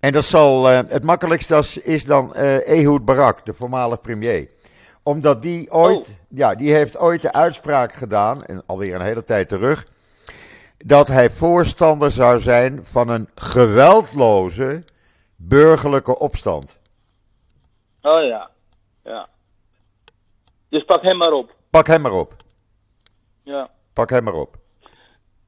En 0.00 0.12
dat 0.12 0.24
zal, 0.24 0.70
uh, 0.70 0.78
het 0.88 1.04
makkelijkste 1.04 1.62
is 1.82 2.04
dan 2.04 2.34
Ehud 2.34 3.04
Barak, 3.04 3.46
de 3.46 3.52
voormalig 3.52 4.00
premier. 4.00 4.48
Omdat 5.02 5.42
die 5.42 5.72
ooit, 5.72 6.08
oh. 6.08 6.38
ja, 6.38 6.54
die 6.54 6.72
heeft 6.72 6.98
ooit 6.98 7.22
de 7.22 7.32
uitspraak 7.32 7.92
gedaan, 7.92 8.44
en 8.44 8.62
alweer 8.66 8.94
een 8.94 9.00
hele 9.00 9.24
tijd 9.24 9.48
terug, 9.48 9.86
dat 10.76 11.08
hij 11.08 11.30
voorstander 11.30 12.10
zou 12.10 12.40
zijn 12.40 12.84
van 12.84 13.08
een 13.08 13.28
geweldloze 13.34 14.84
burgerlijke 15.36 16.18
opstand. 16.18 16.78
Oh 18.02 18.24
ja, 18.24 18.50
ja. 19.04 19.28
Dus 20.70 20.84
pak 20.84 21.02
hem 21.02 21.16
maar 21.16 21.32
op. 21.32 21.54
Pak 21.70 21.86
hem 21.86 22.00
maar 22.00 22.12
op. 22.12 22.34
Ja. 23.42 23.70
Pak 23.92 24.10
hem 24.10 24.24
maar 24.24 24.34
op. 24.34 24.56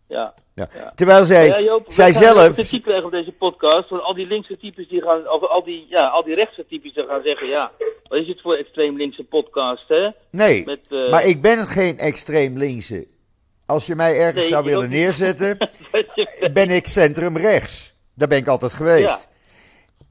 Ja. 0.08 0.34
Ja. 0.54 0.68
ja. 0.74 0.92
Terwijl 0.94 1.24
zij, 1.24 1.46
ja, 1.46 1.60
Joop, 1.60 1.84
zij 1.86 2.12
zelf. 2.12 2.52
kritiek 2.52 2.82
krijgen 2.82 3.04
op 3.04 3.10
deze 3.10 3.32
podcast. 3.32 3.88
Want 3.88 4.02
al 4.02 4.14
die 4.14 4.26
linkse 4.26 4.58
types 4.58 4.88
die 4.88 5.02
gaan. 5.02 5.30
Of 5.30 5.42
al 5.42 5.64
die, 5.64 5.86
ja, 5.88 6.06
al 6.06 6.24
die 6.24 6.34
rechtse 6.34 6.66
types 6.68 6.94
die 6.94 7.04
gaan 7.06 7.22
zeggen. 7.24 7.48
Ja, 7.48 7.70
wat 8.08 8.18
is 8.18 8.28
het 8.28 8.40
voor 8.40 8.54
extreem 8.54 8.96
linkse 8.96 9.24
podcast, 9.24 9.88
hè? 9.88 10.08
Nee. 10.30 10.64
Met, 10.64 10.80
uh... 10.88 11.10
Maar 11.10 11.24
ik 11.24 11.42
ben 11.42 11.66
geen 11.66 11.98
extreem 11.98 12.58
linkse. 12.58 13.06
Als 13.66 13.86
je 13.86 13.94
mij 13.94 14.16
ergens 14.16 14.36
Nee, 14.36 14.46
zou 14.46 14.64
willen 14.64 14.90
neerzetten, 14.90 15.56
ben 16.52 16.70
ik 16.70 16.86
centrum 16.86 17.36
rechts. 17.36 17.94
Daar 18.14 18.28
ben 18.28 18.38
ik 18.38 18.48
altijd 18.48 18.72
geweest. 18.74 19.28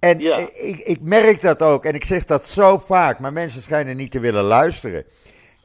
En 0.02 0.20
Ja. 0.20 0.38
ik, 0.54 0.80
ik 0.80 1.02
merk 1.02 1.42
dat 1.42 1.62
ook. 1.62 1.86
En 1.86 1.94
ik 1.94 2.04
zeg 2.06 2.24
dat 2.26 2.48
zo 2.48 2.78
vaak. 2.78 3.20
Maar 3.20 3.34
mensen 3.34 3.62
schijnen 3.62 3.98
niet 3.98 4.12
te 4.12 4.20
willen 4.20 4.44
luisteren. 4.44 5.06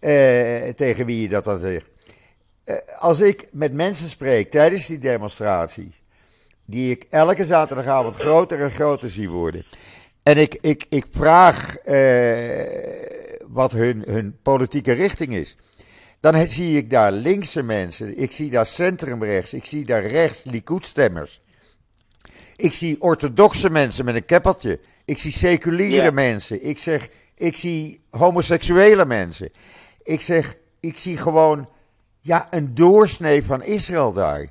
eh, 0.00 0.68
tegen 0.68 1.06
wie 1.06 1.20
je 1.22 1.28
dat 1.28 1.44
dan 1.44 1.58
zegt. 1.58 1.90
Eh, 2.64 2.76
als 2.98 3.20
ik 3.20 3.48
met 3.52 3.72
mensen 3.72 4.08
spreek 4.08 4.50
tijdens 4.50 4.86
die 4.86 4.98
demonstratie. 4.98 5.90
Die 6.64 6.90
ik 6.90 7.06
elke 7.10 7.44
zaterdagavond 7.44 8.16
groter 8.16 8.60
en 8.60 8.70
groter 8.70 9.10
zie 9.10 9.28
worden. 9.30 9.66
En 10.22 10.36
ik, 10.36 10.58
ik, 10.60 10.86
ik 10.88 11.06
vraag 11.10 11.76
eh, 11.76 12.76
wat 13.46 13.72
hun, 13.72 14.02
hun 14.06 14.38
politieke 14.42 14.92
richting 14.92 15.34
is. 15.34 15.56
Dan 16.20 16.46
zie 16.46 16.76
ik 16.76 16.90
daar 16.90 17.12
linkse 17.12 17.62
mensen. 17.62 18.16
Ik 18.18 18.32
zie 18.32 18.50
daar 18.50 18.66
centrumrechts. 18.66 19.54
Ik 19.54 19.64
zie 19.64 19.84
daar 19.84 20.06
rechts 20.06 20.44
Likud-stemmers. 20.44 21.40
Ik 22.56 22.72
zie 22.72 23.00
orthodoxe 23.02 23.70
mensen 23.70 24.04
met 24.04 24.14
een 24.14 24.24
keppeltje. 24.24 24.80
Ik 25.04 25.18
zie 25.18 25.32
seculiere 25.32 26.02
Ja. 26.04 26.10
mensen. 26.10 26.64
Ik 26.64 26.78
zeg, 26.78 27.08
ik 27.34 27.56
zie 27.56 28.00
homoseksuele 28.10 29.06
mensen. 29.06 29.50
Ik 30.02 30.20
zeg, 30.20 30.56
ik 30.80 30.98
zie 30.98 31.16
gewoon, 31.16 31.68
ja, 32.20 32.46
een 32.50 32.74
doorsnee 32.74 33.44
van 33.44 33.62
Israël 33.62 34.12
daar. 34.12 34.48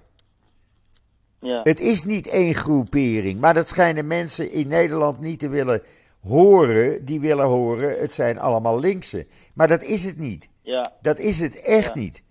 Ja. 1.39 1.59
Het 1.63 1.79
is 1.79 2.03
niet 2.03 2.27
één 2.27 2.53
groepering, 2.55 3.39
maar 3.39 3.53
dat 3.53 3.69
schijnen 3.69 4.07
mensen 4.07 4.51
in 4.51 4.67
Nederland 4.67 5.19
niet 5.19 5.39
te 5.39 5.49
willen 5.49 5.81
horen. 6.21 7.05
Die 7.05 7.19
willen 7.19 7.45
horen, 7.45 7.99
het 7.99 8.11
zijn 8.13 8.39
allemaal 8.39 8.79
linkse. 8.79 9.25
Maar 9.53 9.67
dat 9.67 9.83
is 9.83 10.03
het 10.03 10.17
niet. 10.17 10.49
ja. 10.61 10.93
Dat 11.01 11.19
is 11.19 11.39
het 11.39 11.61
echt 11.61 11.93
Ja. 11.93 11.99
niet. 11.99 12.21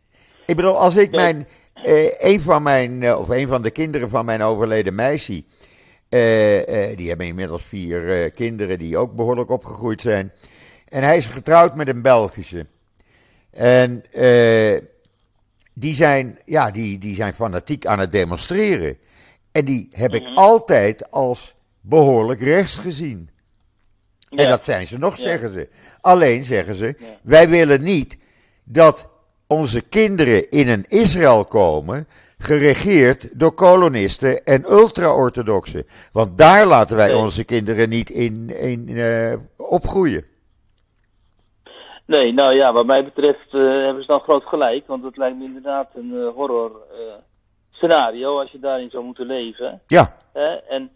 Ik 0.46 0.56
bedoel, 0.56 0.78
als 0.78 0.96
ik 0.96 1.10
mijn, 1.10 1.46
eh, 1.74 2.18
een 2.18 2.40
van 2.40 2.62
mijn, 2.62 3.02
eh, 3.02 3.18
of 3.18 3.28
een 3.28 3.48
van 3.48 3.62
de 3.62 3.70
kinderen 3.70 4.08
van 4.08 4.24
mijn 4.24 4.42
overleden 4.42 4.94
meisje, 4.94 5.44
eh, 6.14 6.90
eh, 6.90 6.96
die 6.96 7.08
hebben 7.08 7.26
inmiddels 7.26 7.62
vier 7.62 8.22
eh, 8.22 8.34
kinderen 8.34 8.78
die 8.78 8.96
ook 8.96 9.14
behoorlijk 9.14 9.50
opgegroeid 9.50 10.00
zijn. 10.00 10.32
En 10.88 11.02
hij 11.02 11.16
is 11.16 11.26
getrouwd 11.26 11.74
met 11.74 11.88
een 11.88 12.02
Belgische. 12.02 12.66
En 13.50 14.04
die, 15.74 15.94
zijn, 15.94 16.38
ja, 16.44 16.70
die, 16.70 16.98
die 16.98 17.14
zijn 17.14 17.34
fanatiek 17.34 17.86
aan 17.86 17.98
het 17.98 18.12
demonstreren. 18.12 18.96
En 19.52 19.64
die 19.64 19.88
heb 19.92 20.14
ik 20.14 20.22
Mhm. 20.22 20.34
altijd 20.34 21.10
als 21.10 21.54
behoorlijk 21.80 22.40
rechts 22.40 22.76
gezien. 22.76 23.30
En 24.30 24.48
dat 24.48 24.62
zijn 24.64 24.86
ze 24.86 24.98
nog, 24.98 25.16
Ja. 25.16 25.22
zeggen 25.22 25.52
ze. 25.52 25.68
Alleen 26.00 26.44
zeggen 26.44 26.74
ze, 26.74 26.94
Ja. 26.98 27.18
wij 27.22 27.48
willen 27.48 27.82
niet 27.82 28.16
dat 28.64 29.08
onze 29.46 29.80
kinderen 29.80 30.50
in 30.50 30.68
een 30.68 30.84
Israël 30.88 31.44
komen, 31.44 32.06
geregeerd 32.38 33.38
door 33.38 33.54
kolonisten 33.54 34.44
en 34.44 34.72
ultra-orthodoxen. 34.72 35.86
Want 36.12 36.38
daar 36.38 36.66
laten 36.66 36.96
wij 36.96 37.06
Nee. 37.06 37.16
onze 37.16 37.44
kinderen 37.44 37.88
niet 37.88 38.10
in, 38.10 38.50
in 38.58 38.88
eh, 38.88 39.34
opgroeien. 39.56 40.24
Nee, 42.06 42.32
nou 42.32 42.54
ja, 42.54 42.72
wat 42.72 42.86
mij 42.86 43.04
betreft 43.04 43.54
eh, 43.54 43.60
hebben 43.60 44.02
ze 44.02 44.08
dan 44.08 44.20
groot 44.20 44.44
gelijk. 44.44 44.86
Want 44.86 45.04
het 45.04 45.16
lijkt 45.16 45.38
me 45.38 45.44
inderdaad 45.44 45.90
een 45.94 46.12
eh, 46.14 46.28
horror 46.34 46.82
scenario 47.70 48.40
als 48.40 48.50
je 48.50 48.58
daarin 48.58 48.90
zou 48.90 49.04
moeten 49.04 49.26
leven. 49.26 49.82
Ja? 49.86 50.16
En 50.68 50.90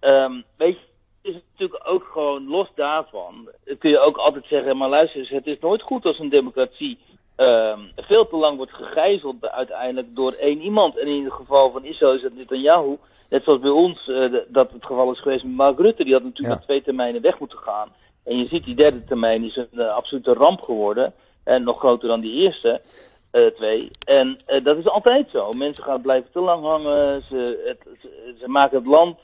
ehm, 0.00 0.32
weet 0.56 0.74
je, 0.78 0.84
het 1.22 1.34
is 1.34 1.40
natuurlijk 1.52 1.80
ook 1.84 2.04
gewoon 2.12 2.48
los 2.48 2.68
daarvan. 2.74 3.48
Kun 3.78 3.90
je 3.90 3.98
ook 3.98 4.16
altijd 4.16 4.44
zeggen, 4.46 4.76
maar 4.76 4.88
luister 4.88 5.20
eens, 5.20 5.28
het 5.28 5.46
is 5.46 5.58
nooit 5.60 5.82
goed 5.82 6.04
als 6.04 6.18
een 6.18 6.28
democratie 6.28 6.98
ehm, 7.36 7.80
veel 7.96 8.26
te 8.28 8.36
lang 8.36 8.56
wordt 8.56 8.72
gegijzeld 8.72 9.48
uiteindelijk 9.48 10.16
door 10.16 10.32
één 10.32 10.60
iemand. 10.60 10.98
En 10.98 11.06
in 11.06 11.24
het 11.24 11.32
geval 11.32 11.70
van 11.70 11.84
Israël 11.84 12.14
is 12.14 12.22
het 12.22 12.36
Netanyahu. 12.36 12.96
Net 13.28 13.44
zoals 13.44 13.60
bij 13.60 13.70
ons 13.70 14.08
eh, 14.08 14.32
dat 14.48 14.72
het 14.72 14.86
geval 14.86 15.12
is 15.12 15.20
geweest 15.20 15.44
met 15.44 15.54
Mark 15.54 15.78
Rutte. 15.78 16.04
Die 16.04 16.12
had 16.12 16.22
natuurlijk 16.22 16.60
Ja. 16.60 16.64
twee 16.66 16.82
termijnen 16.82 17.22
weg 17.22 17.38
moeten 17.38 17.58
gaan. 17.58 17.88
En 18.24 18.38
je 18.38 18.46
ziet 18.48 18.64
die 18.64 18.74
derde 18.74 19.04
termijn 19.04 19.44
is 19.44 19.56
een 19.56 19.68
eh, 19.80 19.86
absolute 19.86 20.32
ramp 20.32 20.60
geworden. 20.60 21.12
En 21.44 21.62
nog 21.62 21.78
groter 21.78 22.08
dan 22.08 22.20
die 22.20 22.32
eerste 22.34 22.80
eh, 23.30 23.46
twee. 23.46 23.90
En 24.06 24.38
dat 24.62 24.76
is 24.76 24.88
altijd 24.88 25.30
zo. 25.30 25.52
Mensen 25.52 25.84
gaan 25.84 26.00
blijven 26.00 26.30
te 26.32 26.40
lang 26.40 26.62
hangen. 26.64 27.22
Ze, 27.28 27.62
het, 27.66 27.98
ze, 28.02 28.34
ze 28.40 28.48
maken 28.48 28.78
het 28.78 28.86
land 28.86 29.18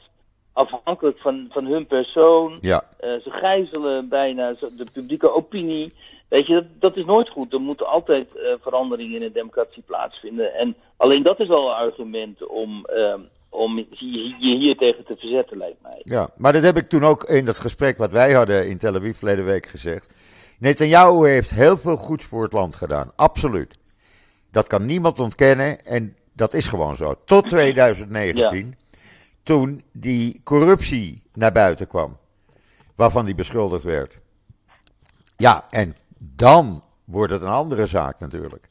afhankelijk 0.53 1.19
van, 1.19 1.47
van 1.51 1.67
hun 1.67 1.87
persoon. 1.87 2.59
ja. 2.61 2.83
Ze 3.01 3.31
gijzelen 3.31 4.09
bijna 4.09 4.53
de 4.77 4.87
publieke 4.93 5.35
opinie. 5.35 5.93
Weet 6.31 6.47
je, 6.47 6.55
dat, 6.55 6.65
dat 6.79 6.97
is 6.97 7.05
nooit 7.05 7.29
goed. 7.29 7.53
Er 7.53 7.61
moeten 7.61 7.87
altijd 7.87 8.37
eh, 8.37 8.53
veranderingen 8.61 9.15
in 9.15 9.27
de 9.27 9.33
democratie 9.33 9.83
plaatsvinden. 9.87 10.55
En 10.55 10.77
alleen 10.97 11.23
dat 11.23 11.41
is 11.41 11.51
al 11.51 11.69
een 11.69 11.75
argument 11.75 12.47
om, 12.47 12.85
ehm, 12.85 13.21
om 13.49 13.79
je, 13.79 14.35
je 14.39 14.57
hier 14.57 14.77
tegen 14.77 15.05
te 15.05 15.17
verzetten, 15.19 15.57
lijkt 15.57 15.83
mij. 15.83 16.01
Ja, 16.03 16.31
maar 16.37 16.53
dat 16.53 16.63
heb 16.63 16.77
ik 16.77 16.89
toen 16.89 17.05
ook 17.05 17.25
in 17.25 17.45
dat 17.45 17.59
gesprek 17.59 17.99
wat 17.99 18.13
wij 18.13 18.33
hadden 18.33 18.69
in 18.69 18.79
Tel 18.79 18.95
Aviv 18.95 19.17
verleden 19.17 19.45
week 19.45 19.67
gezegd. 19.67 20.15
Netanyahu 20.59 21.29
heeft 21.29 21.51
heel 21.51 21.77
veel 21.77 21.97
goeds 21.97 22.25
voor 22.25 22.43
het 22.43 22.53
land 22.53 22.77
gedaan, 22.77 23.13
absoluut. 23.17 23.79
Dat 24.51 24.67
kan 24.67 24.87
niemand 24.87 25.19
ontkennen 25.19 25.85
en 25.85 26.17
dat 26.33 26.55
is 26.55 26.69
gewoon 26.69 26.97
zo. 26.97 27.15
Tot 27.25 27.49
2019, 27.49 28.77
toen 29.43 29.85
die 29.93 30.41
corruptie 30.45 31.23
naar 31.35 31.53
buiten 31.53 31.87
kwam, 31.87 32.19
waarvan 32.97 33.25
hij 33.25 33.35
beschuldigd 33.35 33.85
werd. 33.85 34.21
Ja, 35.37 35.67
en 35.71 35.97
dan 36.23 36.83
wordt 37.05 37.33
het 37.33 37.43
een 37.43 37.49
andere 37.49 37.87
zaak 37.87 38.21
natuurlijk. 38.21 38.69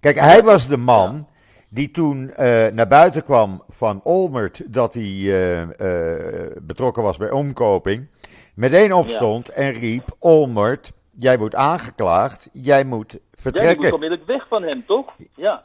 Kijk, 0.00 0.18
hij 0.18 0.42
was 0.42 0.66
de 0.68 0.76
man 0.76 1.28
die 1.68 1.90
toen 1.90 2.30
eh, 2.30 2.66
naar 2.66 2.88
buiten 2.88 3.22
kwam 3.22 3.62
van 3.68 4.00
Olmert 4.02 4.72
dat 4.72 4.94
hij 4.94 5.02
eh, 5.02 5.62
eh, 5.62 6.56
betrokken 6.62 7.02
was 7.02 7.16
bij 7.16 7.30
omkoping, 7.30 8.08
meteen 8.54 8.92
opstond 8.92 9.48
en 9.48 9.70
riep: 9.72 10.16
Olmert, 10.18 10.92
jij 11.10 11.38
wordt 11.38 11.54
aangeklaagd, 11.54 12.48
jij 12.52 12.84
moet 12.84 13.12
Ja, 13.12 13.18
je 13.30 13.40
vertrekken. 13.42 13.82
moet 13.82 13.92
onmiddellijk 13.92 14.28
weg 14.28 14.48
van 14.48 14.62
hem, 14.62 14.84
toch? 14.86 15.12
Ja, 15.36 15.64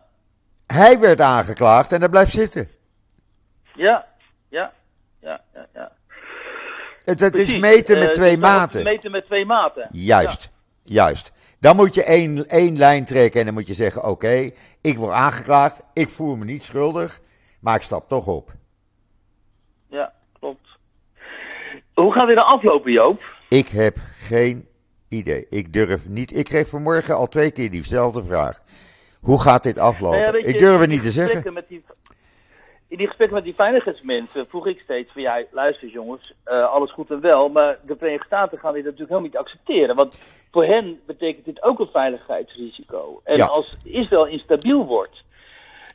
Hij 0.68 1.00
werd 1.00 1.22
aangeklaagd 1.22 1.92
en 1.92 2.00
hij 2.00 2.10
blijft 2.10 2.32
zitten. 2.32 2.70
ja, 3.76 4.06
ja, 4.50 4.74
ja, 5.20 5.42
ja. 5.54 5.68
ja. 5.74 5.92
Het, 7.04 7.20
het 7.20 7.38
is 7.38 7.58
meten 7.58 8.00
met 8.00 8.14
twee 8.14 8.38
maten. 8.38 8.84
Meten 8.84 9.12
met 9.12 9.26
twee 9.26 9.46
maten. 9.46 9.88
Juist, 9.92 10.50
juist. 10.90 11.32
Dan 11.60 11.76
moet 11.76 11.94
je 11.94 12.04
één, 12.04 12.48
één 12.48 12.78
lijn 12.78 13.06
trekken 13.06 13.40
en 13.40 13.46
dan 13.46 13.56
moet 13.56 13.68
je 13.68 13.74
zeggen: 13.74 14.04
Oké, 14.04 14.50
ik 14.82 14.98
word 14.98 15.12
aangeklaagd, 15.12 15.84
ik 15.94 16.10
voel 16.10 16.36
me 16.36 16.46
niet 16.46 16.64
schuldig, 16.64 17.20
maar 17.62 17.76
ik 17.76 17.82
stap 17.82 18.10
toch 18.10 18.28
op. 18.28 18.52
Ja, 19.90 20.14
klopt. 20.40 20.68
Hoe 21.94 22.14
gaat 22.14 22.28
dit 22.28 22.36
dan 22.36 22.46
aflopen, 22.46 22.92
Joop? 22.92 23.22
Ik 23.50 23.68
heb 23.68 23.98
geen 24.14 24.68
idee. 25.10 25.46
Ik 25.50 25.74
durf 25.74 26.10
niet. 26.10 26.38
Ik 26.38 26.46
kreeg 26.46 26.68
vanmorgen 26.68 27.16
al 27.16 27.28
twee 27.28 27.52
keer 27.52 27.72
diezelfde 27.72 28.24
vraag. 28.24 28.62
Hoe 29.22 29.42
gaat 29.42 29.64
dit 29.64 29.78
aflopen? 29.78 30.20
Nou 30.20 30.32
ja, 30.32 30.34
weet 30.34 30.46
je, 30.46 30.54
ik 30.54 30.60
durf 30.60 30.80
het 30.80 30.90
niet 30.90 31.02
te 31.02 31.12
zeggen. 31.12 31.54
Met 31.54 31.68
die, 31.68 31.84
in 32.88 32.98
die 32.98 33.08
gesprekken 33.08 33.36
met 33.36 33.46
die 33.46 33.56
veiligheidsmensen 33.56 34.48
vroeg 34.48 34.68
ik 34.68 34.80
steeds 34.80 35.12
van 35.12 35.22
ja, 35.22 35.44
luister 35.52 35.88
jongens, 35.88 36.34
eh, 36.44 36.74
alles 36.74 36.92
goed 36.92 37.12
en 37.12 37.22
wel, 37.22 37.50
maar 37.50 37.80
de 37.86 37.96
Verenigde 37.98 38.26
Staten 38.26 38.60
gaan 38.60 38.74
dit 38.74 38.84
natuurlijk 38.84 39.10
helemaal 39.10 39.30
niet 39.30 39.38
accepteren. 39.38 39.96
Want 39.96 40.22
voor 40.52 40.66
hen 40.66 41.00
betekent 41.06 41.46
dit 41.46 41.64
ook 41.64 41.80
een 41.80 41.90
veiligheidsrisico. 41.92 43.22
En 43.24 43.38
Ja. 43.38 43.46
als 43.46 43.76
Israël 43.84 44.26
instabiel 44.26 44.86
wordt, 44.86 45.24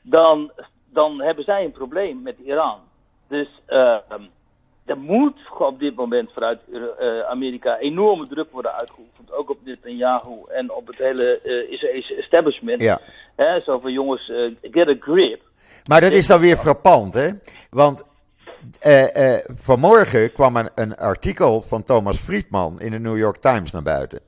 dan, 0.03 0.53
dan 0.85 1.21
hebben 1.21 1.45
zij 1.45 1.65
een 1.65 1.73
probleem 1.73 2.23
met 2.23 2.37
Iran. 2.45 2.79
Dus 3.29 3.49
eh, 3.67 3.97
er 4.85 4.99
moet 4.99 5.39
op 5.59 5.79
dit 5.79 5.95
moment 5.95 6.31
vanuit 6.33 6.61
eh, 6.99 7.21
Amerika 7.21 7.79
enorme 7.79 8.27
druk 8.27 8.51
worden 8.53 8.73
uitgeoefend. 8.75 9.33
Ook 9.33 9.51
op 9.51 9.59
Netanyahu 9.65 10.43
en 10.49 10.73
op 10.73 10.87
het 10.87 10.97
hele 10.99 11.41
eh 11.41 11.71
Israëlische 11.73 12.15
establishment. 12.15 12.83
Ja. 12.83 13.01
Hè, 13.37 13.61
zo 13.61 13.79
van 13.79 13.93
jongens, 13.93 14.29
eh, 14.31 14.51
get 14.63 14.89
a 14.89 14.95
grip. 15.01 15.43
Maar 15.87 16.01
dat 16.01 16.13
is 16.13 16.27
dan 16.27 16.41
weer 16.41 16.57
frappant, 16.57 17.15
hè? 17.15 17.31
Want 17.71 18.05
vanmorgen 19.57 20.33
kwam 20.33 20.57
een, 20.57 20.71
een 20.75 20.97
artikel 20.97 21.63
van 21.63 21.83
Thomas 21.83 22.17
Friedman 22.17 22.81
in 22.81 22.91
de 22.91 22.99
New 22.99 23.17
York 23.19 23.37
Times 23.37 23.71
naar 23.71 23.83
buiten. 23.83 24.21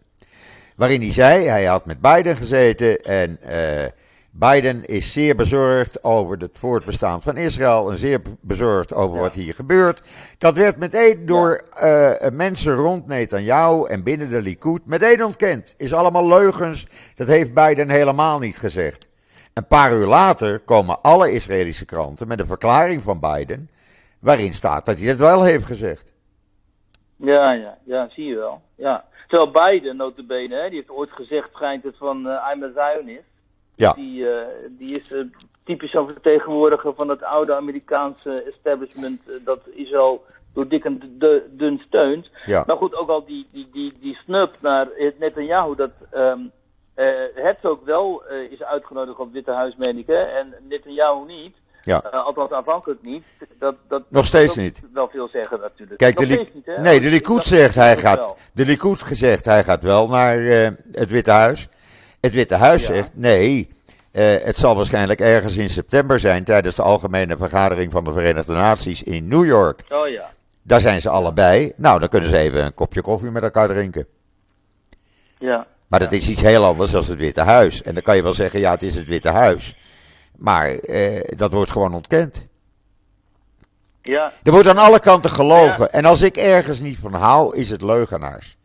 Waarin 0.75 1.01
hij 1.01 1.13
zei, 1.13 1.45
hij 1.47 1.65
had 1.65 1.87
met 1.87 2.01
Biden 2.01 2.37
gezeten 2.37 3.03
en 3.03 3.39
eh, 3.43 3.89
Biden 4.31 4.85
is 4.85 5.13
zeer 5.13 5.37
bezorgd 5.37 6.05
over 6.05 6.37
het 6.39 6.59
voortbestaan 6.59 7.23
van 7.23 7.37
Israël 7.37 7.91
en 7.91 7.97
zeer 7.97 8.21
bezorgd 8.41 8.95
over 8.95 9.17
Ja. 9.17 9.23
wat 9.23 9.35
hier 9.35 9.55
gebeurt. 9.55 10.01
Dat 10.39 10.55
werd 10.57 10.77
meteen 10.77 11.27
door 11.27 11.63
eh, 11.75 12.31
mensen 12.33 12.75
rond 12.75 13.07
Netanyahu 13.07 13.87
en 13.87 14.03
binnen 14.03 14.31
de 14.31 14.43
Likud 14.43 14.87
meteen 14.87 15.25
ontkend. 15.25 15.75
Is 15.79 15.95
allemaal 15.95 16.27
leugens, 16.27 16.87
dat 17.15 17.27
heeft 17.27 17.55
Biden 17.55 17.91
helemaal 17.91 18.39
niet 18.39 18.59
gezegd. 18.59 19.09
Een 19.53 19.67
paar 19.67 19.93
uur 19.93 20.07
later 20.07 20.61
komen 20.61 21.03
alle 21.03 21.33
Israëlische 21.33 21.85
kranten 21.85 22.29
met 22.29 22.41
een 22.41 22.47
verklaring 22.47 23.03
van 23.03 23.21
Biden, 23.21 23.71
waarin 24.19 24.53
staat 24.55 24.87
dat 24.87 24.99
hij 24.99 25.09
het 25.09 25.19
wel 25.19 25.43
heeft 25.45 25.65
gezegd. 25.65 26.13
Ja, 27.17 27.53
ja, 27.53 27.79
ja, 27.85 28.09
zie 28.11 28.25
je 28.25 28.37
wel. 28.37 28.61
Ja. 28.77 29.05
Terwijl 29.35 29.71
Biden, 29.71 29.97
notabene, 29.97 30.55
hè, 30.55 30.69
die 30.69 30.79
heeft 30.79 30.91
ooit 30.91 31.11
gezegd, 31.11 31.49
schijnt 31.53 31.83
het 31.83 31.97
van, 31.97 32.29
eh 32.29 32.51
I'm 32.53 32.63
a 32.63 32.71
Zionist. 32.75 33.25
Ja. 33.75 33.93
Die, 33.93 34.21
uh, 34.21 34.41
die 34.69 35.01
is 35.01 35.11
uh, 35.11 35.25
typisch 35.65 35.91
zo'n 35.91 36.09
vertegenwoordiger 36.09 36.95
van 36.95 37.09
het 37.09 37.23
oude 37.23 37.55
Amerikaanse 37.55 38.43
establishment 38.43 39.21
uh, 39.27 39.35
dat 39.45 39.61
Israël 39.73 40.25
door 40.53 40.69
dik 40.69 40.85
en 40.85 41.19
dun 41.51 41.83
steunt. 41.87 42.31
Ja. 42.47 42.65
Maar 42.67 42.77
goed, 42.77 42.95
ook 42.95 43.09
al 43.09 43.25
die, 43.25 43.47
die, 43.53 43.69
die, 43.73 43.93
die 44.01 44.19
snub 44.25 44.51
naar 44.61 44.89
Netanyahu, 45.19 45.75
dat 45.75 45.91
um, 46.15 46.51
het 47.35 47.67
ook 47.67 47.85
wel 47.85 48.23
is 48.51 48.63
uitgenodigd 48.63 49.19
op 49.19 49.25
het 49.25 49.35
Witte 49.35 49.51
Huis, 49.51 49.77
meen 49.77 49.99
ik, 49.99 50.07
hè, 50.07 50.23
en 50.23 50.55
Netanyahu 50.69 51.27
niet. 51.27 51.57
Ja. 51.85 51.99
althans 51.99 52.51
aanvankelijk 52.51 53.03
niet. 53.03 53.25
Dat, 53.59 53.75
dat, 53.89 54.03
Nog 54.09 54.27
steeds 54.27 54.55
dat 54.55 54.65
niet. 54.65 54.83
wel 54.93 55.09
veel 55.09 55.29
zeggen 55.33 55.61
natuurlijk. 55.61 55.99
Kijk, 55.99 56.19
Nog 56.19 56.29
de, 56.29 56.47
niet, 56.55 56.67
hè? 56.67 56.81
nee, 56.81 57.01
de 57.01 57.09
Likud 57.09 57.45
zegt 57.45 57.75
hij 57.75 57.97
gaat. 57.97 58.19
wel. 58.19 58.37
De 58.53 58.65
Likud 58.65 59.03
gezegd 59.03 59.45
hij 59.45 59.65
gaat 59.65 59.83
wel 59.83 60.09
naar 60.09 60.39
eh, 60.47 60.71
het 60.93 61.11
Witte 61.11 61.31
Huis. 61.31 61.69
Het 62.21 62.33
Witte 62.35 62.55
Huis 62.55 62.83
Ja. 62.87 62.87
zegt 62.95 63.11
nee. 63.15 63.69
eh, 64.13 64.25
het 64.43 64.57
zal 64.57 64.77
waarschijnlijk 64.77 65.21
ergens 65.21 65.57
in 65.57 65.71
september 65.71 66.21
zijn 66.21 66.45
tijdens 66.45 66.75
de 66.75 66.83
algemene 66.83 67.37
vergadering 67.37 67.93
van 67.93 68.05
de 68.05 68.13
Verenigde 68.13 68.53
Naties 68.53 69.03
in 69.03 69.29
New 69.29 69.45
York. 69.47 69.81
Oh 69.89 70.09
ja. 70.09 70.31
Daar 70.63 70.81
zijn 70.81 71.01
ze 71.01 71.09
allebei. 71.09 71.73
Nou, 71.77 72.01
dan 72.01 72.09
kunnen 72.09 72.29
ze 72.31 72.37
even 72.39 72.65
een 72.65 72.75
kopje 72.75 73.01
koffie 73.01 73.31
met 73.31 73.43
elkaar 73.43 73.69
drinken. 73.69 74.07
Ja. 75.39 75.67
Maar 75.87 76.01
dat 76.01 76.13
is 76.13 76.29
iets 76.29 76.41
heel 76.43 76.65
anders 76.65 76.91
dan 76.91 77.01
het 77.05 77.15
Witte 77.19 77.41
Huis. 77.41 77.83
En 77.83 77.95
dan 77.95 78.03
kan 78.03 78.17
je 78.17 78.23
wel 78.23 78.35
zeggen, 78.35 78.61
ja, 78.61 78.71
het 78.71 78.83
is 78.83 78.95
het 78.95 79.07
Witte 79.07 79.29
Huis. 79.29 79.77
Maar 80.37 80.69
eh, 80.71 81.21
dat 81.37 81.53
wordt 81.53 81.71
gewoon 81.71 81.95
ontkend. 81.95 82.47
Ja. 84.03 84.33
Er 84.43 84.53
wordt 84.53 84.69
aan 84.69 84.79
alle 84.79 85.01
kanten 85.01 85.31
gelogen. 85.31 85.93
En 85.93 86.05
als 86.05 86.23
ik 86.23 86.37
ergens 86.37 86.81
niet 86.81 86.99
van 86.99 87.15
hou, 87.15 87.57
is 87.57 87.71
het 87.71 87.83
leugenaars. 87.83 88.57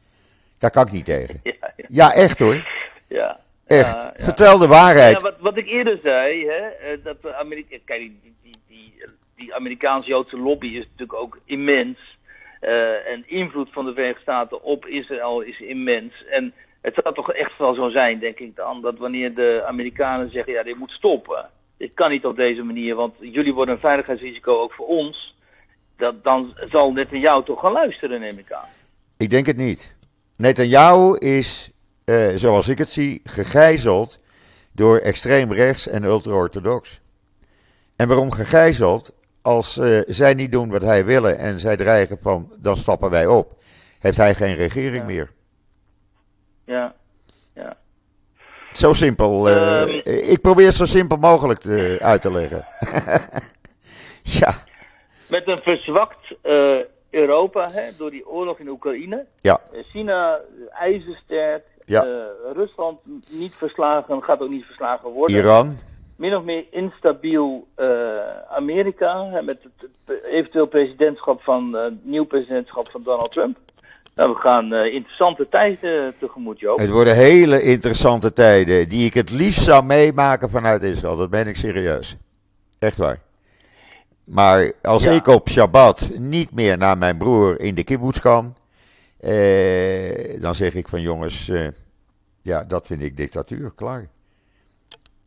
Daar 0.57 0.71
kan 0.71 0.85
ik 0.85 0.91
niet 0.91 1.05
tegen. 1.05 1.39
Ja. 1.43 1.53
Ja. 1.75 1.85
Ja, 1.89 2.13
echt 2.13 2.39
hoor. 2.39 2.67
ja. 3.07 3.39
Echt. 3.67 4.07
Vertel 4.13 4.57
de 4.57 4.63
Ja, 4.63 4.69
waarheid. 4.69 5.21
wat, 5.21 5.35
wat 5.39 5.57
ik 5.57 5.67
eerder 5.67 5.99
zei, 6.03 6.45
hè, 6.45 6.55
eh, 6.55 6.97
dat 7.03 7.21
de 7.21 7.35
Amerika 7.35 7.77
kijk, 7.85 7.99
die, 7.99 8.33
die, 8.43 8.55
die, 8.67 8.93
die 9.35 9.55
Amerikaans-Joodse 9.55 10.37
lobby 10.37 10.67
is 10.67 10.83
natuurlijk 10.91 11.13
ook 11.13 11.39
immens. 11.45 12.17
Eh, 12.59 13.07
en 13.11 13.23
invloed 13.25 13.69
van 13.71 13.85
de 13.85 13.93
Verenigde 13.93 14.21
Staten 14.21 14.63
op 14.63 14.85
Israël 14.85 15.41
is 15.41 15.59
immens. 15.59 16.25
En 16.29 16.53
het 16.81 16.93
zou 17.03 17.15
toch 17.15 17.33
echt 17.33 17.57
wel 17.57 17.73
zo 17.73 17.89
zijn, 17.89 18.19
denk 18.19 18.39
ik 18.39 18.55
dan, 18.55 18.81
dat 18.81 18.97
wanneer 18.97 19.35
de 19.35 19.63
Amerikanen 19.67 20.31
zeggen, 20.31 20.53
ja, 20.53 20.63
dit 20.63 20.77
moet 20.77 20.91
stoppen. 20.91 21.49
Dit 21.79 21.93
kan 21.93 22.09
niet 22.09 22.25
op 22.25 22.35
deze 22.35 22.63
manier, 22.63 22.95
want 22.95 23.13
jullie 23.19 23.53
worden 23.53 23.73
een 23.75 23.79
veiligheidsrisico 23.81 24.61
ook 24.61 24.73
voor 24.73 24.87
ons. 24.87 25.35
Dat, 25.97 26.23
dan 26.23 26.53
zal 26.69 26.91
Netanyahu 26.91 27.43
toch 27.43 27.59
gaan 27.59 27.71
luisteren, 27.71 28.19
neem 28.19 28.37
ik 28.37 28.51
aan. 28.51 28.67
Ik 29.17 29.29
denk 29.29 29.45
het 29.45 29.57
niet. 29.57 29.97
Netanyahu 30.37 31.17
is, 31.17 31.71
eh, 32.05 32.27
zoals 32.35 32.67
ik 32.67 32.77
het 32.77 32.89
zie, 32.89 33.21
gegijzeld 33.23 34.19
door 34.71 34.97
extreem 34.97 35.53
rechts 35.53 35.87
en 35.87 36.03
ultra-orthodox. 36.03 37.01
En 37.95 38.07
waarom 38.07 38.31
gegijzeld? 38.31 39.17
Als 39.41 39.77
eh, 39.77 39.99
zij 40.07 40.33
niet 40.33 40.51
doen 40.51 40.69
wat 40.69 40.81
hij 40.81 41.05
willen 41.05 41.37
en 41.37 41.59
zij 41.59 41.77
dreigen 41.77 42.19
van 42.19 42.53
dan 42.57 42.75
stappen 42.75 43.09
wij 43.09 43.27
op, 43.27 43.61
heeft 43.99 44.17
hij 44.17 44.35
geen 44.35 44.55
regering 44.55 44.97
Ja. 44.97 45.03
meer. 45.05 45.31
Ja. 46.65 46.95
Zo 48.79 48.93
simpel. 48.93 49.49
eh, 49.49 49.81
Ehm. 49.81 49.89
ik 50.31 50.41
probeer 50.41 50.65
het 50.65 50.75
zo 50.75 50.85
simpel 50.85 51.17
mogelijk 51.17 51.59
te, 51.59 51.97
uit 52.01 52.21
te 52.21 52.31
leggen. 52.31 52.65
ja, 54.39 54.53
Met 55.27 55.47
een 55.47 55.59
verzwakt 55.61 56.19
eh, 56.41 56.77
Europa 57.09 57.69
hè, 57.71 57.81
door 57.97 58.11
die 58.11 58.27
oorlog 58.29 58.59
in 58.59 58.67
Oekraïne. 58.67 59.25
ja, 59.39 59.59
Eh, 59.73 59.79
China 59.91 60.35
eh, 60.35 60.81
ijzersterk. 60.81 61.63
Ja. 61.85 62.03
Eh, 62.03 62.09
Rusland 62.53 62.99
niet 63.29 63.53
verslagen, 63.55 64.23
gaat 64.23 64.39
ook 64.41 64.49
niet 64.49 64.65
verslagen 64.65 65.09
worden. 65.09 65.37
Iran. 65.37 65.77
Min 66.15 66.35
of 66.35 66.43
meer 66.43 66.65
instabiel 66.71 67.67
eh, 67.75 67.87
Amerika. 68.49 69.25
Hè, 69.25 69.41
met 69.41 69.57
het, 69.63 69.89
eventueel 70.23 70.65
presidentschap 70.67 71.41
van, 71.41 71.77
eh, 71.77 71.85
nieuw 72.01 72.25
presidentschap 72.25 72.89
van 72.91 73.03
Donald 73.03 73.31
Trump. 73.31 73.57
Nou, 74.19 74.31
we 74.33 74.39
gaan 74.39 74.73
eh, 74.73 74.93
interessante 74.93 75.47
tijden 75.49 76.13
tegemoet, 76.19 76.59
Joop. 76.59 76.79
Het 76.79 76.89
worden 76.89 77.15
hele 77.15 77.61
interessante 77.61 78.33
tijden 78.33 78.89
die 78.89 79.05
ik 79.05 79.13
het 79.13 79.29
liefst 79.31 79.63
zou 79.63 79.83
meemaken 79.83 80.49
vanuit 80.49 80.81
Israël. 80.81 81.15
Dat 81.15 81.29
ben 81.29 81.47
ik 81.47 81.55
serieus. 81.55 82.17
Echt 82.79 82.97
waar. 82.97 83.19
Maar 84.23 84.71
als 84.81 85.03
Ja. 85.03 85.11
ik 85.11 85.27
op 85.27 85.49
Shabbat 85.49 86.11
niet 86.17 86.51
meer 86.51 86.77
naar 86.77 86.97
mijn 86.97 87.17
broer 87.17 87.59
in 87.59 87.75
de 87.75 87.83
kibbutz 87.83 88.19
kan, 88.19 88.55
eh, 89.19 90.41
dan 90.41 90.55
zeg 90.55 90.73
ik 90.75 90.87
van 90.87 91.01
jongens, 91.01 91.49
eh, 91.49 91.67
ja, 92.41 92.63
dat 92.63 92.87
vind 92.87 93.01
ik 93.01 93.17
dictatuur, 93.17 93.71
klaar. 93.75 94.07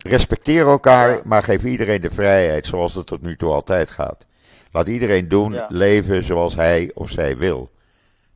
Respecteer 0.06 0.66
elkaar, 0.66 1.10
Ja. 1.10 1.20
maar 1.24 1.42
geef 1.42 1.64
iedereen 1.64 2.00
de 2.00 2.10
vrijheid 2.10 2.66
zoals 2.66 2.94
het 2.94 3.06
tot 3.06 3.22
nu 3.22 3.36
toe 3.36 3.52
altijd 3.52 3.90
gaat. 3.90 4.26
Laat 4.72 4.86
iedereen 4.86 5.28
doen, 5.28 5.52
Ja. 5.52 5.66
leven 5.68 6.22
zoals 6.22 6.54
hij 6.54 6.90
of 6.94 7.10
zij 7.10 7.36
wil. 7.36 7.70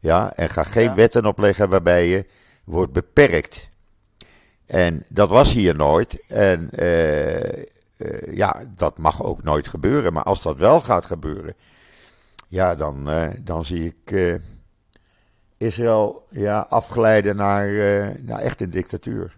Ja, 0.06 0.32
en 0.32 0.48
ga 0.48 0.62
geen 0.62 0.84
Ja. 0.84 0.94
wetten 0.94 1.26
opleggen 1.26 1.68
waarbij 1.68 2.06
je 2.06 2.26
wordt 2.64 2.92
beperkt. 2.92 3.68
En 4.66 5.04
dat 5.08 5.28
was 5.28 5.52
hier 5.52 5.76
nooit. 5.76 6.24
En 6.28 6.68
eh, 6.70 7.58
eh, 7.58 7.66
ja, 8.30 8.64
dat 8.74 8.98
mag 8.98 9.22
ook 9.22 9.42
nooit 9.42 9.68
gebeuren. 9.68 10.12
Maar 10.12 10.22
als 10.22 10.42
dat 10.42 10.56
wel 10.56 10.80
gaat 10.80 11.06
gebeuren, 11.06 11.54
ja, 12.48 12.74
dan, 12.74 13.10
eh, 13.10 13.30
dan 13.40 13.64
zie 13.64 13.94
ik 13.94 14.40
Israël 15.56 16.26
ja, 16.30 16.66
afglijden 16.68 17.36
naar, 17.36 17.68
naar 18.20 18.40
echt 18.40 18.60
een 18.60 18.70
dictatuur. 18.70 19.36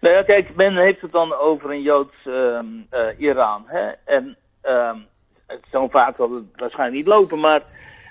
Nou 0.00 0.14
ja, 0.14 0.22
kijk, 0.22 0.54
men 0.54 0.76
heeft 0.76 1.00
het 1.00 1.12
dan 1.12 1.34
over 1.34 1.70
een 1.70 1.82
Joods 1.82 2.16
ehm, 2.24 2.66
eh, 2.90 3.18
Iran. 3.18 3.64
Hè? 3.66 3.90
En 4.04 4.36
ehm, 4.60 4.98
het 5.46 5.60
zo'n 5.70 5.90
vaart 5.90 6.16
zal 6.16 6.34
het 6.34 6.44
waarschijnlijk 6.56 6.96
niet 6.96 7.14
lopen. 7.14 7.40
Maar 7.40 7.62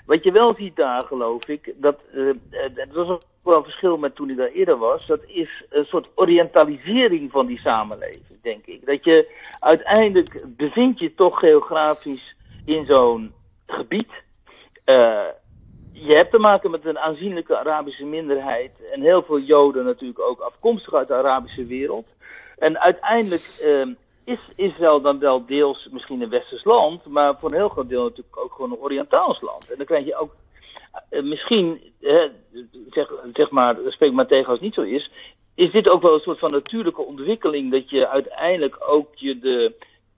wat 0.06 0.24
je 0.24 0.32
wel 0.32 0.54
ziet 0.54 0.76
daar, 0.76 1.02
geloof 1.02 1.48
ik, 1.48 1.74
dat, 1.76 1.98
eh, 2.12 2.30
dat 2.74 2.88
was 2.92 3.08
ook 3.08 3.22
wel 3.42 3.56
een 3.56 3.62
verschil 3.62 3.98
met 3.98 4.14
toen 4.14 4.30
ik 4.30 4.36
daar 4.36 4.46
eerder 4.46 4.76
was. 4.76 5.06
Dat 5.06 5.20
is 5.26 5.64
een 5.70 5.84
soort 5.84 6.08
orientalisering 6.14 7.30
van 7.30 7.46
die 7.46 7.58
samenleving, 7.58 8.42
denk 8.42 8.66
ik. 8.66 8.86
Dat 8.86 9.04
je 9.04 9.28
uiteindelijk 9.60 10.42
bevind 10.46 10.98
je 10.98 11.14
toch 11.14 11.38
geografisch 11.38 12.36
in 12.64 12.86
zo'n 12.86 13.32
gebied. 13.66 14.10
Eh, 14.84 15.24
je 15.92 16.14
hebt 16.14 16.30
te 16.30 16.38
maken 16.38 16.70
met 16.70 16.84
een 16.84 16.98
aanzienlijke 16.98 17.58
Arabische 17.58 18.04
minderheid. 18.04 18.70
En 18.92 19.00
heel 19.00 19.22
veel 19.22 19.40
Joden 19.40 19.84
natuurlijk 19.84 20.20
ook 20.20 20.40
afkomstig 20.40 20.94
uit 20.94 21.08
de 21.08 21.14
Arabische 21.14 21.66
wereld. 21.66 22.06
En 22.58 22.80
uiteindelijk 22.80 23.58
eh, 23.62 23.86
is 24.26 24.38
Israël 24.56 25.00
dan 25.00 25.18
wel 25.18 25.46
deels 25.46 25.88
misschien 25.90 26.20
een 26.20 26.28
westers 26.28 26.64
land. 26.64 27.04
Maar 27.04 27.38
voor 27.38 27.48
een 27.48 27.56
heel 27.56 27.68
groot 27.68 27.88
deel 27.88 28.02
natuurlijk 28.02 28.36
ook 28.36 28.52
gewoon 28.52 28.70
een 28.70 28.78
Oriëntaals 28.78 29.40
land. 29.40 29.70
En 29.70 29.76
dan 29.76 29.86
krijg 29.86 30.04
je 30.04 30.16
ook 30.16 30.34
eh, 31.08 31.22
misschien, 31.22 31.80
zeg, 32.90 33.12
zeg 33.32 33.50
maar, 33.50 33.76
spreek 33.86 34.12
maar 34.12 34.26
tegen 34.26 34.46
als 34.46 34.54
het 34.54 34.64
niet 34.64 34.74
zo 34.74 34.82
is. 34.82 35.10
Is 35.54 35.70
dit 35.70 35.88
ook 35.88 36.02
wel 36.02 36.14
een 36.14 36.20
soort 36.20 36.38
van 36.38 36.50
natuurlijke 36.50 37.02
ontwikkeling. 37.02 37.72
Dat 37.72 37.90
je 37.90 38.08
uiteindelijk 38.08 38.76
ook 38.88 39.08
je 39.14 39.38
de 39.38 39.74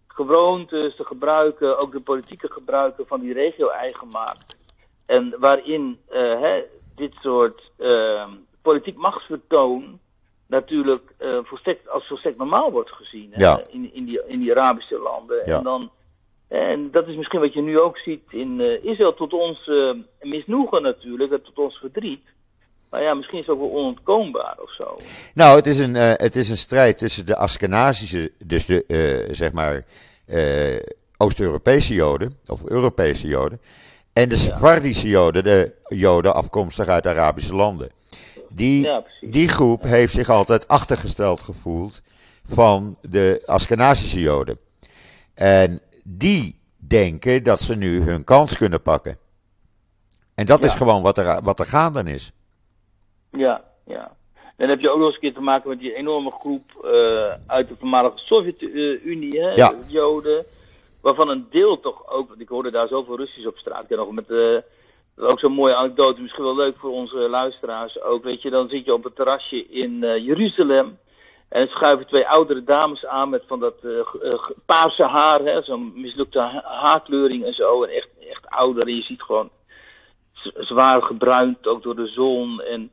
gewoontes, 0.07 0.97
de 0.97 1.05
gebruiken, 1.05 1.79
ook 1.79 1.93
de 1.93 2.01
politieke 2.01 2.53
gebruiken 2.53 3.07
van 3.07 3.21
die 3.21 3.33
regio 3.33 3.69
eigen 3.69 4.09
maakt. 4.09 4.57
En 5.07 5.35
waarin 5.39 5.99
eh, 6.09 6.41
hè, 6.41 6.63
dit 6.95 7.15
soort 7.23 7.71
eh, 7.77 8.29
politiek 8.63 8.97
machtsvertoon 8.97 10.01
natuurlijk 10.49 11.15
volstrekt, 11.43 11.89
als 11.89 12.07
volstrekt 12.07 12.39
normaal 12.39 12.71
wordt 12.71 12.91
gezien 12.91 13.31
hè, 13.31 13.45
Ja. 13.45 13.63
in, 13.71 13.95
in, 13.95 14.05
die, 14.05 14.21
in 14.27 14.41
die 14.41 14.51
Arabische 14.51 14.99
landen. 14.99 15.43
Ja. 15.45 15.57
En, 15.57 15.63
dan, 15.63 15.91
en 16.49 16.91
dat 16.91 17.09
is 17.09 17.17
misschien 17.17 17.41
wat 17.41 17.53
je 17.53 17.63
nu 17.63 17.79
ook 17.79 17.99
ziet 17.99 18.23
in 18.29 18.61
eh, 18.61 18.85
Israël, 18.85 19.15
tot 19.15 19.33
ons 19.33 19.69
eh, 19.69 19.91
misnoegen 20.21 20.83
natuurlijk, 20.83 21.33
en 21.33 21.43
tot 21.43 21.59
ons 21.59 21.79
verdriet. 21.79 22.23
Maar 22.91 23.03
ja, 23.03 23.15
misschien 23.15 23.39
is 23.39 23.47
het 23.47 23.55
ook 23.55 23.61
wel 23.61 23.79
onontkoombaar 23.79 24.57
of 24.63 24.75
zo. 24.75 24.97
Nou, 25.35 25.57
het 25.57 25.67
is 25.67 25.79
een, 25.79 25.95
het 25.95 26.37
is 26.37 26.51
een 26.51 26.57
strijd 26.57 26.99
tussen 26.99 27.27
de 27.27 27.37
Askenazische, 27.37 28.33
dus 28.45 28.67
de, 28.67 29.29
zeg 29.31 29.53
maar, 29.53 29.85
Oost-Europese 31.17 31.95
Joden, 31.95 32.39
of 32.47 32.65
Europese 32.65 33.27
Joden, 33.27 33.61
en 34.13 34.29
de 34.29 34.37
Sephardische 34.37 35.09
Joden, 35.09 35.45
de 35.45 35.73
Joden 35.89 36.35
afkomstig 36.35 36.87
uit 36.87 37.07
Arabische 37.07 37.55
landen. 37.55 37.91
Die, 38.51 38.85
Ja, 38.85 39.05
die 39.21 39.49
groep 39.49 39.83
heeft 39.83 40.13
zich 40.13 40.29
altijd 40.29 40.69
achtergesteld 40.69 41.41
gevoeld 41.41 42.03
van 42.45 42.97
de 43.03 43.43
Askenazische 43.47 44.21
Joden. 44.21 44.59
En 45.35 45.81
die 46.05 46.59
denken 46.77 47.43
dat 47.43 47.61
ze 47.61 47.75
nu 47.75 48.01
hun 48.03 48.25
kans 48.25 48.57
kunnen 48.57 48.83
pakken. 48.83 49.17
En 50.35 50.47
dat 50.47 50.65
is 50.65 50.75
gewoon 50.75 51.03
wat 51.03 51.19
er, 51.19 51.43
wat 51.43 51.59
er 51.59 51.67
gaande 51.67 52.03
is. 52.13 52.33
Ja, 53.31 53.65
ja. 53.87 54.17
Dan 54.57 54.69
heb 54.69 54.81
je 54.81 54.91
ook 54.91 54.97
nog 54.99 55.07
eens 55.07 55.15
een 55.15 55.21
keer 55.21 55.35
te 55.35 55.41
maken 55.41 55.69
met 55.69 55.79
die 55.79 55.95
enorme 55.95 56.31
groep 56.31 56.71
eh, 56.85 57.33
uit 57.47 57.69
de 57.69 57.75
voormalige 57.79 58.19
Sovjet-Unie, 58.19 59.41
hè, 59.41 59.51
Ja. 59.51 59.69
de 59.69 59.77
Joden. 59.87 60.45
Waarvan 61.01 61.29
een 61.29 61.47
deel 61.51 61.81
toch 61.81 62.11
ook, 62.11 62.29
want 62.29 62.41
ik 62.41 62.49
hoorde 62.49 62.71
daar 62.71 62.89
zoveel 62.89 63.17
Russisch 63.17 63.47
op 63.47 63.57
straat. 63.59 63.83
Ik 63.83 63.89
heb 63.89 63.99
nog 63.99 64.13
met, 64.13 64.31
eh, 65.19 65.29
ook 65.29 65.39
zo'n 65.39 65.53
mooie 65.53 65.75
anekdote, 65.75 66.21
misschien 66.21 66.45
wel 66.45 66.57
leuk 66.57 66.77
voor 66.77 66.91
onze 66.91 67.17
luisteraars 67.17 68.01
ook. 68.01 68.25
Weet 68.25 68.43
je, 68.43 68.51
dan 68.51 68.69
zit 68.69 68.85
je 68.85 68.93
op 68.93 69.05
het 69.05 69.17
terrasje 69.17 69.67
in 69.67 70.05
eh, 70.05 70.25
Jeruzalem. 70.25 70.99
En 71.49 71.69
schuiven 71.69 72.07
twee 72.07 72.29
oudere 72.29 72.65
dames 72.65 73.07
aan 73.07 73.29
met 73.29 73.43
van 73.47 73.61
dat 73.61 73.75
uh, 73.83 74.03
paarse 74.67 75.03
haar, 75.03 75.65
zo'n 75.65 75.93
mislukte 75.95 76.41
haarkleuring 76.65 77.45
en 77.45 77.55
zo. 77.55 77.83
En 77.83 77.91
echt, 77.91 78.09
echt 78.31 78.47
ouder. 78.49 78.87
En 78.87 78.95
je 78.95 79.03
ziet 79.03 79.23
gewoon 79.23 79.51
zwaar 80.55 81.03
gebruind, 81.03 81.67
ook 81.67 81.83
door 81.83 81.97
de 81.97 82.07
zon. 82.07 82.61
En, 82.61 82.91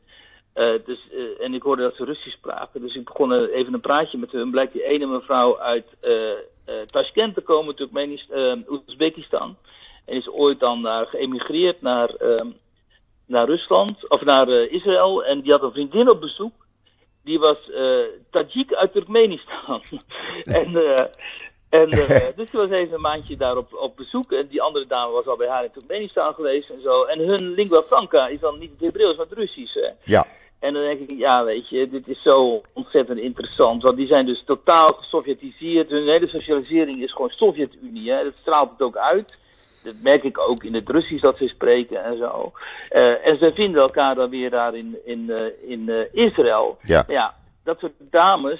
dus, 0.85 0.99
en 1.39 1.53
ik 1.53 1.61
hoorde 1.61 1.81
dat 1.81 1.95
ze 1.95 2.05
Russisch 2.05 2.37
spraken. 2.37 2.81
Dus 2.81 2.95
ik 2.95 3.03
begon 3.03 3.33
even 3.33 3.73
een 3.73 3.81
praatje 3.81 4.17
met 4.17 4.31
hun. 4.31 4.51
Blijkt 4.51 4.73
die 4.73 4.83
ene 4.83 5.05
mevrouw 5.05 5.59
uit 5.59 5.85
Tashkent 6.85 7.33
te 7.33 7.41
komen, 7.41 7.75
Turkmenistan, 7.75 8.65
Oezbekistan. 8.69 9.57
En 10.05 10.15
is 10.15 10.29
ooit 10.29 10.59
dan 10.59 10.81
daar 10.81 11.05
geëmigreerd 11.05 11.81
naar, 11.81 12.15
naar 13.25 13.45
Rusland, 13.45 14.09
of 14.09 14.21
naar 14.21 14.49
Israël. 14.49 15.25
En 15.25 15.41
die 15.41 15.51
had 15.51 15.63
een 15.63 15.71
vriendin 15.71 16.09
op 16.09 16.21
bezoek 16.21 16.53
die 17.23 17.39
was 17.39 17.57
uh, 17.69 17.99
Tajik 18.31 18.73
uit 18.73 18.91
Turkmenistan. 18.91 19.81
en 20.43 20.75
en, 21.69 21.93
uh, 21.93 22.07
dus 22.37 22.51
die 22.51 22.59
was 22.59 22.69
even 22.69 22.93
een 22.93 23.01
maandje 23.01 23.37
daar 23.37 23.57
op, 23.57 23.73
op 23.73 23.95
bezoek. 23.95 24.31
En 24.31 24.47
die 24.47 24.61
andere 24.61 24.87
dame 24.87 25.11
was 25.11 25.25
al 25.25 25.37
bij 25.37 25.47
haar 25.47 25.63
in 25.63 25.71
Turkmenistan 25.71 26.33
geweest 26.33 26.69
en 26.69 26.81
zo. 26.81 27.03
En 27.03 27.19
hun 27.19 27.53
lingua 27.53 27.81
franca 27.81 28.27
is 28.27 28.39
dan 28.39 28.59
niet 28.59 28.71
het 28.71 28.79
Hebreeuws, 28.79 29.15
maar 29.15 29.25
het 29.25 29.37
Russisch. 29.37 29.73
Hè? 29.73 29.89
Ja. 30.03 30.27
En 30.59 30.73
dan 30.73 30.83
denk 30.83 30.99
ik, 30.99 31.17
ja, 31.17 31.43
weet 31.43 31.69
je, 31.69 31.89
dit 31.89 32.07
is 32.07 32.21
zo 32.21 32.61
ontzettend 32.73 33.19
interessant. 33.19 33.83
Want 33.83 33.97
die 33.97 34.07
zijn 34.07 34.25
dus 34.25 34.43
totaal 34.45 34.93
gesovjetiseerd. 34.93 35.89
Hun 35.89 36.07
hele 36.07 36.27
socialisering 36.27 37.03
is 37.03 37.11
gewoon 37.11 37.29
Sovjet-Unie. 37.29 38.23
Dat 38.23 38.33
straalt 38.41 38.71
het 38.71 38.81
ook 38.81 38.97
uit. 38.97 39.37
Dat 39.85 40.01
merk 40.03 40.23
ik 40.23 40.39
ook 40.39 40.63
in 40.63 40.73
het 40.73 40.89
Russisch 40.89 41.21
dat 41.21 41.37
ze 41.37 41.47
spreken 41.47 42.03
en 42.03 42.17
zo. 42.17 42.51
Uh, 42.91 43.27
en 43.27 43.37
ze 43.37 43.51
vinden 43.53 43.81
elkaar 43.81 44.15
dan 44.15 44.29
weer 44.29 44.49
daar 44.49 44.75
in, 44.75 44.97
in, 45.05 45.25
uh, 45.27 45.69
in 45.71 45.85
uh, 45.87 45.99
Israël. 46.11 46.77
Ja. 46.81 47.03
ja. 47.07 47.35
Dat 47.63 47.79
soort 47.79 47.93
dames, 47.97 48.59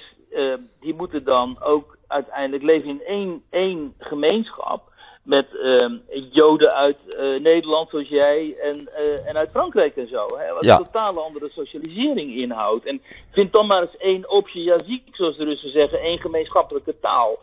die 0.80 0.94
moeten 0.94 1.24
dan 1.24 1.56
ook 1.62 1.96
uiteindelijk 2.06 2.62
leven 2.62 2.88
in 2.88 3.02
één, 3.06 3.42
één 3.50 3.94
gemeenschap. 3.98 4.94
Met 5.22 5.46
Joden 6.30 6.72
uit 6.74 6.96
Nederland, 7.42 7.90
zoals 7.90 8.08
jij, 8.08 8.56
en, 8.62 8.88
en 9.26 9.36
uit 9.36 9.50
Frankrijk 9.50 9.96
en 9.96 10.08
zo. 10.08 10.36
Hè, 10.36 10.48
wat 10.52 10.64
Ja. 10.64 10.78
een 10.78 10.84
totale 10.84 11.20
andere 11.20 11.48
socialisering 11.50 12.36
inhoudt. 12.36 12.84
En 12.86 13.02
vind 13.30 13.52
dan 13.52 13.66
maar 13.66 13.80
eens 13.82 13.96
één 13.96 14.30
opje 14.30 14.62
jaziek, 14.62 15.02
zoals 15.12 15.36
de 15.36 15.44
Russen 15.44 15.70
zeggen, 15.70 16.00
één 16.00 16.18
gemeenschappelijke 16.18 16.94
taal. 17.00 17.38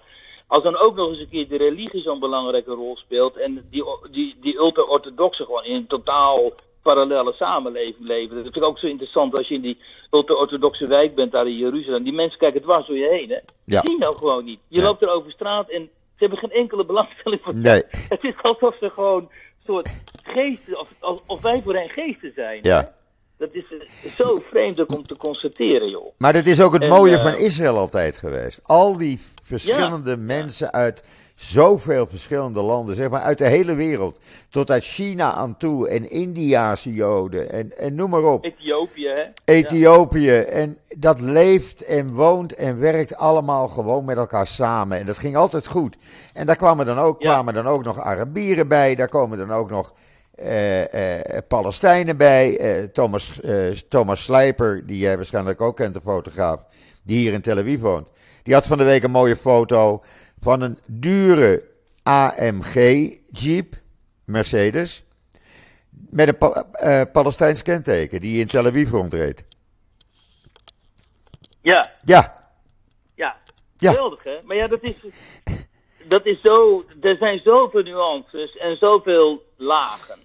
Als 0.54 0.64
dan 0.64 0.78
ook 0.78 0.96
nog 0.96 1.10
eens 1.10 1.20
een 1.20 1.30
keer 1.30 1.48
de 1.48 1.58
religie 1.58 2.02
zo'n 2.02 2.20
belangrijke 2.20 2.72
rol 2.74 2.96
speelt 2.98 3.38
en 3.38 3.68
die, 3.70 3.84
die, 4.12 4.36
die 4.42 4.58
ultra-orthodoxen 4.58 5.46
gewoon 5.46 5.64
in 5.64 5.76
een 5.76 5.88
totaal 5.88 6.52
parallele 6.82 7.34
samenleving 7.34 8.08
leven. 8.08 8.36
Dat 8.36 8.44
vind 8.44 8.56
ik 8.56 8.64
ook 8.64 8.80
zo 8.80 8.88
interessant 8.88 9.36
als 9.36 9.48
je 9.48 9.54
in 9.56 9.62
die 9.62 9.78
ultra-orthodoxe 10.12 10.88
wijk 10.88 11.16
bent 11.16 11.32
daar 11.32 11.48
in 11.48 11.58
Jeruzalem. 11.58 12.04
Die 12.04 12.14
mensen 12.14 12.40
kijken 12.40 12.62
dwars 12.62 12.88
door 12.88 12.98
je 12.98 13.08
heen, 13.10 13.30
hè. 13.30 13.40
Ja. 13.66 13.82
Die 13.82 13.90
zien 13.90 14.00
nou 14.00 14.16
gewoon 14.16 14.46
niet. 14.46 14.60
Je 14.68 14.78
Nee. 14.78 14.86
loopt 14.88 15.02
er 15.02 15.10
over 15.10 15.32
straat 15.32 15.70
en 15.70 15.82
ze 15.92 16.16
hebben 16.18 16.38
geen 16.38 16.52
enkele 16.52 16.86
belangstelling 16.86 17.42
voor 17.44 17.56
Nee. 17.56 17.84
Het 18.10 18.24
is 18.24 18.36
alsof 18.42 18.76
ze 18.80 18.90
gewoon 18.90 19.22
een 19.22 19.30
soort 19.66 19.90
geesten, 20.24 20.80
of, 20.80 20.90
of, 21.02 21.22
of 21.26 21.42
wij 21.42 21.62
voor 21.64 21.76
hen 21.76 21.90
geesten 21.90 22.32
zijn. 22.36 22.60
Ja. 22.62 22.80
hè. 22.80 23.03
Dat 23.44 23.54
is 23.54 23.66
eh, 24.04 24.12
zo 24.12 24.42
vreemd 24.50 24.86
om 24.96 25.08
te 25.08 25.18
constateren, 25.18 25.90
joh. 25.90 26.14
Maar 26.18 26.34
dat 26.34 26.46
is 26.46 26.62
ook 26.62 26.74
het 26.74 26.82
En, 26.82 26.90
mooie 26.90 27.16
eh, 27.16 27.22
van 27.22 27.36
Israël 27.36 27.78
altijd 27.78 28.18
geweest. 28.18 28.60
Al 28.64 28.98
die 28.98 29.20
verschillende 29.44 30.18
mensen 30.18 30.72
uit 30.74 31.04
zoveel 31.36 32.08
verschillende 32.08 32.62
landen, 32.62 32.96
zeg 32.96 33.10
maar 33.10 33.22
uit 33.22 33.38
de 33.38 33.48
hele 33.48 33.76
wereld. 33.76 34.20
Tot 34.50 34.72
uit 34.72 34.84
China 34.84 35.34
aan 35.34 35.58
toe 35.58 35.90
en 35.90 36.10
Indiaanse 36.10 36.94
Joden 36.94 37.52
en, 37.52 37.78
en 37.78 37.96
noem 37.96 38.10
maar 38.10 38.24
op. 38.24 38.44
Ethiopië, 38.44 39.08
hè. 39.08 39.24
Ethiopië. 39.54 40.36
En 40.38 40.78
dat 40.98 41.22
leeft 41.22 41.86
en 41.86 42.10
woont 42.14 42.56
en 42.56 42.80
werkt 42.80 43.16
allemaal 43.16 43.68
gewoon 43.68 44.06
met 44.06 44.18
elkaar 44.18 44.48
samen. 44.48 44.98
En 45.00 45.06
dat 45.06 45.18
ging 45.18 45.36
altijd 45.36 45.68
goed. 45.68 45.96
En 46.34 46.46
daar 46.46 46.56
kwamen 46.56 46.86
dan 46.86 46.98
ook, 47.00 47.22
Ja. 47.22 47.32
kwamen 47.32 47.54
dan 47.54 47.68
ook 47.68 47.84
nog 47.84 48.00
Arabieren 48.00 48.68
bij. 48.68 48.96
Daar 48.96 49.10
komen 49.10 49.38
dan 49.38 49.52
ook 49.52 49.70
nog 49.70 49.94
Palestijnen 51.48 52.18
bij. 52.18 52.58
Eh, 52.58 52.84
Thomas, 52.84 53.42
eh, 53.42 53.70
Thomas 53.70 54.24
Slijper, 54.24 54.86
die 54.86 54.98
jij 54.98 55.16
waarschijnlijk 55.16 55.62
ook 55.62 55.76
kent, 55.76 55.94
de 55.94 56.02
fotograaf. 56.02 56.66
Die 57.04 57.18
hier 57.18 57.34
in 57.34 57.42
Tel 57.42 57.58
Aviv 57.58 57.80
woont. 57.82 58.10
Die 58.44 58.54
had 58.54 58.68
van 58.68 58.78
de 58.78 58.84
week 58.84 59.04
een 59.04 59.12
mooie 59.12 59.36
foto 59.36 60.04
van 60.40 60.62
een 60.62 60.80
dure 60.86 61.64
AMG 62.04 62.74
Jeep, 63.32 63.76
Mercedes. 64.26 65.04
Met 66.10 66.28
een 66.28 66.38
Pa- 66.38 66.66
eh, 66.72 67.02
Palestijns 67.12 67.62
kenteken 67.62 68.20
die 68.22 68.40
in 68.40 68.48
Tel 68.48 68.66
Aviv 68.66 68.90
rondreed. 68.92 69.44
Ja, 71.62 71.92
Ja, 72.04 72.42
Ja, 73.16 73.38
Ja. 73.78 73.92
hè. 74.24 74.40
Maar 74.44 74.56
ja, 74.56 74.68
dat 74.68 74.80
is, 74.84 74.96
dat 76.08 76.26
is 76.26 76.42
zo, 76.42 76.84
er 77.02 77.16
zijn 77.18 77.40
zoveel 77.44 77.82
nuances 77.84 78.58
en 78.58 78.78
zoveel 78.78 79.44
lagen. 79.58 80.20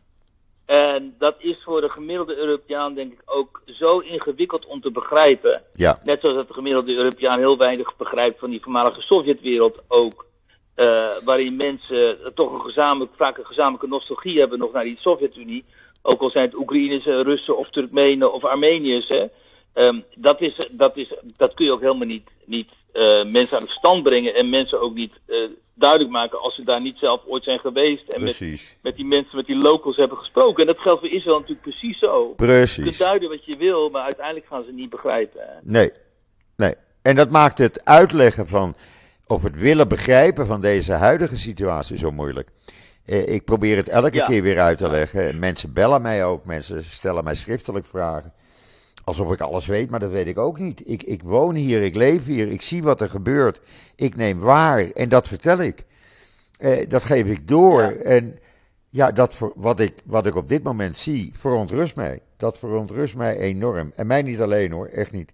En 0.67 1.15
dat 1.19 1.35
is 1.39 1.63
voor 1.65 1.81
de 1.81 1.89
gemiddelde 1.89 2.37
Europeaan 2.37 2.95
denk 2.95 3.13
ik 3.13 3.23
ook 3.25 3.63
zo 3.67 3.99
ingewikkeld 3.99 4.67
om 4.67 4.81
te 4.81 4.91
begrijpen. 4.91 5.63
ja, 5.73 6.01
Net 6.05 6.21
zoals 6.21 6.37
dat 6.37 6.49
de 6.49 6.55
gemiddelde 6.55 6.95
Europeaan 6.95 7.39
heel 7.39 7.57
weinig 7.59 7.97
begrijpt 7.97 8.39
van 8.39 8.51
die 8.51 8.63
voormalige 8.63 9.01
Sovjetwereld 9.01 9.79
ook. 9.89 10.27
eh, 10.75 11.09
waarin 11.25 11.57
mensen 11.57 12.19
toch 12.35 12.53
een 12.53 12.61
gezamenlijk, 12.61 13.13
vaak 13.17 13.39
een 13.39 13.47
gezamenlijke 13.47 13.87
nostalgie 13.89 14.39
hebben 14.39 14.59
nog 14.59 14.73
naar 14.73 14.85
die 14.85 14.99
Sovjet-Unie. 15.01 15.65
Ook 16.03 16.21
al 16.21 16.31
zijn 16.31 16.45
het 16.45 16.55
Oekraïners, 16.55 17.05
Russen 17.05 17.57
of 17.59 17.71
Turkmenen 17.71 18.33
of 18.33 18.45
Armeniërs. 18.45 19.09
Hè. 19.09 19.27
Ehm, 19.73 20.01
dat, 20.15 20.41
is, 20.41 20.69
dat, 20.71 20.97
is, 20.97 21.15
dat 21.37 21.55
kun 21.55 21.65
je 21.65 21.73
ook 21.73 21.81
helemaal 21.81 22.07
niet, 22.07 22.29
niet 22.45 22.69
eh, 22.93 23.25
mensen 23.25 23.57
aan 23.57 23.63
het 23.63 23.73
stand 23.73 24.03
brengen. 24.03 24.35
En 24.35 24.49
mensen 24.51 24.81
ook 24.81 24.95
niet 24.95 25.13
eh, 25.27 25.39
duidelijk 25.79 26.11
maken 26.11 26.41
als 26.41 26.55
ze 26.55 26.65
daar 26.65 26.81
niet 26.81 26.99
zelf 26.99 27.21
ooit 27.27 27.45
zijn 27.45 27.59
geweest. 27.59 28.09
En 28.09 28.23
met, 28.25 28.37
precies. 28.37 28.79
met 28.83 28.97
die 28.97 29.05
mensen, 29.05 29.37
met 29.37 29.47
die 29.47 29.57
locals 29.57 29.97
hebben 29.97 30.19
gesproken. 30.19 30.61
En 30.61 30.67
dat 30.67 30.79
geldt 30.83 31.01
voor 31.01 31.11
Israël 31.11 31.39
natuurlijk 31.39 31.63
precies 31.63 31.99
zo. 31.99 32.21
Je 32.21 32.35
kunt 32.37 32.49
Precies. 32.51 32.99
duiden 32.99 33.29
wat 33.29 33.45
je 33.45 33.57
wil, 33.57 33.91
maar 33.91 34.03
uiteindelijk 34.03 34.47
gaan 34.47 34.65
ze 34.65 34.73
niet 34.73 34.91
begrijpen. 34.91 35.43
Nee, 35.63 35.91
nee. 36.57 36.75
En 37.03 37.17
dat 37.17 37.31
maakt 37.31 37.59
het 37.59 37.85
uitleggen 37.85 38.47
van, 38.49 38.75
of 39.27 39.43
het 39.43 39.61
willen 39.61 39.89
begrijpen 39.89 40.47
van 40.47 40.61
deze 40.61 40.93
huidige 40.93 41.37
situatie 41.37 41.97
zo 41.99 42.11
moeilijk. 42.11 42.49
Eh, 43.05 43.29
ik 43.29 43.45
probeer 43.45 43.77
het 43.77 43.89
elke 43.89 44.17
Ja. 44.17 44.25
keer 44.25 44.43
weer 44.43 44.59
uit 44.61 44.79
te 44.79 44.91
leggen. 44.91 45.39
Mensen 45.39 45.73
bellen 45.73 46.03
mij 46.03 46.25
ook, 46.25 46.45
mensen 46.45 46.85
stellen 46.85 47.25
mij 47.25 47.35
schriftelijk 47.35 47.87
vragen. 47.87 48.33
Alsof 49.09 49.33
ik 49.33 49.41
alles 49.41 49.67
weet, 49.67 49.91
maar 49.91 50.01
dat 50.01 50.11
weet 50.11 50.27
ik 50.27 50.39
ook 50.39 50.59
niet. 50.59 50.83
Ik, 50.89 51.03
ik 51.03 51.23
woon 51.23 51.55
hier, 51.55 51.83
ik 51.83 51.95
leef 51.95 52.27
hier, 52.27 52.49
ik 52.53 52.63
zie 52.63 52.83
wat 52.83 53.01
er 53.01 53.09
gebeurt. 53.11 53.61
Ik 53.97 54.17
neem 54.17 54.39
waar 54.39 54.91
en 54.91 55.09
dat 55.09 55.29
vertel 55.29 55.61
ik. 55.61 55.85
Eh, 56.59 56.89
dat 56.89 57.05
geef 57.05 57.27
ik 57.27 57.49
door. 57.49 57.83
Ja. 57.83 57.91
En 57.91 58.39
ja, 58.91 59.13
dat 59.13 59.35
voor, 59.35 59.53
wat, 59.57 59.81
ik, 59.81 59.95
wat 60.05 60.27
ik 60.27 60.35
op 60.35 60.49
dit 60.49 60.63
moment 60.63 60.97
zie, 60.97 61.31
verontrust 61.33 61.97
mij. 61.97 62.21
Dat 62.37 62.59
verontrust 62.59 63.17
mij 63.17 63.37
enorm. 63.39 63.93
En 63.97 64.07
mij 64.07 64.23
niet 64.23 64.41
alleen 64.41 64.73
hoor, 64.73 64.87
echt 64.87 65.13
niet. 65.13 65.33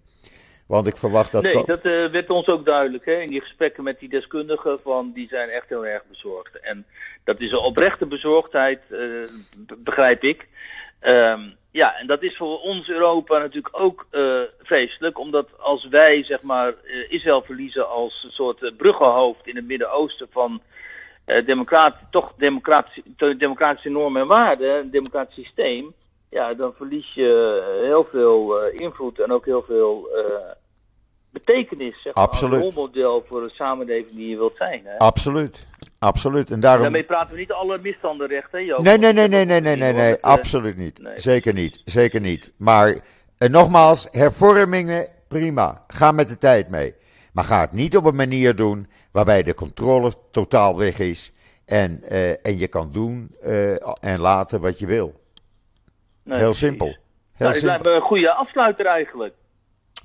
Want 0.67 0.87
ik 0.87 0.97
verwacht 0.97 1.31
dat. 1.31 1.43
nee, 1.43 1.65
dat 1.65 1.81
eh, 1.81 2.05
werd 2.05 2.29
ons 2.29 2.47
ook 2.47 2.65
duidelijk. 2.65 3.05
Hè? 3.05 3.13
In 3.13 3.29
die 3.29 3.41
gesprekken 3.41 3.83
met 3.83 3.99
die 3.99 4.09
deskundigen, 4.09 4.79
van, 4.83 5.11
die 5.13 5.27
zijn 5.27 5.49
echt 5.49 5.69
heel 5.69 5.85
erg 5.85 6.03
bezorgd. 6.09 6.59
En 6.59 6.85
dat 7.23 7.39
is 7.39 7.51
een 7.51 7.57
oprechte 7.57 8.05
bezorgdheid, 8.05 8.79
eh, 8.89 8.97
be- 9.57 9.77
begrijp 9.77 10.23
ik. 10.23 10.47
Ehm, 10.99 11.41
ja, 11.75 11.97
en 11.97 12.07
dat 12.07 12.23
is 12.23 12.37
voor 12.37 12.59
ons 12.61 12.89
Europa 12.89 13.37
natuurlijk 13.37 13.79
ook 13.79 14.05
eh, 14.09 14.41
vreselijk. 14.61 15.19
Omdat 15.19 15.47
als 15.59 15.87
wij, 15.87 16.23
zeg 16.23 16.41
maar, 16.41 16.67
eh, 16.67 17.11
Israël 17.11 17.41
verliezen 17.41 17.89
als 17.89 18.23
een 18.23 18.31
soort 18.31 18.63
eh, 18.63 18.71
bruggenhoofd 18.77 19.47
in 19.47 19.55
het 19.55 19.65
Midden-Oosten 19.65 20.27
van 20.31 20.61
eh 21.25 21.45
democrat, 21.45 21.95
toch 22.11 22.33
democratische, 22.37 23.03
democratische 23.37 23.89
normen 23.89 24.21
en 24.21 24.27
waarden, 24.27 24.77
een 24.77 24.91
democratisch 24.91 25.35
systeem. 25.35 25.93
Ja, 26.29 26.53
dan 26.53 26.73
verlies 26.73 27.13
je 27.13 27.29
heel 27.83 28.07
veel 28.11 28.67
invloed 28.67 29.19
en 29.19 29.31
ook 29.31 29.45
heel 29.45 29.63
veel 29.63 30.09
betekenis. 31.39 32.01
Zeg 32.01 32.13
maar, 32.15 32.23
Absoluut. 32.23 32.61
Als 32.63 32.73
rolmodel 32.73 33.23
voor 33.27 33.43
een 33.43 33.49
samenleving 33.49 34.15
die 34.15 34.29
je 34.29 34.37
wilt 34.37 34.57
zijn. 34.57 34.81
Hè? 34.85 34.97
Absoluut. 34.97 35.65
Absoluut. 35.99 36.51
En 36.51 36.59
daarom. 36.59 36.81
Daarmee 36.81 37.03
praten 37.03 37.33
we 37.33 37.39
niet 37.39 37.51
alle 37.51 37.77
misstanden 37.77 38.27
recht, 38.27 38.51
hè 38.51 38.57
Joop? 38.57 38.81
Nee, 38.83 38.97
nee, 38.97 39.13
nee, 39.13 39.27
nee, 39.27 39.45
nee, 39.45 39.61
nee, 39.61 39.75
nee, 39.75 39.93
nee, 39.93 40.17
absoluut 40.21 40.77
niet. 40.77 40.99
nee, 41.01 41.19
Zeker 41.19 41.53
niet, 41.53 41.81
zeker 41.85 42.21
niet. 42.21 42.51
Maar 42.57 42.97
eh, 43.37 43.49
nogmaals, 43.49 44.07
hervormingen, 44.11 45.07
prima. 45.27 45.83
Ga 45.87 46.11
met 46.11 46.29
de 46.29 46.37
tijd 46.37 46.69
mee. 46.69 46.95
Maar 47.33 47.43
ga 47.43 47.59
het 47.61 47.71
niet 47.71 47.97
op 47.97 48.05
een 48.05 48.15
manier 48.15 48.55
doen 48.55 48.87
waarbij 49.11 49.43
de 49.43 49.53
controle 49.53 50.11
totaal 50.31 50.77
weg 50.77 50.99
is. 50.99 51.31
En, 51.65 52.03
eh, 52.03 52.29
en 52.29 52.57
je 52.57 52.67
kan 52.67 52.89
doen 52.91 53.35
eh, 53.41 53.71
en 54.11 54.19
laten 54.19 54.61
wat 54.61 54.79
je 54.79 54.85
wil. 54.85 55.13
nee, 56.23 56.37
Heel 56.37 56.45
precies. 56.49 56.67
simpel. 56.67 56.85
Heel 56.87 56.95
Nou, 57.37 57.53
het 57.53 57.61
lijkt 57.61 57.75
simpel. 57.75 57.91
me 57.91 57.97
een 57.97 58.07
goede 58.07 58.31
afsluiter 58.31 58.85
eigenlijk. 58.85 59.33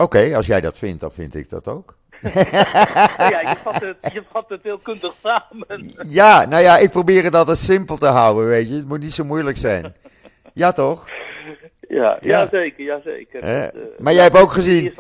Oké, 0.00 0.36
als 0.36 0.46
jij 0.46 0.60
dat 0.60 0.78
vindt, 0.78 1.00
dan 1.00 1.12
vind 1.12 1.34
ik 1.34 1.48
dat 1.48 1.68
ook. 1.68 1.98
ja, 2.20 3.40
je 3.40 3.56
vat, 3.64 3.80
het, 3.80 4.12
je 4.12 4.22
vat 4.32 4.48
het 4.48 4.62
heel 4.62 4.78
kundig 4.78 5.14
samen. 5.22 5.92
Ja, 6.08 6.46
nou 6.46 6.62
ja, 6.62 6.76
ik 6.78 6.90
probeer 6.90 7.24
het 7.24 7.34
altijd 7.34 7.58
simpel 7.58 7.96
te 7.96 8.06
houden, 8.06 8.46
weet 8.46 8.68
je. 8.68 8.74
Het 8.74 8.88
moet 8.88 9.00
niet 9.00 9.14
zo 9.14 9.24
moeilijk 9.24 9.56
zijn. 9.56 9.94
Ja, 10.52 10.72
toch? 10.72 11.08
Ja, 11.88 12.18
Ja. 12.20 12.48
zeker, 12.50 12.84
ja 12.84 13.00
zeker. 13.04 13.40
Dat, 13.40 13.50
eh, 13.50 13.80
Maar 13.98 14.12
jij 14.12 14.22
hebt 14.22 14.36
ook 14.38 14.50
gezien-. 14.50 14.94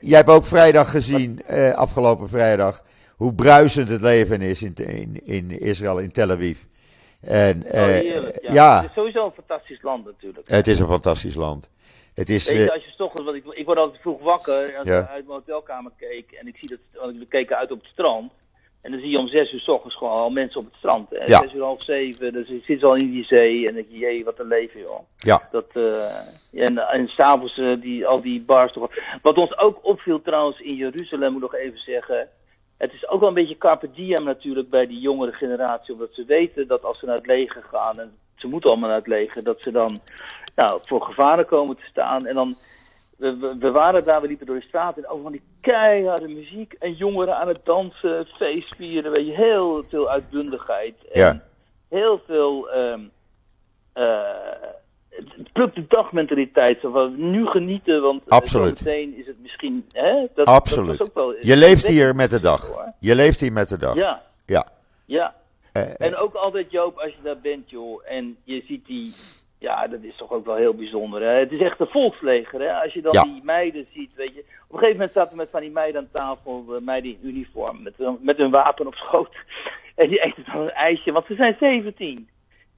Jij 0.00 0.16
hebt 0.16 0.28
ook 0.30 0.44
vrijdag 0.44 0.90
gezien, 0.90 1.42
eh, 1.46 1.72
afgelopen 1.74 2.28
vrijdag, 2.28 2.82
hoe 3.16 3.34
bruisend 3.34 3.88
het 3.88 4.00
leven 4.00 4.40
is 4.40 4.62
in, 4.62 4.74
in, 4.74 5.20
in 5.24 5.58
Israël, 5.60 5.98
in 5.98 6.10
Tel 6.12 6.30
Aviv. 6.30 6.58
En, 7.20 7.62
Oh, 7.64 7.70
eh, 7.80 7.84
heerlijk, 7.84 8.38
ja. 8.42 8.52
ja, 8.52 8.76
Het 8.76 8.84
is 8.88 8.94
sowieso 8.94 9.24
een 9.24 9.32
fantastisch 9.32 9.82
land 9.82 10.04
natuurlijk. 10.04 10.48
het 10.48 10.66
is 10.66 10.78
een 10.78 10.86
fantastisch 10.86 11.34
land. 11.34 11.68
Het 12.14 12.28
is, 12.30 12.46
Weet 12.48 12.56
je, 12.56 12.64
eh, 12.68 12.74
als 12.74 12.84
je 12.84 13.04
ochtends, 13.04 13.24
want 13.30 13.36
ik, 13.36 13.44
ik 13.58 13.64
word 13.66 13.78
altijd 13.78 14.00
vroeg 14.00 14.20
wakker 14.22 14.76
als 14.78 14.88
Ja. 14.88 15.00
ik 15.00 15.08
uit 15.08 15.26
mijn 15.26 15.38
hotelkamer 15.38 15.92
keek 15.98 16.32
en 16.32 16.46
ik 16.46 16.56
zie 16.56 16.68
dat, 16.68 16.78
want 17.02 17.18
we 17.18 17.26
keken 17.26 17.56
uit 17.56 17.70
op 17.70 17.78
het 17.80 17.88
strand. 17.90 18.32
En 18.80 18.90
dan 18.90 19.00
zie 19.00 19.10
je 19.10 19.18
om 19.18 19.28
zes 19.28 19.52
uur 19.52 19.60
's 19.60 19.68
ochtends 19.68 19.96
gewoon 19.96 20.12
al 20.12 20.30
mensen 20.30 20.60
op 20.60 20.66
het 20.66 20.74
strand. 20.74 21.12
En 21.12 21.26
Ja. 21.28 21.40
zes 21.40 21.52
uur 21.52 21.62
half 21.62 21.82
zeven, 21.82 22.32
dus 22.32 22.48
je 22.48 22.60
zit 22.64 22.82
al 22.84 22.94
in 22.94 23.10
die 23.10 23.24
zee 23.24 23.58
en 23.58 23.64
dan 23.64 23.74
denk 23.74 23.86
je, 23.90 23.98
jee, 23.98 24.24
wat 24.24 24.38
een 24.38 24.46
leven 24.46 24.80
joh. 24.80 24.98
ja, 25.16 25.48
Dat, 25.52 25.66
eh, 25.72 26.64
en 26.64 26.78
en 26.78 27.08
s'avonds 27.08 27.58
eh, 27.58 27.72
die, 27.80 28.06
al 28.06 28.20
die 28.20 28.40
bars 28.40 28.72
toch. 28.72 28.90
Wat 29.22 29.38
ons 29.38 29.58
ook 29.58 29.78
opviel 29.82 30.22
trouwens 30.22 30.60
in 30.60 30.74
Jeruzalem, 30.74 31.32
moet 31.32 31.42
ik 31.44 31.50
nog 31.52 31.60
even 31.60 31.78
zeggen. 31.78 32.28
Het 32.78 32.92
is 32.92 33.08
ook 33.08 33.20
wel 33.20 33.28
een 33.28 33.34
beetje 33.34 33.58
carpe 33.58 33.90
diem 33.90 34.24
natuurlijk 34.24 34.70
bij 34.70 34.86
die 34.86 35.00
jongere 35.00 35.32
generatie. 35.32 35.94
Omdat 35.94 36.14
ze 36.14 36.24
weten 36.24 36.66
dat 36.66 36.84
als 36.84 36.98
ze 36.98 37.06
naar 37.06 37.16
het 37.16 37.26
leger 37.26 37.62
gaan, 37.62 37.98
en 38.00 38.16
ze 38.36 38.46
moeten 38.48 38.70
allemaal 38.70 38.88
naar 38.88 38.98
het 38.98 39.06
leger, 39.06 39.44
dat 39.44 39.62
ze 39.62 39.70
dan 39.70 40.00
nou, 40.54 40.80
voor 40.84 41.02
gevaren 41.02 41.46
komen 41.46 41.76
te 41.76 41.84
staan. 41.90 42.26
En 42.26 42.34
dan, 42.34 42.56
we, 43.16 43.56
we, 43.60 43.70
waren 43.70 44.04
daar, 44.04 44.20
we 44.20 44.26
liepen 44.26 44.46
door 44.46 44.56
de 44.60 44.66
straat 44.66 44.96
en 44.96 45.08
over 45.08 45.22
van 45.22 45.32
die 45.32 45.42
keiharde 45.60 46.28
muziek. 46.28 46.72
En 46.78 46.92
jongeren 46.92 47.36
aan 47.36 47.48
het 47.48 47.60
dansen, 47.64 48.26
feest 48.26 48.74
vieren, 48.76 49.12
weet 49.12 49.26
je, 49.26 49.32
heel 49.32 49.84
veel 49.88 50.08
uitbundigheid. 50.10 50.94
En 51.12 51.20
Ja. 51.20 51.40
heel 51.88 52.20
veel... 52.26 52.70
ehm 52.70 53.00
eh, 53.92 54.22
het 55.08 55.32
het 55.36 55.52
pluk 55.52 55.74
de 55.74 55.84
dag 55.88 56.12
mentaliteit. 56.12 56.80
Zo 56.80 56.90
van, 56.90 57.30
nu 57.30 57.46
genieten, 57.46 58.02
want 58.02 58.22
eh, 58.22 58.28
Absoluut. 58.28 58.78
zometeen 58.78 59.16
is 59.18 59.26
het 59.26 59.40
misschien... 59.42 59.86
Hè, 59.92 60.26
dat, 60.34 60.46
absoluut. 60.46 60.98
Dat 60.98 61.06
ook 61.08 61.14
wel, 61.14 61.34
Je 61.40 61.56
leeft 61.56 61.86
hier 61.86 62.14
met 62.14 62.30
de 62.30 62.40
dag. 62.40 62.68
Hoor. 62.68 62.92
Je 62.98 63.14
leeft 63.14 63.40
hier 63.40 63.52
met 63.52 63.68
de 63.68 63.76
dag. 63.78 63.96
Ja, 63.96 64.22
Ja. 64.46 64.66
ja. 65.04 65.34
Eh, 65.72 65.82
En 65.98 66.16
ook 66.16 66.34
altijd, 66.34 66.70
Joop, 66.70 66.98
als 66.98 67.10
je 67.12 67.22
daar 67.22 67.38
bent, 67.38 67.70
joh, 67.70 68.02
en 68.04 68.36
je 68.44 68.62
ziet 68.66 68.86
die... 68.86 69.14
Ja, 69.64 69.86
dat 69.86 70.02
is 70.02 70.16
toch 70.16 70.30
ook 70.32 70.46
wel 70.46 70.54
heel 70.54 70.74
bijzonder. 70.74 71.22
Hè? 71.22 71.28
Het 71.38 71.52
is 71.52 71.60
echt 71.60 71.80
een 71.80 71.86
volksleger. 71.86 72.60
Hè? 72.60 72.72
Als 72.82 72.92
je 72.92 73.02
dan 73.02 73.12
Ja. 73.12 73.22
die 73.22 73.40
meiden 73.44 73.86
ziet, 73.94 74.10
weet 74.14 74.34
je. 74.34 74.40
Op 74.40 74.72
een 74.72 74.78
gegeven 74.78 74.92
moment 74.92 75.12
zaten 75.12 75.30
we 75.30 75.36
met 75.36 75.48
van 75.50 75.60
die 75.60 75.70
meiden 75.70 76.00
aan 76.00 76.08
tafel, 76.12 76.64
eh, 76.68 76.80
meiden 76.80 77.10
in 77.10 77.18
uniform, 77.22 77.82
met, 77.82 77.94
hun- 77.96 78.18
met 78.20 78.36
hun 78.36 78.50
wapen 78.50 78.86
op 78.86 78.94
schoot. 78.94 79.34
En 79.94 80.08
die 80.08 80.22
eten 80.22 80.44
dan 80.52 80.60
een 80.60 80.70
ijsje, 80.70 81.12
want 81.12 81.26
ze 81.26 81.34
zijn 81.34 81.56
17. 81.60 82.28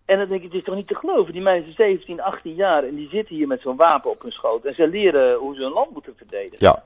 En 0.05 0.19
dan 0.19 0.29
denk 0.29 0.41
ik, 0.41 0.47
het 0.47 0.55
is 0.59 0.65
toch 0.65 0.75
niet 0.75 0.89
te 0.89 0.95
geloven. 0.95 1.33
Die 1.33 1.43
meiden 1.43 1.75
zijn 1.75 1.89
17, 1.91 2.21
18 2.23 2.55
jaar 2.55 2.85
en 2.85 2.95
die 2.95 3.09
zitten 3.09 3.35
hier 3.37 3.47
met 3.47 3.61
zo'n 3.61 3.77
wapen 3.77 4.11
op 4.11 4.23
hun 4.23 4.33
schoot. 4.33 4.65
En 4.65 4.75
ze 4.75 4.89
leren 4.89 5.35
hoe 5.35 5.55
ze 5.55 5.63
hun 5.63 5.73
land 5.73 5.91
moeten 5.91 6.15
verdedigen. 6.17 6.57
ja, 6.59 6.83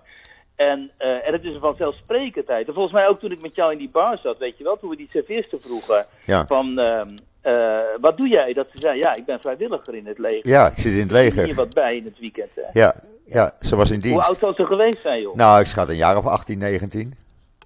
En, 0.57 0.90
eh, 0.96 1.26
en 1.28 1.32
het 1.32 1.44
is 1.44 1.55
een 1.55 1.61
vanzelfsprekendheid. 1.61 2.66
En 2.68 2.74
volgens 2.74 2.94
mij 2.94 3.09
ook 3.09 3.20
toen 3.20 3.30
ik 3.32 3.40
met 3.40 3.55
jou 3.55 3.72
in 3.72 3.78
die 3.78 3.88
bar 3.90 4.18
zat, 4.18 4.38
weet 4.38 4.59
je 4.59 4.64
wel, 4.64 4.78
toen 4.78 4.90
we 4.90 4.96
die 4.96 5.09
serveerster 5.12 5.61
vroegen 5.61 6.07
ja. 6.22 6.46
van, 6.46 6.78
ehm, 6.78 7.09
eh, 7.41 7.78
wat 8.01 8.16
doe 8.16 8.28
jij? 8.28 8.53
Dat 8.53 8.66
ze 8.72 8.78
zei, 8.80 8.99
ja, 8.99 9.14
ik 9.14 9.24
ben 9.24 9.41
vrijwilliger 9.41 9.95
in 9.95 10.07
het 10.07 10.18
leger. 10.18 10.49
ja, 10.49 10.66
ik 10.70 10.78
zit 10.78 10.93
in 10.93 11.01
het 11.01 11.11
Ik 11.11 11.16
zie 11.16 11.26
hier 11.30 11.34
leger. 11.41 11.55
wat 11.55 11.74
bij 11.74 11.97
in 11.97 12.05
het 12.05 12.18
weekend. 12.18 12.51
Hè. 12.55 12.80
Ja, 12.80 12.95
ja, 13.26 13.55
ze 13.61 13.76
was 13.76 13.91
in 13.91 14.01
Hoe 14.03 14.12
oud 14.14 14.24
dienst. 14.24 14.41
zou 14.41 14.55
ze 14.55 14.64
geweest 14.66 15.01
zijn, 15.03 15.20
joh? 15.22 15.34
Nou, 15.36 15.61
ik 15.61 15.66
schat 15.66 15.88
een 15.88 15.97
jaar 15.97 16.16
of 16.16 16.26
18, 16.26 16.59
19. 16.59 17.14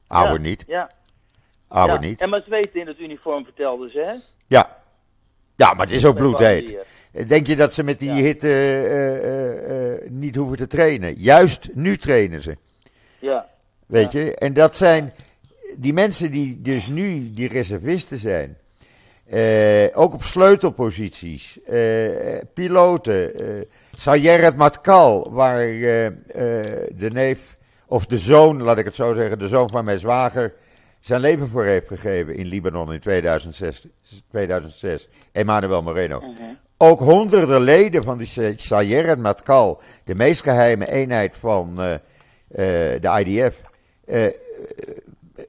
Ouder 0.07 0.33
Ja, 0.35 0.39
niet. 0.41 0.65
Ja. 0.67 0.91
Ouder 1.69 1.95
ja. 2.03 2.09
niet. 2.09 2.21
En 2.21 2.29
maar 2.29 2.41
ze 2.45 2.51
weten 2.51 2.81
in 2.81 2.87
het 2.87 2.99
uniform 2.99 3.45
vertelden 3.45 3.91
ze, 3.91 3.99
hè? 3.99 4.13
Ja. 4.47 4.77
Ja, 5.57 5.75
maar 5.75 5.87
het 5.87 5.95
is 5.95 6.05
ook 6.05 6.17
bloedheet. 6.17 6.75
Denk 7.27 7.47
je 7.47 7.57
dat 7.57 7.73
ze 7.73 7.83
met 7.85 7.99
die 7.99 8.09
Ja. 8.15 8.23
hitte 8.23 8.49
eh, 8.49 9.93
eh, 9.95 10.11
niet 10.11 10.37
hoeven 10.37 10.57
te 10.57 10.67
trainen? 10.67 11.15
Juist 11.19 11.69
nu 11.73 11.97
trainen 11.99 12.43
ze. 12.43 12.57
Ja, 13.19 13.47
Weet 13.87 14.13
je? 14.13 14.35
En 14.35 14.53
dat 14.53 14.77
zijn 14.77 15.13
die 15.77 15.93
mensen 15.93 16.31
die 16.31 16.61
dus 16.63 16.87
nu 16.87 17.31
die 17.31 17.49
reservisten 17.49 18.19
zijn. 18.19 18.57
Eh, 19.27 19.99
ook 19.99 20.15
op 20.15 20.23
sleutelposities. 20.23 21.63
eh, 21.63 22.39
piloten. 22.55 23.35
eh 23.35 23.67
Sayeret 23.95 24.57
Matkal, 24.57 25.33
waar 25.33 25.59
de 25.59 27.11
neef, 27.13 27.57
of 27.87 28.07
de 28.07 28.19
zoon, 28.19 28.63
laat 28.63 28.79
ik 28.79 28.85
het 28.85 28.95
zo 28.95 29.15
zeggen, 29.15 29.39
de 29.39 29.49
zoon 29.49 29.69
van 29.69 29.85
mijn 29.85 29.99
zwager, 29.99 30.55
zijn 30.99 31.21
leven 31.21 31.49
voor 31.49 31.65
heeft 31.65 31.89
gegeven 31.89 32.37
in 32.37 32.47
Libanon 32.47 32.93
in 32.93 33.01
2006. 33.01 33.87
2006 34.31 35.09
Emmanuel 35.33 35.83
Moreno. 35.83 36.23
Ook 36.77 36.99
honderden 36.99 37.61
leden 37.61 38.05
van 38.05 38.19
die 38.19 38.55
Sayeret 38.57 39.19
Matkal, 39.19 39.81
de 40.05 40.15
meest 40.15 40.43
geheime 40.43 40.91
eenheid 40.91 41.37
van 41.37 41.77
de 42.47 43.23
IDF, 43.25 43.63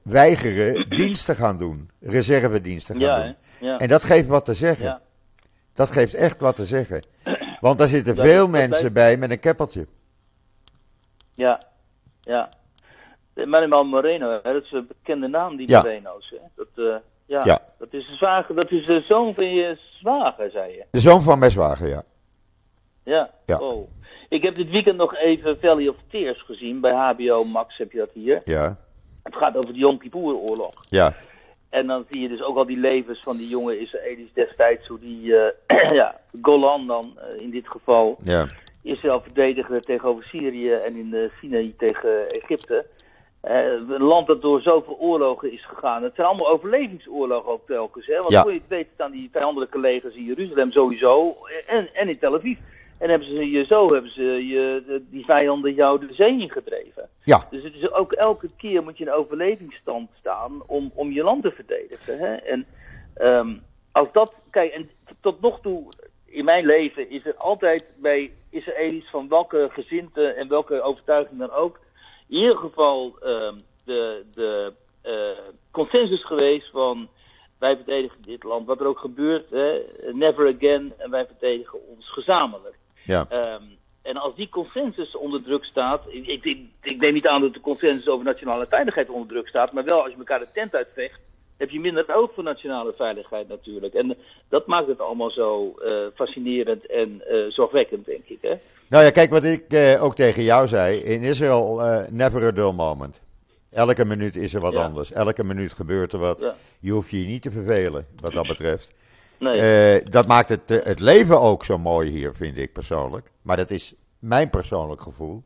weigeren 0.02 0.88
dienst 0.98 1.24
te 1.24 1.34
gaan 1.34 1.58
doen, 1.58 1.90
reservedienst 2.00 2.86
te 2.86 2.92
gaan 2.92 3.02
ja, 3.02 3.22
doen. 3.22 3.34
Ja. 3.60 3.78
En 3.78 3.88
dat 3.88 4.04
geeft 4.04 4.28
wat 4.28 4.44
te 4.44 4.54
zeggen. 4.54 4.84
ja. 4.86 5.00
Dat 5.72 5.90
geeft 5.90 6.14
echt 6.14 6.40
wat 6.40 6.54
te 6.54 6.64
zeggen. 6.64 7.02
Want 7.60 7.78
daar 7.78 7.86
zitten 7.86 8.14
Dat- 8.16 8.24
veel 8.24 8.40
dat 8.40 8.50
mensen 8.50 8.92
bij 8.92 9.16
met 9.16 9.30
een 9.30 9.40
keppeltje. 9.40 9.86
Ja, 11.34 11.62
ja. 12.20 12.48
Manuel 13.34 13.84
Moreno, 13.84 14.40
hè, 14.42 14.52
dat 14.52 14.62
is 14.64 14.72
een 14.72 14.86
bekende 14.86 15.28
naam, 15.28 15.56
die 15.56 15.68
Ja. 15.68 15.82
Moreno's. 15.82 16.30
Hè. 16.30 16.36
Dat, 16.56 16.66
eh, 16.86 16.94
ja, 17.26 17.40
Ja. 17.44 17.60
dat 17.78 17.88
is 17.92 18.06
de 18.06 18.14
zwager, 18.14 18.54
dat 18.54 18.70
is 18.70 18.84
de 18.86 19.00
zoon 19.00 19.34
van 19.34 19.44
je 19.54 19.78
zwager, 20.00 20.50
zei 20.50 20.72
je. 20.72 20.84
De 20.90 21.00
zoon 21.00 21.22
van 21.22 21.38
mijn 21.38 21.50
zwager, 21.50 21.88
ja. 21.88 22.02
Ja. 23.02 23.30
Ja. 23.46 23.58
Oh. 23.58 23.88
Ik 24.28 24.42
heb 24.42 24.56
dit 24.56 24.70
weekend 24.70 24.96
nog 24.96 25.16
even 25.16 25.58
Valley 25.60 25.88
of 25.88 25.96
Tears 26.10 26.42
gezien. 26.42 26.80
Bij 26.80 26.92
HBO 26.92 27.44
Max 27.44 27.76
heb 27.76 27.92
je 27.92 27.98
dat 27.98 28.10
hier. 28.12 28.42
Ja, 28.44 28.76
Het 29.22 29.36
gaat 29.36 29.56
over 29.56 29.72
de 29.72 29.78
Yom 29.78 29.98
Kippur-oorlog. 29.98 30.74
ja, 30.86 31.14
En 31.76 31.86
dan 31.86 32.04
zie 32.10 32.20
je 32.20 32.28
dus 32.28 32.42
ook 32.42 32.56
al 32.56 32.66
die 32.66 32.76
levens 32.76 33.20
van 33.22 33.36
die 33.36 33.48
jonge 33.48 33.80
Israëli's 33.80 34.32
destijds. 34.32 34.86
Hoe 34.86 34.98
die, 34.98 35.36
eh, 35.36 35.92
ja, 36.00 36.16
Golan 36.42 36.86
dan 36.86 37.18
eh, 37.18 37.42
in 37.42 37.50
dit 37.50 37.68
geval. 37.68 38.16
ja. 38.22 38.46
Israël 38.82 39.20
verdedigde 39.20 39.80
tegenover 39.80 40.24
Syrië 40.24 40.72
en 40.72 40.96
in 40.96 41.10
de 41.10 41.30
Sinai 41.40 41.74
tegen 41.78 42.28
Egypte. 42.28 42.86
Eh, 43.40 43.64
een 43.88 44.02
land 44.02 44.26
dat 44.26 44.42
door 44.42 44.60
zoveel 44.60 44.96
oorlogen 44.98 45.52
is 45.52 45.66
gegaan. 45.66 46.02
Het 46.02 46.14
zijn 46.14 46.26
allemaal 46.26 46.48
overlevingsoorlogen 46.48 47.50
ook 47.52 47.66
telkens. 47.66 48.06
Hè? 48.06 48.16
Want 48.16 48.32
Ja. 48.32 48.42
voor 48.42 48.52
je 48.52 48.58
het 48.58 48.68
weet 48.68 48.88
staan 48.94 49.10
die 49.10 49.28
vijandelijke 49.32 49.78
legers 49.78 50.14
in 50.14 50.24
Jeruzalem 50.24 50.72
sowieso. 50.72 51.36
En, 51.66 51.88
en 51.94 52.08
in 52.08 52.18
Tel 52.18 52.34
Aviv. 52.34 52.58
En 52.98 53.08
hebben 53.10 53.36
ze 53.36 53.50
je 53.50 53.64
zo 53.64 53.92
hebben 53.92 54.10
ze 54.10 54.46
je, 54.46 55.02
die 55.10 55.24
vijanden 55.24 55.74
jou 55.74 56.06
de 56.06 56.14
zee 56.14 56.40
ingedreven. 56.40 57.08
Ja, 57.24 57.46
Dus 57.50 57.62
het 57.62 57.74
is 57.74 57.92
ook 57.92 58.12
elke 58.12 58.48
keer 58.56 58.82
moet 58.82 58.98
je 58.98 59.04
in 59.04 59.12
overlevingsstand 59.12 60.10
staan 60.18 60.62
om, 60.66 60.90
om 60.94 61.12
je 61.12 61.22
land 61.22 61.42
te 61.42 61.50
verdedigen. 61.50 62.18
Hè? 62.18 62.34
En 62.34 62.66
ehm, 63.14 63.54
als 63.92 64.08
dat, 64.12 64.34
kijk, 64.50 64.72
en 64.72 64.90
tot 65.20 65.40
nog 65.40 65.60
toe 65.60 65.88
in 66.24 66.44
mijn 66.44 66.66
leven 66.66 67.10
is 67.10 67.26
er 67.26 67.34
altijd 67.34 67.84
bij 67.96 68.32
Israëli's 68.50 69.10
van 69.10 69.28
welke 69.28 69.68
gezinte 69.72 70.26
en 70.26 70.48
welke 70.48 70.82
overtuiging 70.82 71.38
dan 71.38 71.50
ook, 71.50 71.80
in 72.28 72.36
ieder 72.38 72.56
geval 72.56 73.16
ehm, 73.20 73.54
de, 73.84 74.24
de 74.34 74.72
eh, 75.02 75.38
consensus 75.70 76.24
geweest 76.24 76.70
van 76.70 77.08
wij 77.58 77.76
verdedigen 77.76 78.22
dit 78.22 78.42
land. 78.42 78.66
Wat 78.66 78.80
er 78.80 78.86
ook 78.86 78.98
gebeurt, 78.98 79.50
hè, 79.50 79.82
never 80.12 80.54
again, 80.54 80.92
en 80.98 81.10
wij 81.10 81.26
verdedigen 81.26 81.86
ons 81.88 82.08
gezamenlijk. 82.08 82.74
Ja, 83.06 83.26
Ehm, 83.28 83.62
en 84.02 84.16
als 84.16 84.34
die 84.34 84.48
consensus 84.48 85.16
onder 85.16 85.42
druk 85.42 85.64
staat. 85.64 86.02
Ik, 86.08 86.44
ik, 86.82 87.00
neem 87.00 87.12
niet 87.12 87.26
aan 87.26 87.40
dat 87.40 87.54
de 87.54 87.60
consensus 87.60 88.08
over 88.08 88.24
nationale 88.24 88.66
veiligheid 88.68 89.08
onder 89.10 89.28
druk 89.28 89.48
staat. 89.48 89.72
Maar 89.72 89.84
wel 89.84 90.02
als 90.02 90.12
je 90.12 90.18
elkaar 90.18 90.38
de 90.38 90.48
tent 90.52 90.74
uitvecht. 90.74 91.20
heb 91.56 91.70
je 91.70 91.80
minder 91.80 92.14
oog 92.14 92.30
voor 92.34 92.42
nationale 92.42 92.94
veiligheid 92.96 93.48
natuurlijk. 93.48 93.94
En 93.94 94.10
eh, 94.10 94.16
dat 94.48 94.66
maakt 94.66 94.86
het 94.86 95.00
allemaal 95.00 95.30
zo 95.30 95.74
eh, 95.78 95.92
fascinerend 96.14 96.86
en 96.86 97.28
eh, 97.28 97.38
zorgwekkend, 97.48 98.06
denk 98.06 98.24
ik. 98.26 98.38
Hè? 98.40 98.54
Nou 98.88 99.04
ja, 99.04 99.10
kijk 99.10 99.30
wat 99.30 99.44
ik 99.44 99.62
ook 100.00 100.14
tegen 100.14 100.42
jou 100.42 100.68
zei. 100.68 100.98
In 100.98 101.22
Israël, 101.22 101.80
never 102.10 102.44
a 102.44 102.50
dull 102.50 102.72
moment. 102.72 103.22
Elke 103.70 104.04
minuut 104.04 104.36
is 104.36 104.54
er 104.54 104.60
wat 104.60 104.72
Ja. 104.72 104.84
anders. 104.84 105.12
Elke 105.12 105.44
minuut 105.44 105.72
gebeurt 105.72 106.12
er 106.12 106.18
wat. 106.18 106.40
Ja. 106.40 106.54
Je 106.80 106.90
hoeft 106.90 107.10
je 107.10 107.16
niet 107.16 107.42
te 107.42 107.50
vervelen, 107.50 108.06
wat 108.20 108.32
dat 108.32 108.46
betreft. 108.54 108.92
Nee. 109.38 109.60
Eh, 109.60 110.04
dat 110.10 110.26
maakt 110.26 110.48
het, 110.48 110.70
eh, 110.70 110.78
het 110.82 111.00
leven 111.00 111.40
ook 111.40 111.64
zo 111.64 111.78
mooi 111.78 112.10
hier, 112.10 112.34
vind 112.34 112.58
ik 112.58 112.72
persoonlijk. 112.72 113.30
Maar 113.42 113.56
dat 113.56 113.70
is 113.70 113.94
mijn 114.18 114.50
persoonlijk 114.50 115.00
gevoel. 115.00 115.42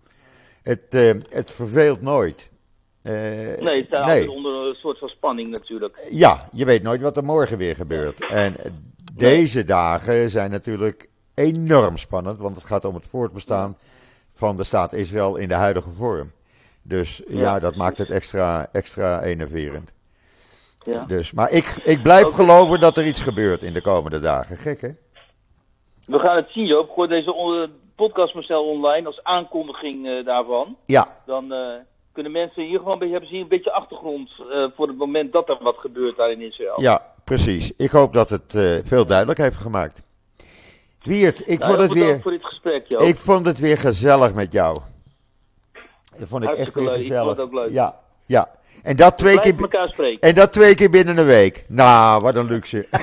Het, 0.62 0.94
eh, 0.94 1.10
het 1.28 1.52
verveelt 1.52 2.02
nooit. 2.02 2.50
Eh, 3.02 3.12
nee, 3.60 3.82
het 3.82 3.92
altijd 3.92 4.28
onder 4.28 4.68
een 4.68 4.74
soort 4.74 4.98
van 4.98 5.08
spanning 5.08 5.50
natuurlijk. 5.50 5.98
Ja, 6.10 6.48
je 6.52 6.64
weet 6.64 6.82
nooit 6.82 7.00
wat 7.00 7.16
er 7.16 7.24
morgen 7.24 7.58
weer 7.58 7.74
gebeurt. 7.74 8.26
En 8.28 8.56
deze 9.12 9.64
dagen 9.64 10.30
zijn 10.30 10.50
natuurlijk 10.50 11.08
enorm 11.34 11.96
spannend, 11.96 12.38
want 12.38 12.56
het 12.56 12.64
gaat 12.64 12.84
om 12.84 12.94
het 12.94 13.06
voortbestaan 13.06 13.76
van 14.32 14.56
de 14.56 14.64
staat 14.64 14.92
Israël 14.92 15.36
in 15.36 15.48
de 15.48 15.54
huidige 15.54 15.90
vorm. 15.90 16.32
Dus 16.82 17.22
ja, 17.28 17.38
Ja, 17.40 17.58
dat 17.58 17.76
maakt 17.76 17.98
het 17.98 18.10
extra, 18.10 18.68
extra 18.72 19.22
enerverend. 19.22 19.92
Ja. 20.82 21.04
Dus, 21.04 21.32
maar 21.32 21.50
ik, 21.50 21.80
ik 21.82 22.02
blijf 22.02 22.28
geloven 22.30 22.80
dat 22.80 22.96
er 22.96 23.06
iets 23.06 23.20
gebeurt 23.22 23.62
in 23.62 23.72
de 23.72 23.80
komende 23.80 24.20
dagen. 24.20 24.56
Gek 24.56 24.80
hè? 24.80 24.88
We 26.06 26.18
gaan 26.18 26.36
het 26.36 26.50
zien, 26.50 26.66
Joop. 26.66 26.88
Ik 26.88 26.94
hoor 26.94 27.08
deze 27.08 27.32
on- 27.34 27.70
podcast 27.96 28.34
maar 28.34 28.42
snel 28.42 28.64
online 28.64 29.06
als 29.06 29.24
aankondiging 29.24 30.06
eh, 30.08 30.24
daarvan. 30.24 30.76
Ja, 30.86 31.16
Dan 31.26 31.52
eh, 31.52 31.58
kunnen 32.12 32.32
mensen 32.32 32.62
ieder 32.62 32.78
geval 32.78 32.92
een 32.92 32.98
beetje, 32.98 33.12
hebben 33.12 33.28
ze 33.30 33.34
hier 33.36 33.44
een 33.44 33.56
beetje 33.56 33.72
achtergrond 33.72 34.30
eh, 34.52 34.66
voor 34.76 34.86
het 34.88 34.96
moment 34.96 35.32
dat 35.32 35.48
er 35.48 35.58
wat 35.62 35.76
gebeurt 35.78 36.16
daar 36.16 36.30
in 36.30 36.40
Israël. 36.40 36.80
ja, 36.80 37.06
precies. 37.24 37.72
Ik 37.76 37.90
hoop 37.90 38.12
dat 38.12 38.30
het 38.30 38.54
eh, 38.54 38.76
veel 38.84 39.06
duidelijk 39.06 39.38
heeft 39.38 39.56
gemaakt. 39.56 40.02
Wiert, 41.02 41.48
ik, 41.48 41.58
Nou, 41.58 41.70
vond 41.70 41.82
het 41.82 41.92
weer, 41.92 42.20
voor 42.20 42.30
dit 42.30 42.44
gesprek, 42.44 42.84
Joop. 42.88 43.00
ik 43.00 43.16
vond 43.16 43.46
het 43.46 43.58
weer 43.58 43.78
gezellig 43.78 44.34
met 44.34 44.52
jou. 44.52 44.78
Dat 46.18 46.28
vond 46.28 46.42
ik 46.44 46.50
echt 46.50 46.74
weer 46.74 46.84
leuk. 46.84 46.94
Ik 46.94 47.00
vond 47.00 47.06
gezellig. 47.14 47.36
het 47.36 47.40
ook 47.40 47.52
leuk. 47.52 47.70
Ja, 47.70 48.00
ja. 48.26 48.48
En 48.82 48.96
dat 48.96 49.18
twee 49.18 49.40
keer, 49.40 49.54
elkaar 49.60 49.86
spreken. 49.86 50.28
en 50.28 50.34
dat 50.34 50.52
twee 50.52 50.74
keer 50.74 50.90
binnen 50.90 51.18
een 51.18 51.26
week. 51.26 51.64
Nou, 51.68 52.22
wat 52.22 52.34
een 52.34 52.46
luxe. 52.46 52.86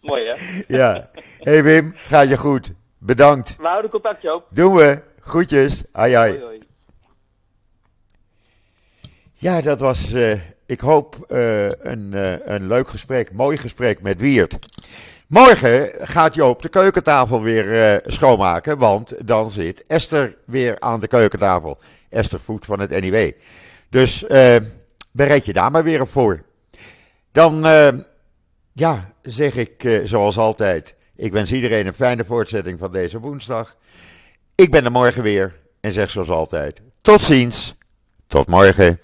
Mooi 0.00 0.26
hè? 0.26 0.34
ja. 0.76 1.10
hey 1.38 1.62
Wim, 1.62 1.94
gaat 1.96 2.28
je 2.28 2.36
goed. 2.36 2.72
Bedankt. 2.98 3.56
We 3.56 3.66
houden 3.66 3.90
contact, 3.90 4.22
Joop. 4.22 4.46
Doen 4.50 4.74
we. 4.74 5.02
Groetjes. 5.20 5.82
Ai 5.92 6.12
ai. 6.12 6.30
Hoi, 6.30 6.42
hoi. 6.42 6.60
Ja, 9.34 9.60
dat 9.60 9.80
was, 9.80 10.12
eh, 10.12 10.38
ik 10.66 10.80
hoop, 10.80 11.16
eh, 11.28 11.70
een, 11.70 12.14
eh, 12.14 12.46
een 12.46 12.66
leuk 12.66 12.88
gesprek, 12.88 13.32
mooi 13.32 13.56
gesprek 13.56 14.02
met 14.02 14.20
Wiert. 14.20 14.58
Morgen 15.32 15.90
gaat 16.00 16.34
Joop 16.34 16.62
de 16.62 16.68
keukentafel 16.68 17.42
weer 17.42 17.74
eh, 17.74 18.12
schoonmaken, 18.12 18.78
want 18.78 19.26
dan 19.26 19.50
zit 19.50 19.86
Esther 19.86 20.36
weer 20.46 20.80
aan 20.80 21.00
de 21.00 21.06
keukentafel. 21.06 21.78
Esther 22.08 22.40
Voet 22.40 22.64
van 22.64 22.80
het 22.80 22.90
NIW. 22.90 23.30
Dus 23.90 24.26
eh, 24.26 24.56
bereid 25.10 25.46
je 25.46 25.52
daar 25.52 25.70
maar 25.70 25.84
weer 25.84 26.00
op 26.00 26.08
voor. 26.08 26.42
Dan, 27.30 27.66
eh, 27.66 27.88
ja, 28.72 29.12
zeg 29.22 29.54
ik 29.54 30.00
zoals 30.04 30.38
altijd, 30.38 30.96
ik 31.16 31.32
wens 31.32 31.52
iedereen 31.52 31.86
een 31.86 31.94
fijne 31.94 32.24
voortzetting 32.24 32.78
van 32.78 32.92
deze 32.92 33.18
woensdag. 33.18 33.76
Ik 34.54 34.70
ben 34.70 34.84
er 34.84 34.92
morgen 34.92 35.22
weer 35.22 35.56
en 35.80 35.92
zeg 35.92 36.10
zoals 36.10 36.30
altijd, 36.30 36.82
tot 37.00 37.20
ziens, 37.20 37.74
tot 38.26 38.46
morgen. 38.48 39.00